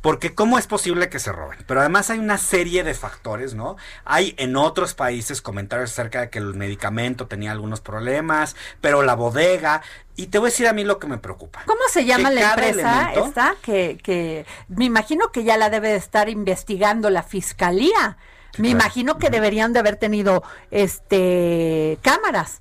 Porque 0.00 0.34
cómo 0.34 0.56
es 0.58 0.66
posible 0.68 1.08
que 1.08 1.18
se 1.18 1.32
roben. 1.32 1.58
Pero 1.66 1.80
además 1.80 2.08
hay 2.10 2.18
una 2.20 2.38
serie 2.38 2.84
de 2.84 2.94
factores, 2.94 3.54
¿no? 3.54 3.76
Hay 4.04 4.34
en 4.38 4.56
otros 4.56 4.94
países 4.94 5.42
comentarios 5.42 5.90
acerca 5.90 6.20
de 6.20 6.30
que 6.30 6.38
el 6.38 6.54
medicamento 6.54 7.26
tenía 7.26 7.50
algunos 7.50 7.80
problemas, 7.80 8.54
pero 8.80 9.02
la 9.02 9.14
bodega. 9.14 9.82
Y 10.14 10.26
te 10.28 10.38
voy 10.38 10.48
a 10.48 10.50
decir 10.50 10.68
a 10.68 10.72
mí 10.72 10.84
lo 10.84 10.98
que 11.00 11.08
me 11.08 11.18
preocupa. 11.18 11.62
¿Cómo 11.66 11.80
se 11.90 12.04
llama 12.04 12.28
Que 12.28 12.34
la 12.36 12.50
empresa 12.50 13.10
elemento- 13.12 13.26
esta? 13.26 13.54
Que, 13.62 13.98
que 14.00 14.46
me 14.68 14.84
imagino 14.84 15.32
que 15.32 15.42
ya 15.42 15.56
la 15.56 15.70
debe 15.70 15.88
de 15.88 15.96
estar 15.96 16.28
investigando 16.28 17.10
la 17.10 17.22
fiscalía. 17.24 18.16
me 18.58 18.68
imagino 18.68 19.18
que 19.18 19.30
deberían 19.30 19.72
de 19.72 19.80
haber 19.80 19.96
tenido 19.96 20.44
este 20.70 21.98
cámaras. 22.02 22.60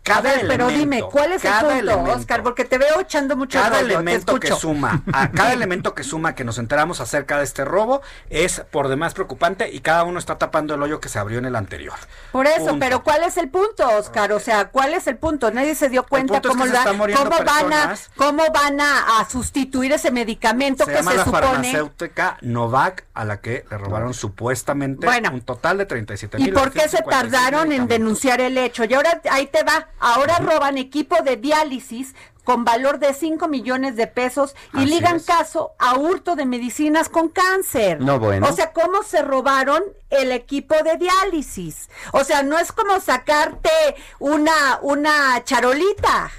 A 0.00 0.02
Cada 0.02 0.22
ver, 0.22 0.40
pero 0.48 0.68
elemento, 0.68 0.78
dime, 0.96 1.02
¿cuál 1.10 1.32
es 1.32 1.44
el 1.44 1.52
punto, 1.52 1.70
elemento. 1.70 2.12
Oscar? 2.12 2.42
Porque 2.42 2.64
te 2.64 2.78
veo 2.78 3.00
echando 3.00 3.36
mucho 3.36 3.58
cada 3.58 3.68
rollo, 3.76 3.86
te 3.86 3.92
elemento 3.94 4.40
que 4.40 4.48
suma, 4.52 5.02
a 5.12 5.30
cada 5.32 5.52
elemento 5.52 5.94
que 5.94 6.02
suma 6.04 6.34
que 6.34 6.42
nos 6.42 6.58
enteramos 6.58 7.00
acerca 7.00 7.36
de 7.38 7.44
este 7.44 7.64
robo 7.64 8.00
es 8.30 8.60
por 8.70 8.88
demás 8.88 9.12
preocupante 9.14 9.70
y 9.70 9.80
cada 9.80 10.04
uno 10.04 10.18
está 10.18 10.38
tapando 10.38 10.74
el 10.74 10.82
hoyo 10.82 11.00
que 11.00 11.08
se 11.10 11.18
abrió 11.18 11.38
en 11.38 11.44
el 11.44 11.54
anterior. 11.54 11.94
Por 12.32 12.46
eso, 12.46 12.64
Punto. 12.70 12.78
pero 12.80 13.02
¿cuál 13.04 13.22
es 13.24 13.36
el 13.36 13.50
punto, 13.50 13.86
Oscar? 13.98 14.32
O 14.32 14.40
sea, 14.40 14.68
¿cuál 14.70 14.94
es 14.94 15.06
el 15.06 15.16
punto? 15.18 15.50
Nadie 15.50 15.74
se 15.74 15.88
dio 15.90 16.02
cuenta 16.04 16.40
punto 16.40 16.48
es 16.48 16.54
cómo, 16.54 16.64
que 16.64 16.70
la- 16.70 16.84
cómo 17.16 17.44
van 17.44 17.72
a 17.72 17.94
cómo 18.16 18.42
van 18.52 18.80
a, 18.80 19.20
a 19.20 19.28
sustituir 19.30 19.92
ese 19.92 20.10
medicamento 20.10 20.86
Se 20.86 20.90
que 20.92 20.96
llama 20.96 21.10
se 21.12 21.16
la 21.18 21.24
supone. 21.24 21.42
farmacéutica 21.46 22.38
Novak 22.40 23.04
a 23.14 23.24
la 23.26 23.40
que 23.40 23.64
le 23.70 23.78
robaron 23.78 24.14
supuestamente 24.14 25.06
Bueno. 25.06 25.30
un 25.32 25.42
total 25.42 25.78
de 25.78 25.86
37 25.86 26.38
¿Y 26.40 26.50
por 26.52 26.70
qué 26.72 26.88
se 26.88 27.02
tardaron 27.02 27.70
en 27.72 27.86
denunciar 27.86 28.40
el 28.40 28.56
hecho? 28.58 28.84
Y 28.84 28.94
ahora 28.94 29.20
ahí 29.30 29.46
te 29.46 29.62
va. 29.62 29.88
Ahora 30.00 30.38
roban 30.38 30.78
equipo 30.78 31.22
de 31.22 31.36
diálisis 31.36 32.14
con 32.44 32.64
valor 32.64 32.98
de 32.98 33.12
5 33.14 33.46
millones 33.48 33.96
de 33.96 34.06
pesos 34.06 34.56
y 34.72 34.78
Así 34.78 34.86
ligan 34.86 35.16
es. 35.16 35.26
caso 35.26 35.72
a 35.78 35.94
hurto 35.96 36.34
de 36.36 36.46
medicinas 36.46 37.08
con 37.08 37.28
cáncer. 37.28 38.00
No, 38.00 38.18
bueno. 38.18 38.48
O 38.48 38.52
sea, 38.52 38.72
¿cómo 38.72 39.02
se 39.02 39.22
robaron 39.22 39.82
el 40.08 40.32
equipo 40.32 40.74
de 40.82 40.96
diálisis? 40.96 41.90
O 42.12 42.24
sea, 42.24 42.42
no 42.42 42.58
es 42.58 42.72
como 42.72 42.98
sacarte 42.98 43.70
una, 44.18 44.78
una 44.82 45.44
charolita. 45.44 46.30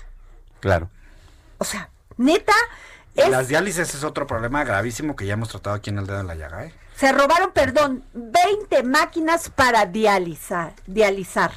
Claro. 0.59 0.89
O 1.59 1.63
sea, 1.63 1.89
neta, 2.17 2.53
es- 3.15 3.29
Las 3.29 3.47
diálisis 3.47 3.93
es 3.93 4.03
otro 4.03 4.25
problema 4.27 4.63
gravísimo 4.63 5.15
que 5.15 5.25
ya 5.27 5.33
hemos 5.33 5.49
tratado 5.49 5.75
aquí 5.75 5.91
en 5.91 5.99
el 5.99 6.07
dedo 6.07 6.19
en 6.19 6.27
la 6.27 6.35
llaga, 6.35 6.65
¿eh? 6.65 6.73
se 6.95 7.11
robaron, 7.11 7.51
perdón, 7.51 8.03
20 8.13 8.83
máquinas 8.83 9.49
para 9.49 9.85
dializar, 9.87 10.73
dializar. 10.85 11.51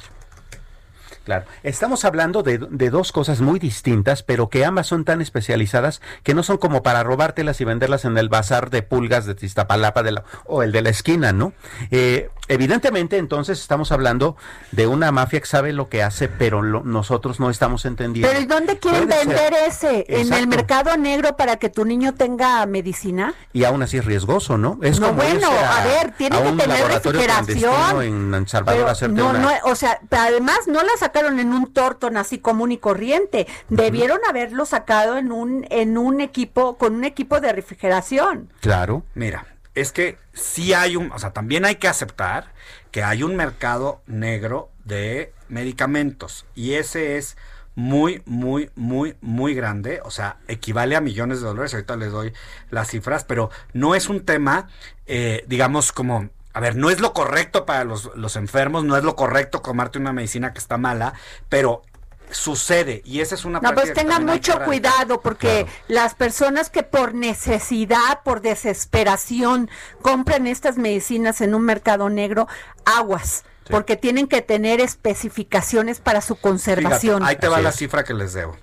Claro, 1.23 1.45
estamos 1.63 2.05
hablando 2.05 2.43
de, 2.43 2.59
de 2.59 2.89
dos 2.89 3.11
cosas 3.11 3.41
muy 3.41 3.57
distintas, 3.59 4.21
pero 4.23 4.49
que 4.49 4.63
ambas 4.63 4.87
son 4.87 5.05
tan 5.05 5.21
especializadas 5.21 6.01
que 6.23 6.33
no 6.35 6.43
son 6.43 6.57
como 6.57 6.83
para 6.83 7.03
robártelas 7.03 7.59
y 7.61 7.65
venderlas 7.65 8.05
en 8.05 8.17
el 8.17 8.29
bazar 8.29 8.69
de 8.69 8.83
pulgas 8.83 9.25
de 9.25 9.35
Iztapalapa 9.39 10.03
de 10.03 10.11
la- 10.13 10.23
o 10.45 10.61
el 10.63 10.71
de 10.71 10.81
la 10.83 10.89
esquina, 10.89 11.31
¿no? 11.33 11.53
Eh, 11.89 12.29
evidentemente, 12.47 13.17
entonces 13.17 13.59
estamos 13.59 13.91
hablando 13.91 14.37
de 14.71 14.85
una 14.87 15.11
mafia 15.11 15.39
que 15.39 15.47
sabe 15.47 15.73
lo 15.73 15.89
que 15.89 16.03
hace, 16.03 16.27
pero 16.27 16.61
lo- 16.61 16.83
nosotros 16.83 17.39
no 17.39 17.49
estamos 17.49 17.85
entendiendo. 17.85 18.29
Pero 18.31 18.41
¿y 18.43 18.45
dónde 18.45 18.77
quieren 18.77 19.09
ser. 19.09 19.27
vender 19.27 19.53
ese? 19.67 20.05
¿En 20.07 20.31
el 20.31 20.47
mercado 20.47 20.95
negro 20.97 21.35
para 21.37 21.57
que 21.57 21.69
tu 21.69 21.85
niño 21.85 22.13
tenga 22.13 22.65
medicina? 22.67 23.33
Y 23.51 23.63
aún 23.63 23.81
así 23.81 23.97
es 23.97 24.05
riesgoso, 24.05 24.57
¿no? 24.59 24.79
Es 24.83 24.99
No, 24.99 25.07
como 25.07 25.21
bueno, 25.23 25.49
a 25.49 25.83
ver, 25.85 26.11
tiene 26.17 26.37
a 26.37 26.43
que 26.43 26.51
tener 26.51 26.87
refrigeración. 26.87 28.33
en 28.33 28.47
Salvador 28.47 28.93
Pero 28.99 29.13
no, 29.13 29.29
una- 29.29 29.39
no, 29.39 29.49
o 29.63 29.75
sea, 29.75 29.99
además 30.11 30.59
no 30.67 30.83
la 30.83 30.97
sacaron 31.05 31.39
en 31.39 31.53
un 31.53 31.71
tortón 31.71 32.17
así 32.17 32.39
común 32.39 32.71
y 32.71 32.77
corriente. 32.77 33.47
Debieron 33.69 34.19
haberlo 34.27 34.65
sacado 34.65 35.17
en 35.17 35.31
un 35.31 35.65
en 35.69 35.97
un 35.97 36.19
equipo 36.19 36.77
con 36.77 36.95
un 36.95 37.03
equipo 37.03 37.39
de 37.39 37.53
refrigeración. 37.53 38.51
Claro. 38.61 39.03
Mira, 39.13 39.45
es 39.75 39.91
que 39.91 40.17
sí 40.33 40.73
hay 40.73 40.95
un, 40.95 41.11
o 41.11 41.19
sea, 41.19 41.31
también 41.31 41.65
hay 41.65 41.75
que 41.75 41.87
aceptar 41.87 42.53
que 42.91 43.03
hay 43.03 43.23
un 43.23 43.35
mercado 43.35 44.01
negro 44.07 44.69
de 44.83 45.33
medicamentos 45.47 46.45
y 46.55 46.73
ese 46.73 47.17
es 47.17 47.37
muy, 47.75 48.23
muy, 48.25 48.71
muy, 48.75 49.15
muy 49.21 49.53
grande, 49.53 49.99
o 50.03 50.11
sea, 50.11 50.37
equivale 50.47 50.95
a 50.95 51.01
millones 51.01 51.41
de 51.41 51.47
dólares, 51.47 51.73
ahorita 51.73 51.97
les 51.97 52.11
doy 52.11 52.31
las 52.71 52.89
cifras, 52.89 53.25
pero 53.25 53.51
no 53.73 53.95
es 53.95 54.07
un 54.07 54.25
tema, 54.25 54.69
eh, 55.07 55.43
digamos, 55.47 55.91
como, 55.91 56.29
a 56.55 56.61
ver, 56.61 56.77
no 56.77 56.89
es 56.89 57.01
lo 57.01 57.11
correcto 57.11 57.65
para 57.65 57.83
los, 57.83 58.09
los 58.15 58.37
enfermos, 58.37 58.85
no 58.85 58.95
es 58.95 59.03
lo 59.03 59.17
correcto 59.17 59.61
comerte 59.61 59.99
una 59.99 60.13
medicina 60.13 60.53
que 60.53 60.59
está 60.59 60.77
mala, 60.77 61.13
pero 61.49 61.81
sucede 62.31 63.01
y 63.03 63.19
esa 63.19 63.35
es 63.35 63.43
una 63.43 63.59
No, 63.59 63.73
pues 63.73 63.93
tengan 63.93 64.25
mucho 64.25 64.57
cuidado 64.61 65.19
porque 65.19 65.67
las 65.89 66.15
personas 66.15 66.69
que 66.69 66.81
por 66.81 67.13
necesidad, 67.13 68.21
por 68.23 68.39
desesperación 68.39 69.69
compran 70.01 70.47
estas 70.47 70.77
medicinas 70.77 71.41
en 71.41 71.55
un 71.55 71.63
mercado 71.63 72.09
negro, 72.09 72.47
aguas, 72.85 73.43
porque 73.69 73.97
tienen 73.97 74.27
que 74.27 74.41
tener 74.41 74.79
especificaciones 74.79 75.99
para 75.99 76.21
su 76.21 76.37
conservación. 76.37 77.17
Fíjate, 77.17 77.31
ahí 77.31 77.35
te 77.37 77.49
va 77.49 77.59
la 77.59 77.73
cifra 77.73 78.05
que 78.05 78.13
les 78.13 78.31
debo. 78.31 78.55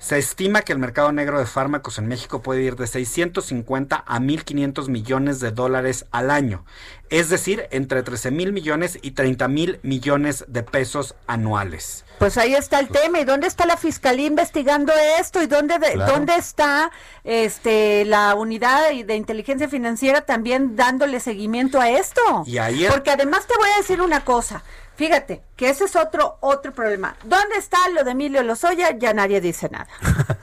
Se 0.00 0.16
estima 0.16 0.62
que 0.62 0.72
el 0.72 0.78
mercado 0.78 1.12
negro 1.12 1.38
de 1.38 1.44
fármacos 1.44 1.98
en 1.98 2.08
México 2.08 2.40
puede 2.40 2.62
ir 2.62 2.74
de 2.76 2.86
650 2.86 3.96
a 4.06 4.18
1.500 4.18 4.88
millones 4.88 5.40
de 5.40 5.50
dólares 5.50 6.06
al 6.10 6.30
año. 6.30 6.64
Es 7.10 7.28
decir, 7.28 7.68
entre 7.70 8.02
13 8.02 8.30
mil 8.30 8.54
millones 8.54 8.98
y 9.02 9.10
30 9.10 9.46
mil 9.48 9.78
millones 9.82 10.46
de 10.48 10.62
pesos 10.62 11.14
anuales. 11.26 12.06
Pues 12.18 12.38
ahí 12.38 12.54
está 12.54 12.80
el 12.80 12.88
tema. 12.88 13.20
¿Y 13.20 13.24
dónde 13.24 13.46
está 13.46 13.66
la 13.66 13.76
fiscalía 13.76 14.26
investigando 14.26 14.90
esto? 15.18 15.42
¿Y 15.42 15.46
dónde, 15.46 15.78
de- 15.78 15.92
Claro. 15.92 16.12
dónde 16.14 16.34
está 16.36 16.90
este 17.22 18.06
la 18.06 18.34
unidad 18.36 18.88
de, 18.88 19.14
inteligencia 19.16 19.68
financiera 19.68 20.22
también 20.22 20.76
dándole 20.76 21.20
seguimiento 21.20 21.78
a 21.78 21.90
esto? 21.90 22.20
Y 22.46 22.56
ahí 22.56 22.86
es- 22.86 22.90
Porque 22.92 23.10
además 23.10 23.46
te 23.46 23.54
voy 23.58 23.68
a 23.74 23.76
decir 23.78 24.00
una 24.00 24.24
cosa. 24.24 24.62
Fíjate, 25.00 25.42
que 25.56 25.70
ese 25.70 25.84
es 25.84 25.96
otro 25.96 26.36
otro 26.40 26.74
problema. 26.74 27.16
¿Dónde 27.24 27.56
está 27.56 27.78
lo 27.88 28.04
de 28.04 28.10
Emilio 28.10 28.42
Lozoya? 28.42 28.90
Ya 28.98 29.14
nadie 29.14 29.40
dice 29.40 29.70
nada. 29.70 29.88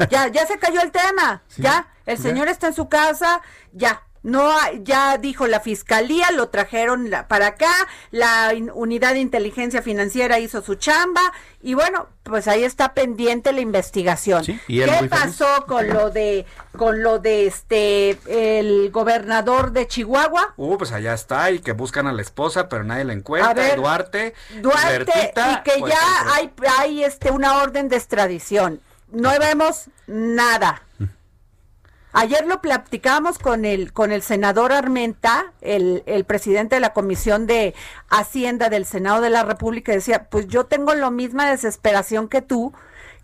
ya 0.10 0.30
ya 0.30 0.48
se 0.48 0.58
cayó 0.58 0.82
el 0.82 0.92
tema. 0.92 1.44
ya, 1.58 1.94
el 2.08 2.18
ya. 2.18 2.24
señor 2.24 2.48
está 2.48 2.66
en 2.66 2.74
su 2.74 2.90
casa, 2.90 3.40
ya. 3.72 4.02
No, 4.28 4.54
ya 4.84 5.18
dijo 5.18 5.48
la 5.48 5.62
fiscalía, 5.62 6.32
lo 6.32 6.50
trajeron 6.50 7.10
para 7.30 7.48
acá, 7.48 7.72
la 8.12 8.52
unidad 8.74 9.14
de 9.14 9.20
inteligencia 9.20 9.82
financiera 9.82 10.38
hizo 10.38 10.62
su 10.62 10.76
chamba 10.76 11.22
y 11.62 11.76
bueno, 11.76 12.10
pues 12.24 12.50
ahí 12.50 12.66
está 12.66 12.94
pendiente 12.94 13.54
la 13.54 13.62
investigación. 13.62 14.44
y 14.68 14.82
¿Qué 14.82 15.08
pasó 15.10 15.66
con 15.66 15.88
lo 15.88 16.10
de 16.10 16.46
con 16.76 17.04
lo 17.04 17.20
de 17.20 17.48
este 17.48 18.18
el 18.28 18.92
gobernador 18.92 19.72
de 19.72 19.88
Chihuahua? 19.88 20.56
Uh, 20.58 20.78
pues 20.78 20.92
allá 20.92 21.14
está 21.14 21.50
y 21.52 21.60
que 21.60 21.72
buscan 21.72 22.06
a 22.06 22.12
la 22.12 22.22
esposa, 22.22 22.68
pero 22.68 22.84
nadie 22.84 23.06
la 23.06 23.14
encuentra. 23.14 23.54
Ver, 23.54 23.78
Duarte. 23.78 24.34
Duarte 24.62 25.06
Bertita, 25.06 25.54
y 25.54 25.72
que 25.72 25.80
pues, 25.80 25.94
ya 25.94 26.34
hay 26.34 26.52
hay 26.80 27.04
este 27.06 27.32
una 27.32 27.62
orden 27.62 27.88
de 27.88 27.96
extradición. 27.96 28.82
No 29.10 29.32
vemos 29.40 29.86
nada. 30.06 30.84
Ayer 32.20 32.48
lo 32.48 32.62
platicamos 32.62 33.38
con 33.38 33.64
el 33.64 33.94
con 33.94 34.12
el 34.12 34.24
senador 34.24 34.74
Armenta, 34.74 35.54
el, 35.62 36.02
el 36.08 36.26
presidente 36.26 36.76
de 36.76 36.82
la 36.82 36.92
Comisión 36.94 37.46
de 37.46 37.76
Hacienda 38.10 38.70
del 38.70 38.86
Senado 38.88 39.22
de 39.22 39.30
la 39.30 39.44
República, 39.44 39.92
decía, 39.92 40.24
pues 40.32 40.48
yo 40.48 40.66
tengo 40.66 40.96
la 40.96 41.12
misma 41.12 41.48
desesperación 41.48 42.28
que 42.28 42.42
tú, 42.42 42.74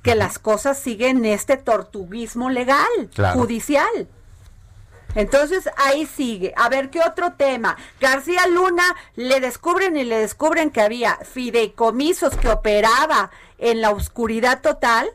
que 0.04 0.14
las 0.14 0.38
cosas 0.38 0.78
siguen 0.78 1.26
este 1.26 1.58
tortuguismo 1.58 2.52
legal, 2.52 3.10
Claro. 3.16 3.40
judicial. 3.40 4.08
Entonces 5.16 5.68
ahí 5.78 6.06
sigue. 6.06 6.54
A 6.56 6.70
ver, 6.70 6.92
¿qué 6.92 7.00
otro 7.00 7.34
tema? 7.34 7.78
García 8.00 8.46
Luna 8.48 8.84
le 9.16 9.40
descubren 9.40 9.98
y 9.98 10.04
le 10.04 10.18
descubren 10.20 10.70
que 10.70 10.82
había 10.82 11.16
fideicomisos 11.24 12.36
que 12.38 12.50
operaba 12.50 13.32
en 13.58 13.82
la 13.82 13.90
oscuridad 13.90 14.62
total. 14.62 15.10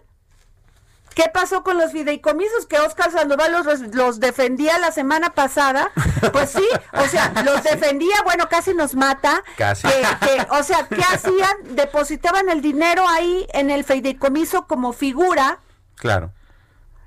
¿Qué 1.19 1.25
pasó 1.35 1.65
con 1.65 1.77
los 1.79 1.91
fideicomisos 1.91 2.67
que 2.67 2.79
Oscar 2.79 3.11
Sandoval 3.11 3.51
los, 3.91 4.21
defendía 4.21 4.79
la 4.79 4.93
semana 4.93 5.31
pasada? 5.35 5.91
Pues 6.33 6.51
sí, 6.51 6.65
o 6.93 7.09
sea, 7.09 7.33
los 7.45 7.65
defendía, 7.65 8.15
bueno, 8.25 8.49
casi 8.49 8.73
nos 8.73 8.95
mata. 8.95 9.43
Casi. 9.57 9.89
Que- 9.89 10.07
que, 10.29 10.47
o 10.51 10.63
sea, 10.63 10.87
¿qué 10.87 11.03
hacían? 11.13 11.75
Depositaban 11.75 12.49
el 12.49 12.63
dinero 12.63 13.05
ahí 13.09 13.49
en 13.53 13.71
el 13.71 13.83
fideicomiso 13.83 14.69
como 14.69 14.93
figura, 14.93 15.59
Claro. 15.97 16.31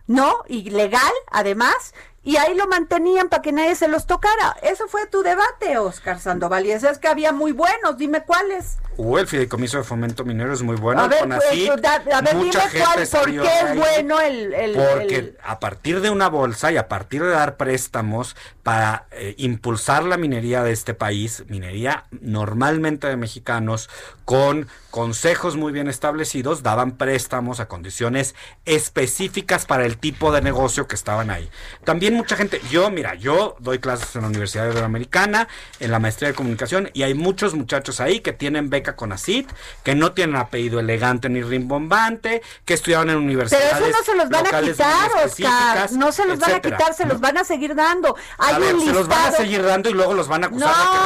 ¿no? 0.07 0.43
Y 0.49 0.71
legal, 0.71 1.13
además, 1.31 1.93
y 2.23 2.37
ahí 2.37 2.53
lo 2.55 2.67
mantenían 2.67 3.29
para 3.29 3.41
que 3.41 3.51
nadie 3.51 3.75
se 3.75 3.87
los 3.87 4.05
tocara. 4.05 4.55
Eso 4.61 4.87
fue 4.87 5.07
tu 5.07 5.23
debate, 5.23 5.77
Oscar 5.77 6.19
Sandoval, 6.19 6.65
y 6.65 6.71
es 6.71 6.97
que 6.99 7.07
había 7.07 7.31
muy 7.31 7.51
buenos, 7.51 7.97
dime 7.97 8.23
cuáles. 8.23 8.77
Uh, 8.97 9.17
el 9.17 9.25
fideicomiso 9.27 9.77
de 9.77 9.83
fomento 9.83 10.23
minero 10.25 10.53
es 10.53 10.61
muy 10.61 10.75
bueno. 10.75 11.01
a 11.01 11.07
ver, 11.07 11.27
pues, 11.27 11.81
da- 11.81 11.95
a 11.95 12.21
ver, 12.21 12.35
dime 12.37 12.51
cuál, 12.51 13.07
por 13.07 13.31
qué 13.31 13.59
es 13.63 13.75
bueno 13.77 14.19
el... 14.19 14.53
el- 14.53 14.73
Porque 14.75 15.15
el- 15.15 15.37
a 15.43 15.59
partir 15.59 16.01
de 16.01 16.09
una 16.09 16.27
bolsa 16.29 16.71
y 16.71 16.77
a 16.77 16.87
partir 16.87 17.23
de 17.23 17.29
dar 17.29 17.55
préstamos 17.57 18.35
para 18.63 19.07
eh, 19.11 19.35
impulsar 19.37 20.03
la 20.03 20.17
minería 20.17 20.63
de 20.63 20.71
este 20.71 20.93
país, 20.93 21.43
minería 21.47 22.05
normalmente 22.21 23.07
de 23.07 23.17
mexicanos, 23.17 23.89
con 24.25 24.67
consejos 24.91 25.57
muy 25.57 25.71
bien 25.71 25.87
establecidos, 25.87 26.63
daban 26.63 26.91
préstamos 26.91 27.59
a 27.59 27.67
condiciones 27.67 28.35
específicas 28.65 29.65
para 29.65 29.85
el 29.85 29.97
tipo 29.97 30.31
de 30.31 30.41
negocio 30.41 30.87
que 30.87 30.95
estaban 30.95 31.29
ahí. 31.29 31.49
También 31.83 32.13
mucha 32.13 32.35
gente, 32.35 32.61
yo, 32.69 32.89
mira, 32.91 33.15
yo 33.15 33.55
doy 33.59 33.79
clases 33.79 34.15
en 34.15 34.21
la 34.21 34.27
Universidad 34.27 34.65
Iberoamericana, 34.65 35.47
en 35.79 35.91
la 35.91 35.99
maestría 35.99 36.29
de 36.29 36.35
comunicación, 36.35 36.89
y 36.93 37.03
hay 37.03 37.13
muchos 37.13 37.55
muchachos 37.55 37.99
ahí 37.99 38.19
que 38.19 38.33
tienen 38.33 38.69
beca 38.69 38.95
con 38.95 39.11
ACID, 39.11 39.47
que 39.83 39.95
no 39.95 40.13
tienen 40.13 40.35
apellido 40.35 40.79
elegante 40.79 41.29
ni 41.29 41.41
rimbombante, 41.41 42.41
que 42.65 42.73
estudiaron 42.73 43.09
en 43.09 43.15
Pero 43.15 43.25
universidades 43.25 43.71
eso 43.81 43.89
no 43.89 44.03
se 44.03 44.15
los 44.15 44.29
van 44.29 44.47
a 44.47 44.61
quitar, 44.61 45.11
Oscar. 45.25 45.91
No 45.93 46.11
se 46.11 46.25
los 46.25 46.39
van 46.39 46.53
a 46.53 46.59
quitar, 46.61 46.93
se 46.93 47.05
los 47.05 47.19
van 47.19 47.37
a 47.37 47.43
seguir 47.43 47.75
dando. 47.75 48.15
Hay 48.37 48.50
a 48.51 48.59
ver, 48.59 48.75
un 48.75 48.85
se 48.85 48.93
los 48.93 49.07
van 49.07 49.25
a 49.25 49.31
seguir 49.31 49.63
dando 49.63 49.89
y 49.89 49.93
luego 49.93 50.13
los 50.13 50.27
van 50.27 50.43
a 50.43 50.47
acusar 50.47 50.69
No, 50.69 50.75
de 50.77 50.89
que 50.89 51.05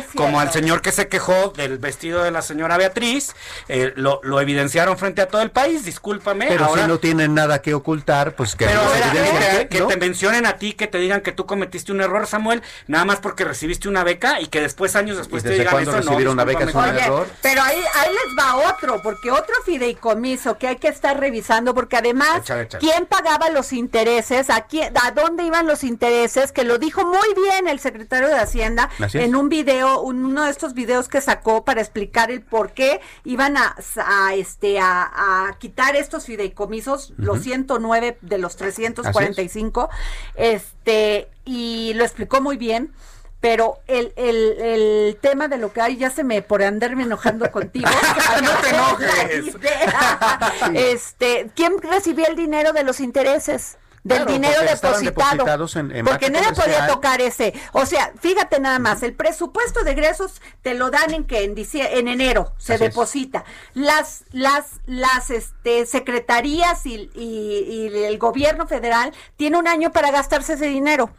recibían, 0.00 0.16
como 0.16 0.40
al 0.40 0.52
señor 0.52 0.82
que 0.82 0.92
se 0.92 1.08
quejó 1.08 1.48
del 1.56 1.78
vestido 1.78 2.22
de 2.22 2.30
la 2.30 2.42
señora 2.42 2.76
Beatriz, 2.76 3.34
eh, 3.68 3.92
lo, 3.96 4.20
lo 4.22 4.40
evidenciaron 4.40 4.96
frente 4.98 5.22
a 5.22 5.28
todo 5.28 5.42
el 5.42 5.50
país, 5.50 5.84
discúlpame. 5.84 6.46
Pero 6.48 6.64
ahora, 6.66 6.82
si 6.82 6.88
no 6.88 6.98
tienen 6.98 7.34
nada 7.34 7.62
que 7.62 7.74
ocultar, 7.74 8.34
pues 8.34 8.54
que 8.56 8.66
pero 8.66 8.82
no 8.82 8.94
era- 8.94 9.58
que, 9.60 9.68
que 9.68 9.80
¿no? 9.80 9.86
te 9.88 9.96
mencionen 9.96 10.46
a 10.46 10.56
ti, 10.56 10.72
que 10.74 10.86
te 10.86 10.98
digan 10.98 11.20
que 11.20 11.32
tú 11.32 11.46
cometiste 11.46 11.92
un 11.92 12.00
error, 12.00 12.26
Samuel, 12.26 12.62
nada 12.86 13.04
más 13.04 13.18
porque 13.20 13.44
recibiste 13.44 13.88
una 13.88 14.04
beca 14.04 14.40
y 14.40 14.46
que 14.46 14.60
después, 14.60 14.96
años 14.96 15.16
después, 15.16 15.42
te 15.42 15.50
digan 15.50 15.68
cuándo 15.70 15.90
eso. 15.90 16.00
no, 16.00 16.06
recibir 16.10 16.28
una 16.28 16.44
beca 16.44 16.64
es 16.64 16.74
un 16.74 16.84
error? 16.84 17.26
Pero 17.42 17.62
ahí, 17.62 17.78
ahí 17.94 18.10
les 18.12 18.36
va 18.44 18.56
otro, 18.70 19.00
porque 19.02 19.30
otro 19.30 19.54
fideicomiso 19.64 20.58
que 20.58 20.68
hay 20.68 20.76
que 20.76 20.88
estar 20.88 21.18
revisando, 21.18 21.74
porque 21.74 21.96
además, 21.96 22.38
Échale, 22.40 22.62
échale. 22.62 22.80
¿quién 22.80 23.06
pagaba 23.06 23.50
los 23.50 23.72
intereses? 23.72 24.50
¿A, 24.50 24.62
quién, 24.62 24.92
¿A 25.02 25.10
dónde 25.12 25.44
iban 25.44 25.66
los 25.66 25.84
intereses? 25.84 26.52
Que 26.52 26.64
lo 26.64 26.75
dijo 26.78 27.04
muy 27.04 27.34
bien 27.34 27.68
el 27.68 27.78
secretario 27.80 28.28
de 28.28 28.34
Hacienda 28.36 28.88
es. 28.98 29.14
en 29.14 29.34
un 29.36 29.48
video, 29.48 30.00
un- 30.00 30.24
uno 30.24 30.44
de 30.44 30.50
estos 30.50 30.74
videos 30.74 31.08
que 31.08 31.20
sacó 31.20 31.64
para 31.64 31.80
explicar 31.80 32.30
el 32.30 32.42
por 32.42 32.72
qué 32.72 33.00
iban 33.24 33.56
a, 33.56 33.74
a, 34.04 34.34
este, 34.34 34.78
a, 34.78 35.48
a 35.48 35.58
quitar 35.58 35.96
estos 35.96 36.24
fideicomisos, 36.26 37.12
los 37.16 37.36
Ujú. 37.36 37.44
109 37.44 38.18
de 38.20 38.38
los 38.38 38.56
345, 38.56 39.88
este, 40.34 41.28
y 41.44 41.92
lo 41.94 42.04
explicó 42.04 42.40
muy 42.40 42.56
bien. 42.56 42.92
pero 43.38 43.78
el, 43.86 44.12
el, 44.16 44.36
el 44.60 45.18
tema 45.20 45.46
de 45.46 45.58
lo 45.58 45.72
que 45.72 45.80
hay, 45.80 45.96
ya 45.98 46.10
se 46.10 46.24
me, 46.24 46.42
por 46.42 46.62
andarme 46.64 47.02
enojando 47.04 47.48
contigo. 47.52 47.88
no 48.42 48.50
te 48.62 48.68
enojes. 48.74 49.54
este, 50.74 51.50
¿quién 51.54 51.80
recibió 51.80 52.26
el 52.26 52.34
dinero 52.34 52.72
de 52.72 52.82
los 52.82 52.98
intereses? 52.98 53.76
Del 54.06 54.18
Claro, 54.18 54.32
dinero 54.32 54.60
depositado. 54.62 55.66
en- 55.74 55.96
en 55.96 56.04
porque 56.04 56.30
nadie 56.30 56.52
podía 56.52 56.86
tocar 56.86 57.20
ese. 57.20 57.52
O 57.72 57.86
sea, 57.86 58.12
fíjate 58.20 58.60
nada 58.60 58.78
más, 58.78 59.02
el 59.02 59.14
presupuesto 59.14 59.82
de 59.82 59.90
egresos 59.92 60.40
te 60.62 60.74
lo 60.74 60.90
dan 60.90 61.12
en 61.12 61.24
que 61.24 61.42
en 61.44 61.56
en 61.56 62.08
enero 62.08 62.52
se 62.58 62.74
Así 62.74 62.84
es. 62.84 62.90
deposita. 62.90 63.44
Las 63.74 64.24
las 64.30 64.80
las 64.86 65.30
este 65.30 65.86
secretarías 65.86 66.86
y, 66.86 67.10
y- 67.14 67.90
y 67.94 68.04
el 68.04 68.18
gobierno 68.18 68.66
federal 68.66 69.12
tiene 69.36 69.56
un 69.56 69.66
año 69.66 69.90
para 69.90 70.10
gastarse 70.12 70.52
ese 70.54 70.66
dinero. 70.66 71.10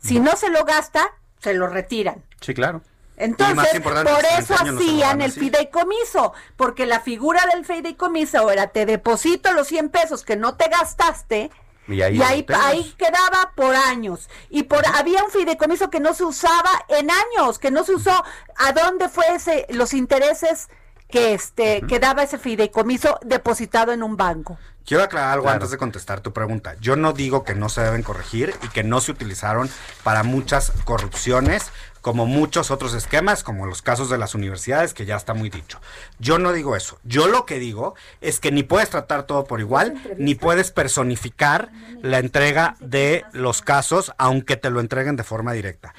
Si 0.00 0.18
no 0.20 0.34
se 0.36 0.50
lo 0.50 0.64
gasta, 0.64 1.06
se 1.40 1.54
lo 1.54 1.68
retiran. 1.68 2.24
Sí, 2.40 2.54
claro. 2.54 2.82
Entonces, 3.18 3.80
por 3.80 3.94
eso 4.38 4.54
no 4.64 4.72
lo 4.72 4.78
hacían 4.78 5.22
el 5.22 5.32
fideicomiso, 5.32 6.34
porque 6.56 6.84
la 6.84 7.00
figura 7.00 7.40
del 7.54 7.64
fideicomiso 7.64 8.50
era 8.50 8.66
te 8.66 8.84
deposito 8.84 9.52
los 9.52 9.68
100 9.68 9.88
pesos 9.88 10.22
que 10.22 10.36
no 10.36 10.56
te 10.56 10.68
gastaste 10.68 11.50
Y 11.88 12.02
ahí 12.02 12.16
y 12.16 12.22
ahí, 12.22 12.94
quedaba 12.98 13.52
por 13.54 13.74
años. 13.74 14.28
Y 14.50 14.64
por 14.64 14.84
había 14.86 15.22
un 15.24 15.30
fideicomiso 15.30 15.88
que 15.90 16.00
no 16.00 16.14
se 16.14 16.24
usaba 16.24 16.70
en 16.88 17.08
años, 17.10 17.58
que 17.58 17.70
no 17.70 17.84
se 17.84 17.94
usó. 17.94 18.24
¿A 18.56 18.72
dónde 18.72 19.08
fue 19.08 19.24
ese, 19.34 19.66
los 19.70 19.94
intereses 19.94 20.68
que 21.08 21.34
este 21.34 21.82
que 21.82 22.00
daba 22.00 22.24
ese 22.24 22.38
fideicomiso 22.38 23.18
depositado 23.22 23.92
en 23.92 24.02
un 24.02 24.16
banco? 24.16 24.58
Quiero 24.84 25.02
aclarar 25.02 25.32
algo 25.32 25.44
Claro. 25.44 25.56
antes 25.56 25.70
de 25.70 25.78
contestar 25.78 26.20
tu 26.20 26.32
pregunta. 26.32 26.76
Yo 26.80 26.94
no 26.96 27.12
digo 27.12 27.42
que 27.42 27.54
no 27.56 27.68
se 27.68 27.80
deben 27.82 28.02
corregir 28.04 28.54
y 28.62 28.68
que 28.68 28.84
no 28.84 29.00
se 29.00 29.10
utilizaron 29.12 29.68
para 30.04 30.22
muchas 30.22 30.72
corrupciones, 30.84 31.70
como 32.06 32.24
muchos 32.24 32.70
otros 32.70 32.94
esquemas, 32.94 33.42
como 33.42 33.66
los 33.66 33.82
casos 33.82 34.08
de 34.08 34.16
las 34.16 34.36
universidades, 34.36 34.94
que 34.94 35.06
ya 35.06 35.16
está 35.16 35.34
muy 35.34 35.50
dicho. 35.50 35.80
Yo 36.20 36.38
no 36.38 36.52
digo 36.52 36.76
eso. 36.76 37.00
Yo 37.02 37.26
lo 37.26 37.46
que 37.46 37.58
digo 37.58 37.96
es 38.20 38.38
que 38.38 38.52
ni 38.52 38.62
puedes 38.62 38.90
tratar 38.90 39.24
todo 39.24 39.42
por 39.42 39.58
igual, 39.58 39.94
ni 40.16 40.36
puedes 40.36 40.70
personificar 40.70 41.72
la 42.02 42.20
entrega 42.20 42.76
de 42.78 43.24
los 43.32 43.60
casos, 43.60 44.12
aunque 44.18 44.56
te 44.56 44.70
lo 44.70 44.78
entreguen 44.78 45.16
de 45.16 45.24
forma 45.24 45.52
directa. 45.52 45.94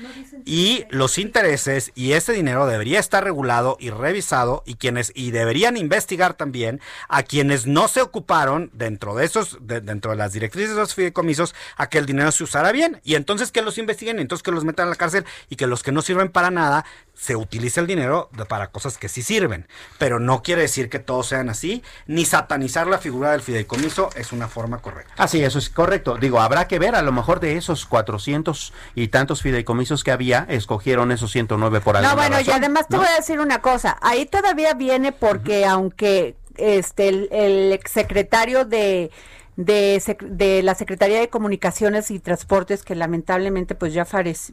Y 0.45 0.85
los 0.91 1.17
intereses 1.17 1.91
y 1.93 2.13
ese 2.13 2.31
dinero 2.31 2.67
debería 2.67 3.01
estar 3.01 3.25
regulado 3.25 3.75
y 3.77 3.89
revisado 3.89 4.63
y 4.65 4.75
quienes 4.75 5.11
y 5.13 5.31
deberían 5.31 5.75
investigar 5.75 6.35
también 6.35 6.79
a 7.09 7.23
quienes 7.23 7.67
no 7.67 7.89
se 7.89 8.01
ocuparon 8.01 8.71
dentro 8.73 9.13
de 9.13 9.25
esos 9.25 9.57
de- 9.59 9.81
dentro 9.81 10.11
de 10.11 10.17
las 10.17 10.31
directrices 10.31 10.69
de 10.69 10.77
los 10.79 10.95
fideicomisos 10.95 11.53
a 11.75 11.89
que 11.89 11.97
el 11.97 12.05
dinero 12.05 12.31
se 12.31 12.45
usara 12.45 12.71
bien 12.71 13.01
y 13.03 13.15
entonces 13.15 13.51
que 13.51 13.61
los 13.61 13.77
investiguen 13.77 14.19
y 14.19 14.21
entonces 14.21 14.41
que 14.43 14.51
los 14.51 14.63
metan 14.63 14.87
a 14.87 14.91
la 14.91 14.95
cárcel 14.95 15.25
y 15.49 15.57
que 15.57 15.67
los 15.67 15.83
que 15.83 15.91
no 15.91 15.96
sirven 16.01 16.29
para 16.29 16.51
nada 16.51 16.85
se 17.13 17.35
utilice 17.35 17.79
el 17.79 17.87
dinero 17.87 18.29
de- 18.33 18.45
para 18.45 18.67
cosas 18.67 18.99
que 18.99 19.09
sí 19.09 19.23
sirven, 19.23 19.67
pero 19.97 20.19
no 20.19 20.43
quiere 20.43 20.61
decir 20.61 20.87
que 20.87 20.99
todos 20.99 21.25
sean 21.27 21.49
así, 21.49 21.81
ni 22.05 22.25
satanizar 22.25 22.85
la 22.85 22.99
figura 22.99 23.31
del 23.31 23.41
fideicomiso 23.41 24.11
es 24.15 24.31
una 24.31 24.47
forma 24.47 24.77
correcta. 24.83 25.13
Ah, 25.17 25.27
sí, 25.27 25.43
eso 25.43 25.57
es 25.57 25.71
correcto. 25.71 26.17
Digo, 26.17 26.39
habrá 26.39 26.67
que 26.67 26.77
ver, 26.77 26.93
a 26.93 27.01
lo 27.01 27.11
mejor 27.11 27.39
de 27.39 27.57
esos 27.57 27.87
400 27.87 28.71
y 28.93 29.07
tantos 29.07 29.41
fideicomisos 29.41 30.03
que 30.03 30.11
había, 30.11 30.45
escogieron 30.47 31.11
esos 31.11 31.31
109 31.31 31.81
por 31.81 31.97
alguna 31.97 32.13
No, 32.13 32.17
bueno, 32.21 32.39
y 32.39 32.51
además 32.51 32.87
te 32.87 32.97
¿no? 32.97 33.01
voy 33.01 33.11
a 33.11 33.15
decir 33.15 33.39
una 33.39 33.61
cosa, 33.61 33.97
ahí 34.01 34.27
todavía 34.27 34.75
viene 34.75 35.11
porque 35.11 35.65
aunque 35.65 36.35
este 36.55 37.07
el, 37.09 37.29
el 37.31 37.71
exsecretario 37.71 38.63
de 38.65 39.09
de, 39.57 39.97
sec- 39.97 40.25
de 40.25 40.63
la 40.63 40.73
Secretaría 40.75 41.19
de 41.19 41.29
Comunicaciones 41.29 42.09
y 42.11 42.19
Transportes 42.19 42.83
que 42.83 42.95
lamentablemente 42.95 43.75
pues 43.75 43.91
ya 43.93 44.05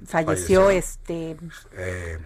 Falleció. 0.06 0.70
este 0.70 1.36
Eh, 1.76 2.18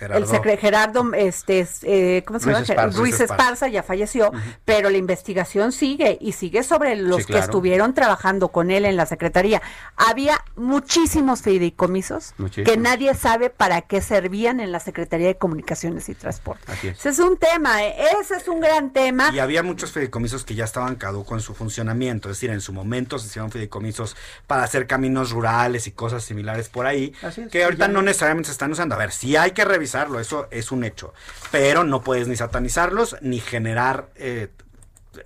el 0.00 0.26
Gerardo, 0.26 0.26
secre- 0.32 0.58
Gerardo 0.58 1.10
este 1.14 1.60
es, 1.60 1.80
eh, 1.82 2.22
¿cómo 2.26 2.38
se 2.38 2.46
llama? 2.46 2.60
Esparza. 2.60 3.24
Esparza 3.24 3.68
ya 3.68 3.82
falleció, 3.82 4.30
pero 4.64 4.90
la 4.90 4.98
investigación 4.98 5.72
sigue 5.72 6.18
y 6.20 6.32
sigue 6.32 6.62
sobre 6.62 6.96
los 6.96 7.18
Sí, 7.18 7.24
que 7.32 7.38
estuvieron 7.38 7.94
trabajando 7.94 8.48
con 8.48 8.70
él 8.70 8.84
en 8.84 8.96
la 8.96 9.06
Secretaría. 9.06 9.60
Había 9.96 10.44
muchísimos 10.56 11.42
fideicomisos 11.42 12.34
que 12.64 12.76
nadie 12.76 13.14
sabe 13.14 13.50
para 13.50 13.82
qué 13.82 14.00
servían 14.00 14.60
en 14.60 14.70
la 14.72 14.80
Secretaría 14.80 15.26
de 15.28 15.36
Comunicaciones 15.38 16.08
y 16.08 16.14
Transporte. 16.14 16.72
Es. 16.82 16.98
Ese 17.00 17.08
es 17.10 17.18
un 17.18 17.36
tema, 17.36 17.82
¿eh? 17.84 17.94
ese 18.20 18.36
es 18.36 18.48
un 18.48 18.60
gran 18.60 18.92
tema. 18.92 19.30
Y 19.34 19.38
había 19.38 19.62
muchos 19.62 19.92
fideicomisos 19.92 20.44
que 20.44 20.54
ya 20.54 20.64
estaban 20.64 20.96
caducos 20.96 21.38
en 21.38 21.40
su 21.40 21.54
funcionamiento, 21.54 22.28
es 22.30 22.36
decir, 22.36 22.50
en 22.50 22.60
su 22.60 22.72
momento 22.72 23.18
se 23.18 23.26
hicieron 23.26 23.50
fideicomisos 23.50 24.16
para 24.46 24.62
hacer 24.62 24.86
caminos 24.86 25.30
rurales 25.30 25.86
y 25.86 25.92
cosas 25.92 26.22
similares 26.24 26.68
por 26.68 26.86
ahí, 26.86 27.12
es, 27.22 27.40
que 27.50 27.64
ahorita 27.64 27.86
ya 27.86 27.92
no 27.92 28.02
necesariamente 28.02 28.46
se 28.48 28.52
están 28.52 28.72
usando. 28.72 28.94
A 28.94 28.98
ver, 28.98 29.12
sí 29.12 29.36
hay 29.36 29.52
que 29.52 29.64
eso 29.94 30.48
es 30.50 30.72
un 30.72 30.84
hecho, 30.84 31.12
pero 31.50 31.84
no 31.84 32.02
puedes 32.02 32.28
ni 32.28 32.36
satanizarlos 32.36 33.16
ni 33.20 33.40
generar... 33.40 34.08
eh, 34.16 34.48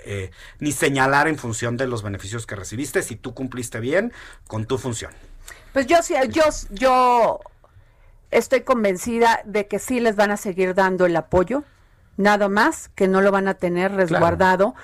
eh, 0.04 0.30
ni 0.58 0.72
señalar 0.72 1.28
en 1.28 1.36
función 1.36 1.76
de 1.76 1.86
los 1.86 2.02
beneficios 2.02 2.46
que 2.46 2.54
recibiste 2.54 3.02
si 3.02 3.16
tú 3.16 3.34
cumpliste 3.34 3.80
bien 3.80 4.12
con 4.46 4.64
tu 4.64 4.78
función. 4.78 5.12
Pues 5.72 5.86
yo 5.86 6.02
sí, 6.02 6.14
yo, 6.30 6.44
yo 6.70 7.40
estoy 8.30 8.62
convencida 8.62 9.42
de 9.44 9.66
que 9.66 9.78
sí 9.78 10.00
les 10.00 10.16
van 10.16 10.30
a 10.30 10.36
seguir 10.36 10.74
dando 10.74 11.04
el 11.04 11.16
apoyo, 11.16 11.64
nada 12.16 12.48
más 12.48 12.88
que 12.94 13.08
no 13.08 13.20
lo 13.20 13.30
van 13.32 13.48
a 13.48 13.54
tener 13.54 13.92
resguardado 13.92 14.74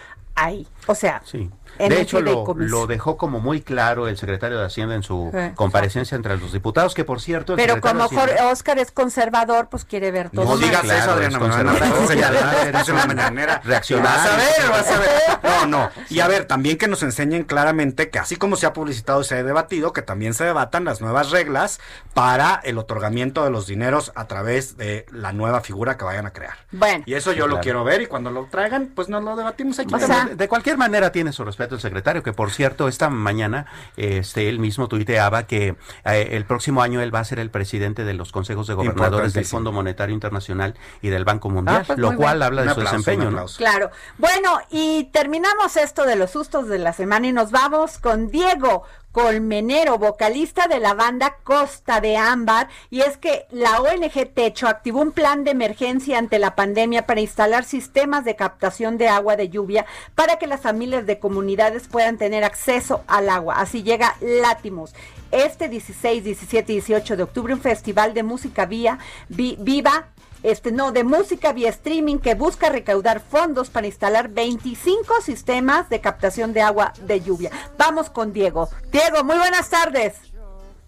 ahí. 0.44 0.66
O 0.86 0.94
sea, 0.94 1.20
Sí. 1.24 1.50
en 1.78 1.90
de 1.90 2.00
hecho, 2.00 2.20
lo, 2.22 2.46
lo 2.56 2.86
dejó 2.86 3.16
como 3.18 3.40
muy 3.40 3.60
claro 3.60 4.08
el 4.08 4.16
secretario 4.16 4.58
de 4.58 4.64
Hacienda 4.64 4.94
en 4.94 5.02
su 5.02 5.30
Eh, 5.34 5.52
comparecencia 5.54 6.16
entre 6.16 6.36
los 6.38 6.52
diputados, 6.52 6.94
que 6.94 7.04
por 7.04 7.20
cierto... 7.20 7.52
el 7.52 7.56
Pero 7.58 7.80
como 7.80 8.04
Hacienda- 8.04 8.26
Jorge- 8.26 8.42
Oscar 8.52 8.78
es 8.78 8.90
conservador, 8.90 9.68
pues 9.68 9.84
quiere 9.84 10.10
ver 10.10 10.30
todo. 10.30 10.44
No 10.46 10.50
mal. 10.52 10.60
digas 10.60 10.80
claro, 10.82 11.00
eso, 11.02 11.10
Adriana. 11.12 11.36
es 11.36 11.42
me 11.42 11.48
van 11.48 11.68
a 11.68 11.72
conservador. 11.72 12.08
señalar, 12.08 12.66
Eres 12.68 12.80
eso 12.82 12.90
en 12.92 12.96
la 12.96 13.02
un 13.02 13.08
mañanera. 13.08 13.60
reaccionario. 13.64 14.10
Vas 14.18 14.26
a 14.32 14.36
ver, 14.36 14.70
vas 14.70 14.90
a 14.90 14.98
ver. 14.98 15.08
No, 15.58 15.66
no. 15.66 15.90
Y 16.08 16.20
a 16.20 16.28
ver, 16.28 16.44
también 16.46 16.78
que 16.78 16.88
nos 16.88 17.02
enseñen 17.02 17.42
claramente 17.44 18.10
que 18.10 18.18
así 18.18 18.36
como 18.36 18.56
se 18.56 18.64
ha 18.66 18.72
publicitado 18.72 19.20
y 19.20 19.24
se 19.24 19.34
ha 19.36 19.42
debatido, 19.42 19.92
que 19.92 20.02
también 20.02 20.34
se 20.34 20.44
debatan 20.44 20.84
las 20.84 21.00
nuevas 21.00 21.30
reglas 21.30 21.80
para 22.14 22.60
el 22.64 22.78
otorgamiento 22.78 23.44
de 23.44 23.50
los 23.50 23.66
dineros 23.66 24.12
a 24.14 24.26
través 24.26 24.76
de 24.76 25.04
la 25.12 25.32
nueva 25.32 25.60
figura 25.60 25.96
que 25.96 26.04
vayan 26.04 26.26
a 26.26 26.32
crear. 26.32 26.54
Bueno, 26.72 27.02
Y 27.06 27.14
eso 27.14 27.32
yo 27.32 27.44
Sí, 27.44 27.48
lo 27.50 27.54
claro. 27.56 27.62
quiero 27.62 27.84
ver 27.84 28.02
y 28.02 28.06
cuando 28.06 28.30
lo 28.30 28.44
traigan, 28.46 28.90
pues 28.94 29.08
nos 29.08 29.22
lo 29.24 29.34
debatimos 29.36 29.78
aquí. 29.78 29.92
O 29.94 29.98
sea- 29.98 30.27
de, 30.28 30.36
de 30.36 30.48
cualquier 30.48 30.76
manera 30.76 31.12
tiene 31.12 31.32
su 31.32 31.44
respeto 31.44 31.74
el 31.74 31.80
secretario, 31.80 32.22
que 32.22 32.32
por 32.32 32.50
cierto, 32.50 32.88
esta 32.88 33.08
mañana 33.10 33.66
este 33.96 34.48
él 34.48 34.58
mismo 34.58 34.88
tuiteaba 34.88 35.46
que 35.46 35.76
eh, 36.04 36.28
el 36.32 36.44
próximo 36.44 36.82
año 36.82 37.00
él 37.00 37.14
va 37.14 37.20
a 37.20 37.24
ser 37.24 37.38
el 37.38 37.50
presidente 37.50 38.04
de 38.04 38.14
los 38.14 38.32
consejos 38.32 38.66
de 38.66 38.74
gobernadores 38.74 39.32
del. 39.32 39.44
Fondo 39.44 39.72
Monetario 39.72 40.14
Internacional 40.14 40.74
y 41.00 41.08
del 41.08 41.24
Banco 41.24 41.48
Mundial, 41.48 41.78
Ah, 41.80 41.84
pues 41.86 41.98
lo 41.98 42.14
cual 42.16 42.36
bien. 42.38 42.42
habla 42.42 42.62
de 42.62 42.68
Un 42.68 42.74
su 42.74 42.80
aplauso, 42.80 42.96
desempeño. 43.10 43.46
Claro. 43.56 43.90
Bueno, 44.18 44.58
y 44.70 45.04
terminamos 45.12 45.76
esto 45.76 46.04
de 46.04 46.16
los 46.16 46.30
sustos 46.32 46.68
de 46.68 46.78
la 46.78 46.92
semana 46.92 47.26
y 47.28 47.32
nos 47.32 47.50
vamos 47.50 47.98
con 47.98 48.28
Diego 48.30 48.84
Colmenero, 49.22 49.98
vocalista 49.98 50.68
de 50.68 50.78
la 50.78 50.94
banda 50.94 51.38
Costa 51.42 52.00
de 52.00 52.16
Ámbar. 52.16 52.68
Y 52.88 53.00
es 53.00 53.16
que 53.16 53.46
la 53.50 53.80
ONG 53.80 54.32
Techo 54.32 54.68
activó 54.68 55.00
un 55.00 55.10
plan 55.10 55.42
de 55.42 55.50
emergencia 55.50 56.18
ante 56.18 56.38
la 56.38 56.54
pandemia 56.54 57.04
para 57.04 57.20
instalar 57.20 57.64
sistemas 57.64 58.24
de 58.24 58.36
captación 58.36 58.96
de 58.96 59.08
agua 59.08 59.34
de 59.34 59.48
lluvia 59.48 59.86
para 60.14 60.36
que 60.38 60.46
las 60.46 60.60
familias 60.60 61.04
de 61.04 61.18
comunidades 61.18 61.88
puedan 61.88 62.16
tener 62.16 62.44
acceso 62.44 63.02
al 63.08 63.28
agua. 63.28 63.56
Así 63.58 63.82
llega 63.82 64.14
Látimos. 64.20 64.94
Este 65.32 65.68
16, 65.68 66.22
17 66.22 66.72
y 66.72 66.76
18 66.76 67.16
de 67.16 67.22
octubre, 67.24 67.52
un 67.52 67.60
festival 67.60 68.14
de 68.14 68.22
música 68.22 68.66
vía, 68.66 68.98
vi- 69.28 69.56
viva 69.58 70.10
este 70.42 70.72
no, 70.72 70.92
de 70.92 71.04
música 71.04 71.52
vía 71.52 71.70
streaming 71.70 72.18
que 72.18 72.34
busca 72.34 72.68
recaudar 72.68 73.20
fondos 73.20 73.70
para 73.70 73.86
instalar 73.86 74.28
25 74.28 75.20
sistemas 75.20 75.88
de 75.88 76.00
captación 76.00 76.52
de 76.52 76.62
agua 76.62 76.92
de 77.02 77.20
lluvia. 77.20 77.50
Vamos 77.76 78.10
con 78.10 78.32
Diego. 78.32 78.68
Diego, 78.90 79.24
muy 79.24 79.36
buenas 79.36 79.68
tardes. 79.68 80.20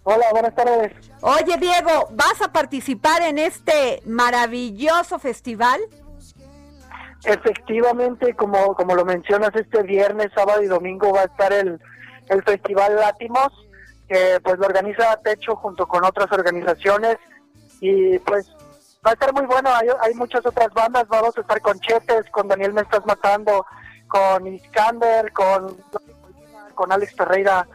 Hola, 0.03 0.25
buenas 0.31 0.55
tardes. 0.55 0.93
Oye, 1.21 1.57
Diego, 1.59 2.07
¿vas 2.11 2.41
a 2.41 2.51
participar 2.51 3.21
en 3.21 3.37
este 3.37 4.01
maravilloso 4.05 5.19
festival? 5.19 5.79
Efectivamente, 7.23 8.33
como, 8.35 8.73
como 8.73 8.95
lo 8.95 9.05
mencionas, 9.05 9.51
este 9.53 9.83
viernes, 9.83 10.31
sábado 10.33 10.63
y 10.63 10.67
domingo 10.67 11.13
va 11.13 11.21
a 11.21 11.25
estar 11.25 11.53
el, 11.53 11.79
el 12.29 12.43
Festival 12.43 12.95
Látimos, 12.95 13.49
que 14.09 14.39
pues 14.43 14.57
lo 14.57 14.65
organiza 14.65 15.19
Techo 15.23 15.55
junto 15.55 15.87
con 15.87 16.03
otras 16.03 16.31
organizaciones 16.31 17.17
y 17.79 18.17
pues 18.19 18.49
va 19.05 19.11
a 19.11 19.13
estar 19.13 19.33
muy 19.33 19.45
bueno, 19.45 19.69
hay, 19.73 19.87
hay 20.01 20.13
muchas 20.13 20.45
otras 20.45 20.71
bandas, 20.73 21.07
vamos 21.07 21.35
a 21.37 21.41
estar 21.41 21.59
con 21.61 21.79
Chetes, 21.79 22.29
con 22.31 22.47
Daniel 22.47 22.73
Me 22.73 22.81
Estás 22.81 23.05
Matando, 23.05 23.65
con 24.07 24.45
Iskander, 24.45 25.31
con, 25.33 25.75
con 26.75 26.91
Alex 26.91 27.15
Ferreira, 27.15 27.67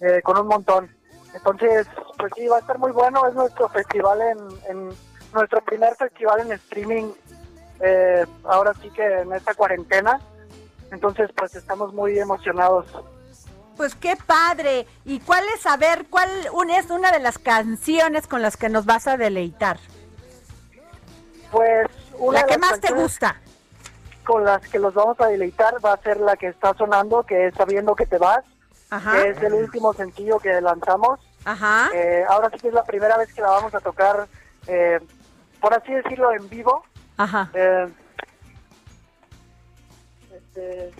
eh, 0.00 0.22
con 0.22 0.38
un 0.38 0.46
montón. 0.46 0.90
Entonces, 1.34 1.86
pues 2.18 2.32
sí, 2.34 2.46
va 2.46 2.56
a 2.56 2.60
estar 2.60 2.78
muy 2.78 2.92
bueno, 2.92 3.26
es 3.26 3.34
nuestro 3.34 3.68
festival 3.68 4.20
en, 4.22 4.38
en 4.68 4.88
nuestro 5.32 5.60
primer 5.64 5.94
festival 5.96 6.40
en 6.40 6.52
streaming 6.52 7.12
eh, 7.80 8.26
ahora 8.44 8.72
sí 8.80 8.90
que 8.90 9.20
en 9.20 9.32
esta 9.32 9.54
cuarentena. 9.54 10.18
Entonces, 10.90 11.30
pues 11.36 11.54
estamos 11.54 11.92
muy 11.94 12.18
emocionados. 12.18 12.86
pues 13.76 13.94
qué 13.94 14.16
padre. 14.26 14.86
¿Y 15.04 15.20
cuál 15.20 15.44
es, 15.54 15.66
a 15.66 15.76
ver, 15.76 16.06
cuál 16.10 16.30
es 16.70 16.90
una 16.90 17.12
de 17.12 17.20
las 17.20 17.38
canciones 17.38 18.26
con 18.26 18.42
las 18.42 18.56
que 18.56 18.68
nos 18.68 18.86
vas 18.86 19.06
a 19.06 19.16
deleitar? 19.16 19.78
Pues 21.50 21.88
una 22.18 22.40
La 22.40 22.46
de 22.46 22.46
que 22.46 22.58
las 22.58 22.70
más 22.70 22.80
te 22.80 22.92
gusta. 22.92 23.40
Con 24.24 24.44
las 24.44 24.60
que 24.68 24.78
los 24.78 24.94
vamos 24.94 25.20
a 25.20 25.26
deleitar 25.26 25.74
va 25.84 25.94
a 25.94 26.02
ser 26.02 26.18
la 26.18 26.36
que 26.36 26.48
está 26.48 26.74
sonando, 26.74 27.24
que 27.24 27.48
es 27.48 27.54
Sabiendo 27.54 27.94
que 27.94 28.06
te 28.06 28.18
vas, 28.18 28.44
Ajá. 28.90 29.12
que 29.12 29.30
es 29.30 29.42
el 29.42 29.54
último 29.54 29.92
sencillo 29.92 30.38
que 30.38 30.60
lanzamos. 30.60 31.18
Ajá. 31.44 31.90
Eh, 31.94 32.24
ahora 32.28 32.50
sí 32.50 32.58
que 32.58 32.68
es 32.68 32.74
la 32.74 32.84
primera 32.84 33.16
vez 33.16 33.32
que 33.32 33.40
la 33.40 33.48
vamos 33.48 33.74
a 33.74 33.80
tocar, 33.80 34.28
eh, 34.66 35.00
por 35.60 35.74
así 35.74 35.92
decirlo, 35.92 36.32
en 36.32 36.48
vivo. 36.48 36.84
Ajá. 37.16 37.50
Eh, 37.54 37.88
este, 40.32 40.90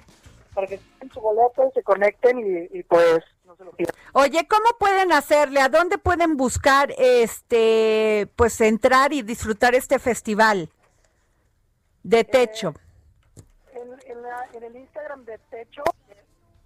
para 0.54 0.66
que 0.66 0.74
estén 0.76 1.10
su 1.12 1.20
boleto, 1.20 1.70
se 1.74 1.82
conecten 1.82 2.38
y, 2.40 2.78
y 2.78 2.82
pues 2.82 3.22
no 3.50 3.56
se 3.56 3.64
lo 3.64 3.72
pierdan. 3.72 3.96
Oye, 4.12 4.46
¿cómo 4.48 4.64
pueden 4.78 5.12
hacerle? 5.12 5.60
¿A 5.60 5.68
dónde 5.68 5.98
pueden 5.98 6.36
buscar 6.36 6.92
este, 6.98 8.28
pues 8.36 8.60
entrar 8.60 9.12
y 9.12 9.22
disfrutar 9.22 9.74
este 9.74 9.98
festival 9.98 10.70
de 12.04 12.22
techo? 12.24 12.74
En, 13.74 13.88
en 14.10 14.22
la- 14.22 14.46
en 14.54 14.62
el 14.62 14.76
Instagram 14.76 15.24
de 15.24 15.38
Techo, 15.50 15.82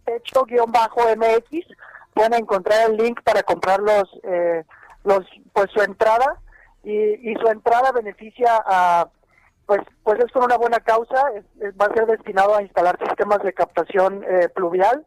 Techo-MX, 0.04 1.66
pueden 2.12 2.34
encontrar 2.34 2.90
el 2.90 2.96
link 2.96 3.20
para 3.22 3.42
comprar 3.42 3.80
los, 3.80 4.04
eh, 4.22 4.64
los 5.04 5.24
pues 5.52 5.70
su 5.72 5.80
entrada 5.80 6.38
y, 6.82 7.30
y 7.30 7.34
su 7.36 7.46
entrada 7.48 7.92
beneficia 7.92 8.62
a 8.66 9.08
pues 9.66 9.80
pues 10.02 10.20
es 10.22 10.30
con 10.30 10.44
una 10.44 10.58
buena 10.58 10.78
causa 10.80 11.16
es- 11.34 11.44
es- 11.62 11.74
va 11.80 11.86
a 11.86 11.94
ser 11.94 12.06
destinado 12.06 12.54
a 12.54 12.62
instalar 12.62 12.98
sistemas 12.98 13.38
de 13.42 13.54
captación 13.54 14.22
eh, 14.28 14.48
pluvial 14.50 15.06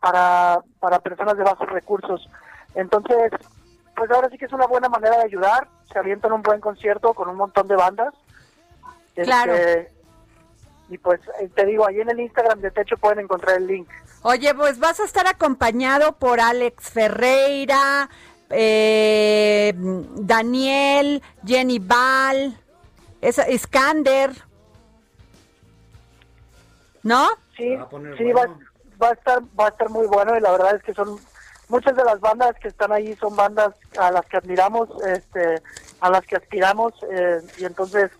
para 0.00 0.60
para 0.78 0.98
personas 1.00 1.36
de 1.36 1.44
bajos 1.44 1.68
recursos 1.68 2.28
entonces 2.74 3.32
pues 3.94 4.10
ahora 4.10 4.28
sí 4.30 4.38
que 4.38 4.46
es 4.46 4.52
una 4.52 4.66
buena 4.66 4.88
manera 4.88 5.18
de 5.18 5.24
ayudar 5.24 5.68
se 5.92 5.98
avientan 5.98 6.32
un 6.32 6.42
buen 6.42 6.60
concierto 6.60 7.14
con 7.14 7.28
un 7.28 7.36
montón 7.36 7.68
de 7.68 7.76
bandas 7.76 8.14
Claro. 9.14 9.54
Este, 9.54 9.92
y 10.88 10.98
pues 10.98 11.20
eh, 11.40 11.48
te 11.54 11.66
digo, 11.66 11.86
ahí 11.86 12.00
en 12.00 12.10
el 12.10 12.20
Instagram 12.20 12.60
de 12.60 12.70
Techo 12.70 12.96
pueden 12.96 13.20
encontrar 13.20 13.58
el 13.58 13.66
link. 13.66 13.88
Oye, 14.22 14.54
pues 14.54 14.78
vas 14.78 15.00
a 15.00 15.04
estar 15.04 15.26
acompañado 15.26 16.12
por 16.12 16.40
Alex 16.40 16.90
Ferreira, 16.90 18.08
eh, 18.50 19.72
Daniel, 19.76 21.22
Jenny 21.44 21.78
Val, 21.78 22.58
Iskander, 23.22 24.32
¿no? 27.02 27.28
Sí, 27.56 27.76
sí 28.18 28.32
va, 28.32 28.48
va 29.02 29.08
a 29.08 29.12
estar 29.12 29.42
va 29.58 29.66
a 29.66 29.68
estar 29.68 29.88
muy 29.90 30.06
bueno 30.06 30.36
y 30.36 30.40
la 30.40 30.52
verdad 30.52 30.76
es 30.76 30.82
que 30.82 30.94
son 30.94 31.18
muchas 31.68 31.96
de 31.96 32.04
las 32.04 32.20
bandas 32.20 32.54
que 32.60 32.68
están 32.68 32.92
ahí 32.92 33.14
son 33.16 33.36
bandas 33.36 33.74
a 33.98 34.10
las 34.10 34.26
que 34.26 34.36
admiramos, 34.36 34.88
este, 35.06 35.62
a 36.00 36.10
las 36.10 36.26
que 36.26 36.36
aspiramos 36.36 36.92
eh, 37.10 37.40
y 37.58 37.64
entonces 37.64 38.10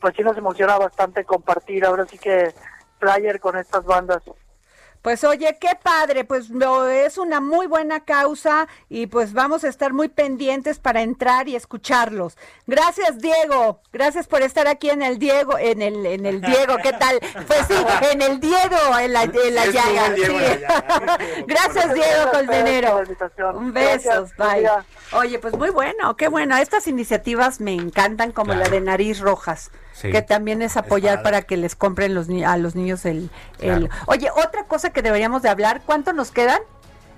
pues 0.00 0.14
sí 0.16 0.22
nos 0.22 0.36
emociona 0.36 0.78
bastante 0.78 1.24
compartir 1.24 1.84
ahora 1.84 2.06
sí 2.06 2.18
que 2.18 2.54
player 2.98 3.40
con 3.40 3.56
estas 3.56 3.84
bandas. 3.84 4.22
Pues 5.02 5.24
oye, 5.24 5.56
qué 5.58 5.70
padre, 5.82 6.24
pues 6.24 6.50
no, 6.50 6.86
es 6.86 7.16
una 7.16 7.40
muy 7.40 7.66
buena 7.66 8.00
causa 8.04 8.68
y 8.90 9.06
pues 9.06 9.32
vamos 9.32 9.64
a 9.64 9.68
estar 9.68 9.94
muy 9.94 10.08
pendientes 10.08 10.78
para 10.78 11.00
entrar 11.00 11.48
y 11.48 11.56
escucharlos. 11.56 12.36
Gracias 12.66 13.18
Diego, 13.18 13.80
gracias 13.92 14.26
por 14.28 14.42
estar 14.42 14.68
aquí 14.68 14.90
en 14.90 15.00
el 15.00 15.18
Diego, 15.18 15.56
en 15.58 15.80
el 15.80 16.04
en 16.04 16.26
el 16.26 16.42
Diego, 16.42 16.76
¿qué 16.82 16.92
tal? 16.92 17.18
Pues 17.46 17.66
sí, 17.66 17.74
en 18.12 18.20
el 18.20 18.40
Diego, 18.40 18.98
en 19.00 19.12
la, 19.14 19.22
en 19.22 19.54
la 19.54 19.62
Sí, 19.64 19.72
llaga. 19.72 20.06
el 20.08 20.14
Diego 20.16 20.38
sí. 20.38 20.44
en 20.44 20.60
la 20.62 20.68
llaga. 20.68 21.18
Gracias 21.46 21.94
Diego 21.94 22.30
Colmenero. 22.32 23.02
Un 23.54 23.72
beso, 23.72 24.26
bye. 24.36 24.68
Oye, 25.12 25.38
pues 25.38 25.54
muy 25.56 25.70
bueno, 25.70 26.14
qué 26.16 26.28
bueno. 26.28 26.56
Estas 26.58 26.86
iniciativas 26.86 27.60
me 27.60 27.72
encantan 27.72 28.32
como 28.32 28.54
la 28.54 28.68
de 28.68 28.80
Nariz 28.80 29.20
Rojas. 29.20 29.70
Sí. 30.00 30.10
Que 30.10 30.22
también 30.22 30.62
es 30.62 30.76
apoyar 30.76 31.22
para 31.22 31.42
que 31.42 31.56
les 31.56 31.76
compren 31.76 32.14
los 32.14 32.28
ni- 32.28 32.44
a 32.44 32.56
los 32.56 32.74
niños 32.74 33.04
el, 33.04 33.30
el- 33.58 33.88
Claro. 33.88 34.04
Oye, 34.06 34.30
otra 34.30 34.64
cosa 34.64 34.90
que 34.90 35.02
deberíamos 35.02 35.42
de 35.42 35.48
hablar, 35.50 35.82
¿cuánto 35.84 36.12
nos 36.12 36.30
quedan? 36.30 36.60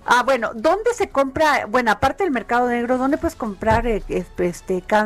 Ah, 0.05 0.25
bueno, 0.25 0.51
¿dónde 0.55 0.93
se 0.95 1.11
compra? 1.11 1.67
Bueno, 1.67 1.93
aparte 1.93 2.25
del 2.25 2.33
mercado 2.33 2.69
negro, 2.69 2.99
¿dónde 2.99 3.19
puedes 3.19 3.37
comprar 3.37 3.87
eh, 3.87 4.03
este, 4.09 4.53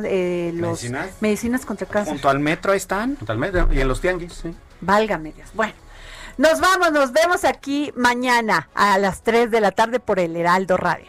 eh, 0.05 0.51
los 0.55 0.61
¿Medicinas? 0.83 1.09
medicinas 1.21 1.67
contra 1.67 1.87
cáncer? 1.87 2.15
Junto 2.15 2.31
al 2.31 2.39
metro 2.41 2.73
ahí 2.73 2.79
están. 2.79 3.17
Totalmente. 3.17 3.63
Y 3.73 3.81
en 3.81 3.89
los 3.89 4.01
tianguis, 4.01 4.33
sí. 4.33 4.55
Válgame 4.81 5.33
Dios. 5.33 5.51
Bueno, 5.53 5.75
nos 6.39 6.61
vamos, 6.61 6.93
nos 6.93 7.13
vemos 7.13 7.45
aquí 7.45 7.93
mañana 7.95 8.71
a 8.75 8.97
las 8.97 9.21
3 9.23 9.51
de 9.51 9.61
la 9.61 9.71
tarde 9.73 10.01
por 10.01 10.19
el 10.19 10.35
Heraldo 10.35 10.79
Radio. 10.79 11.09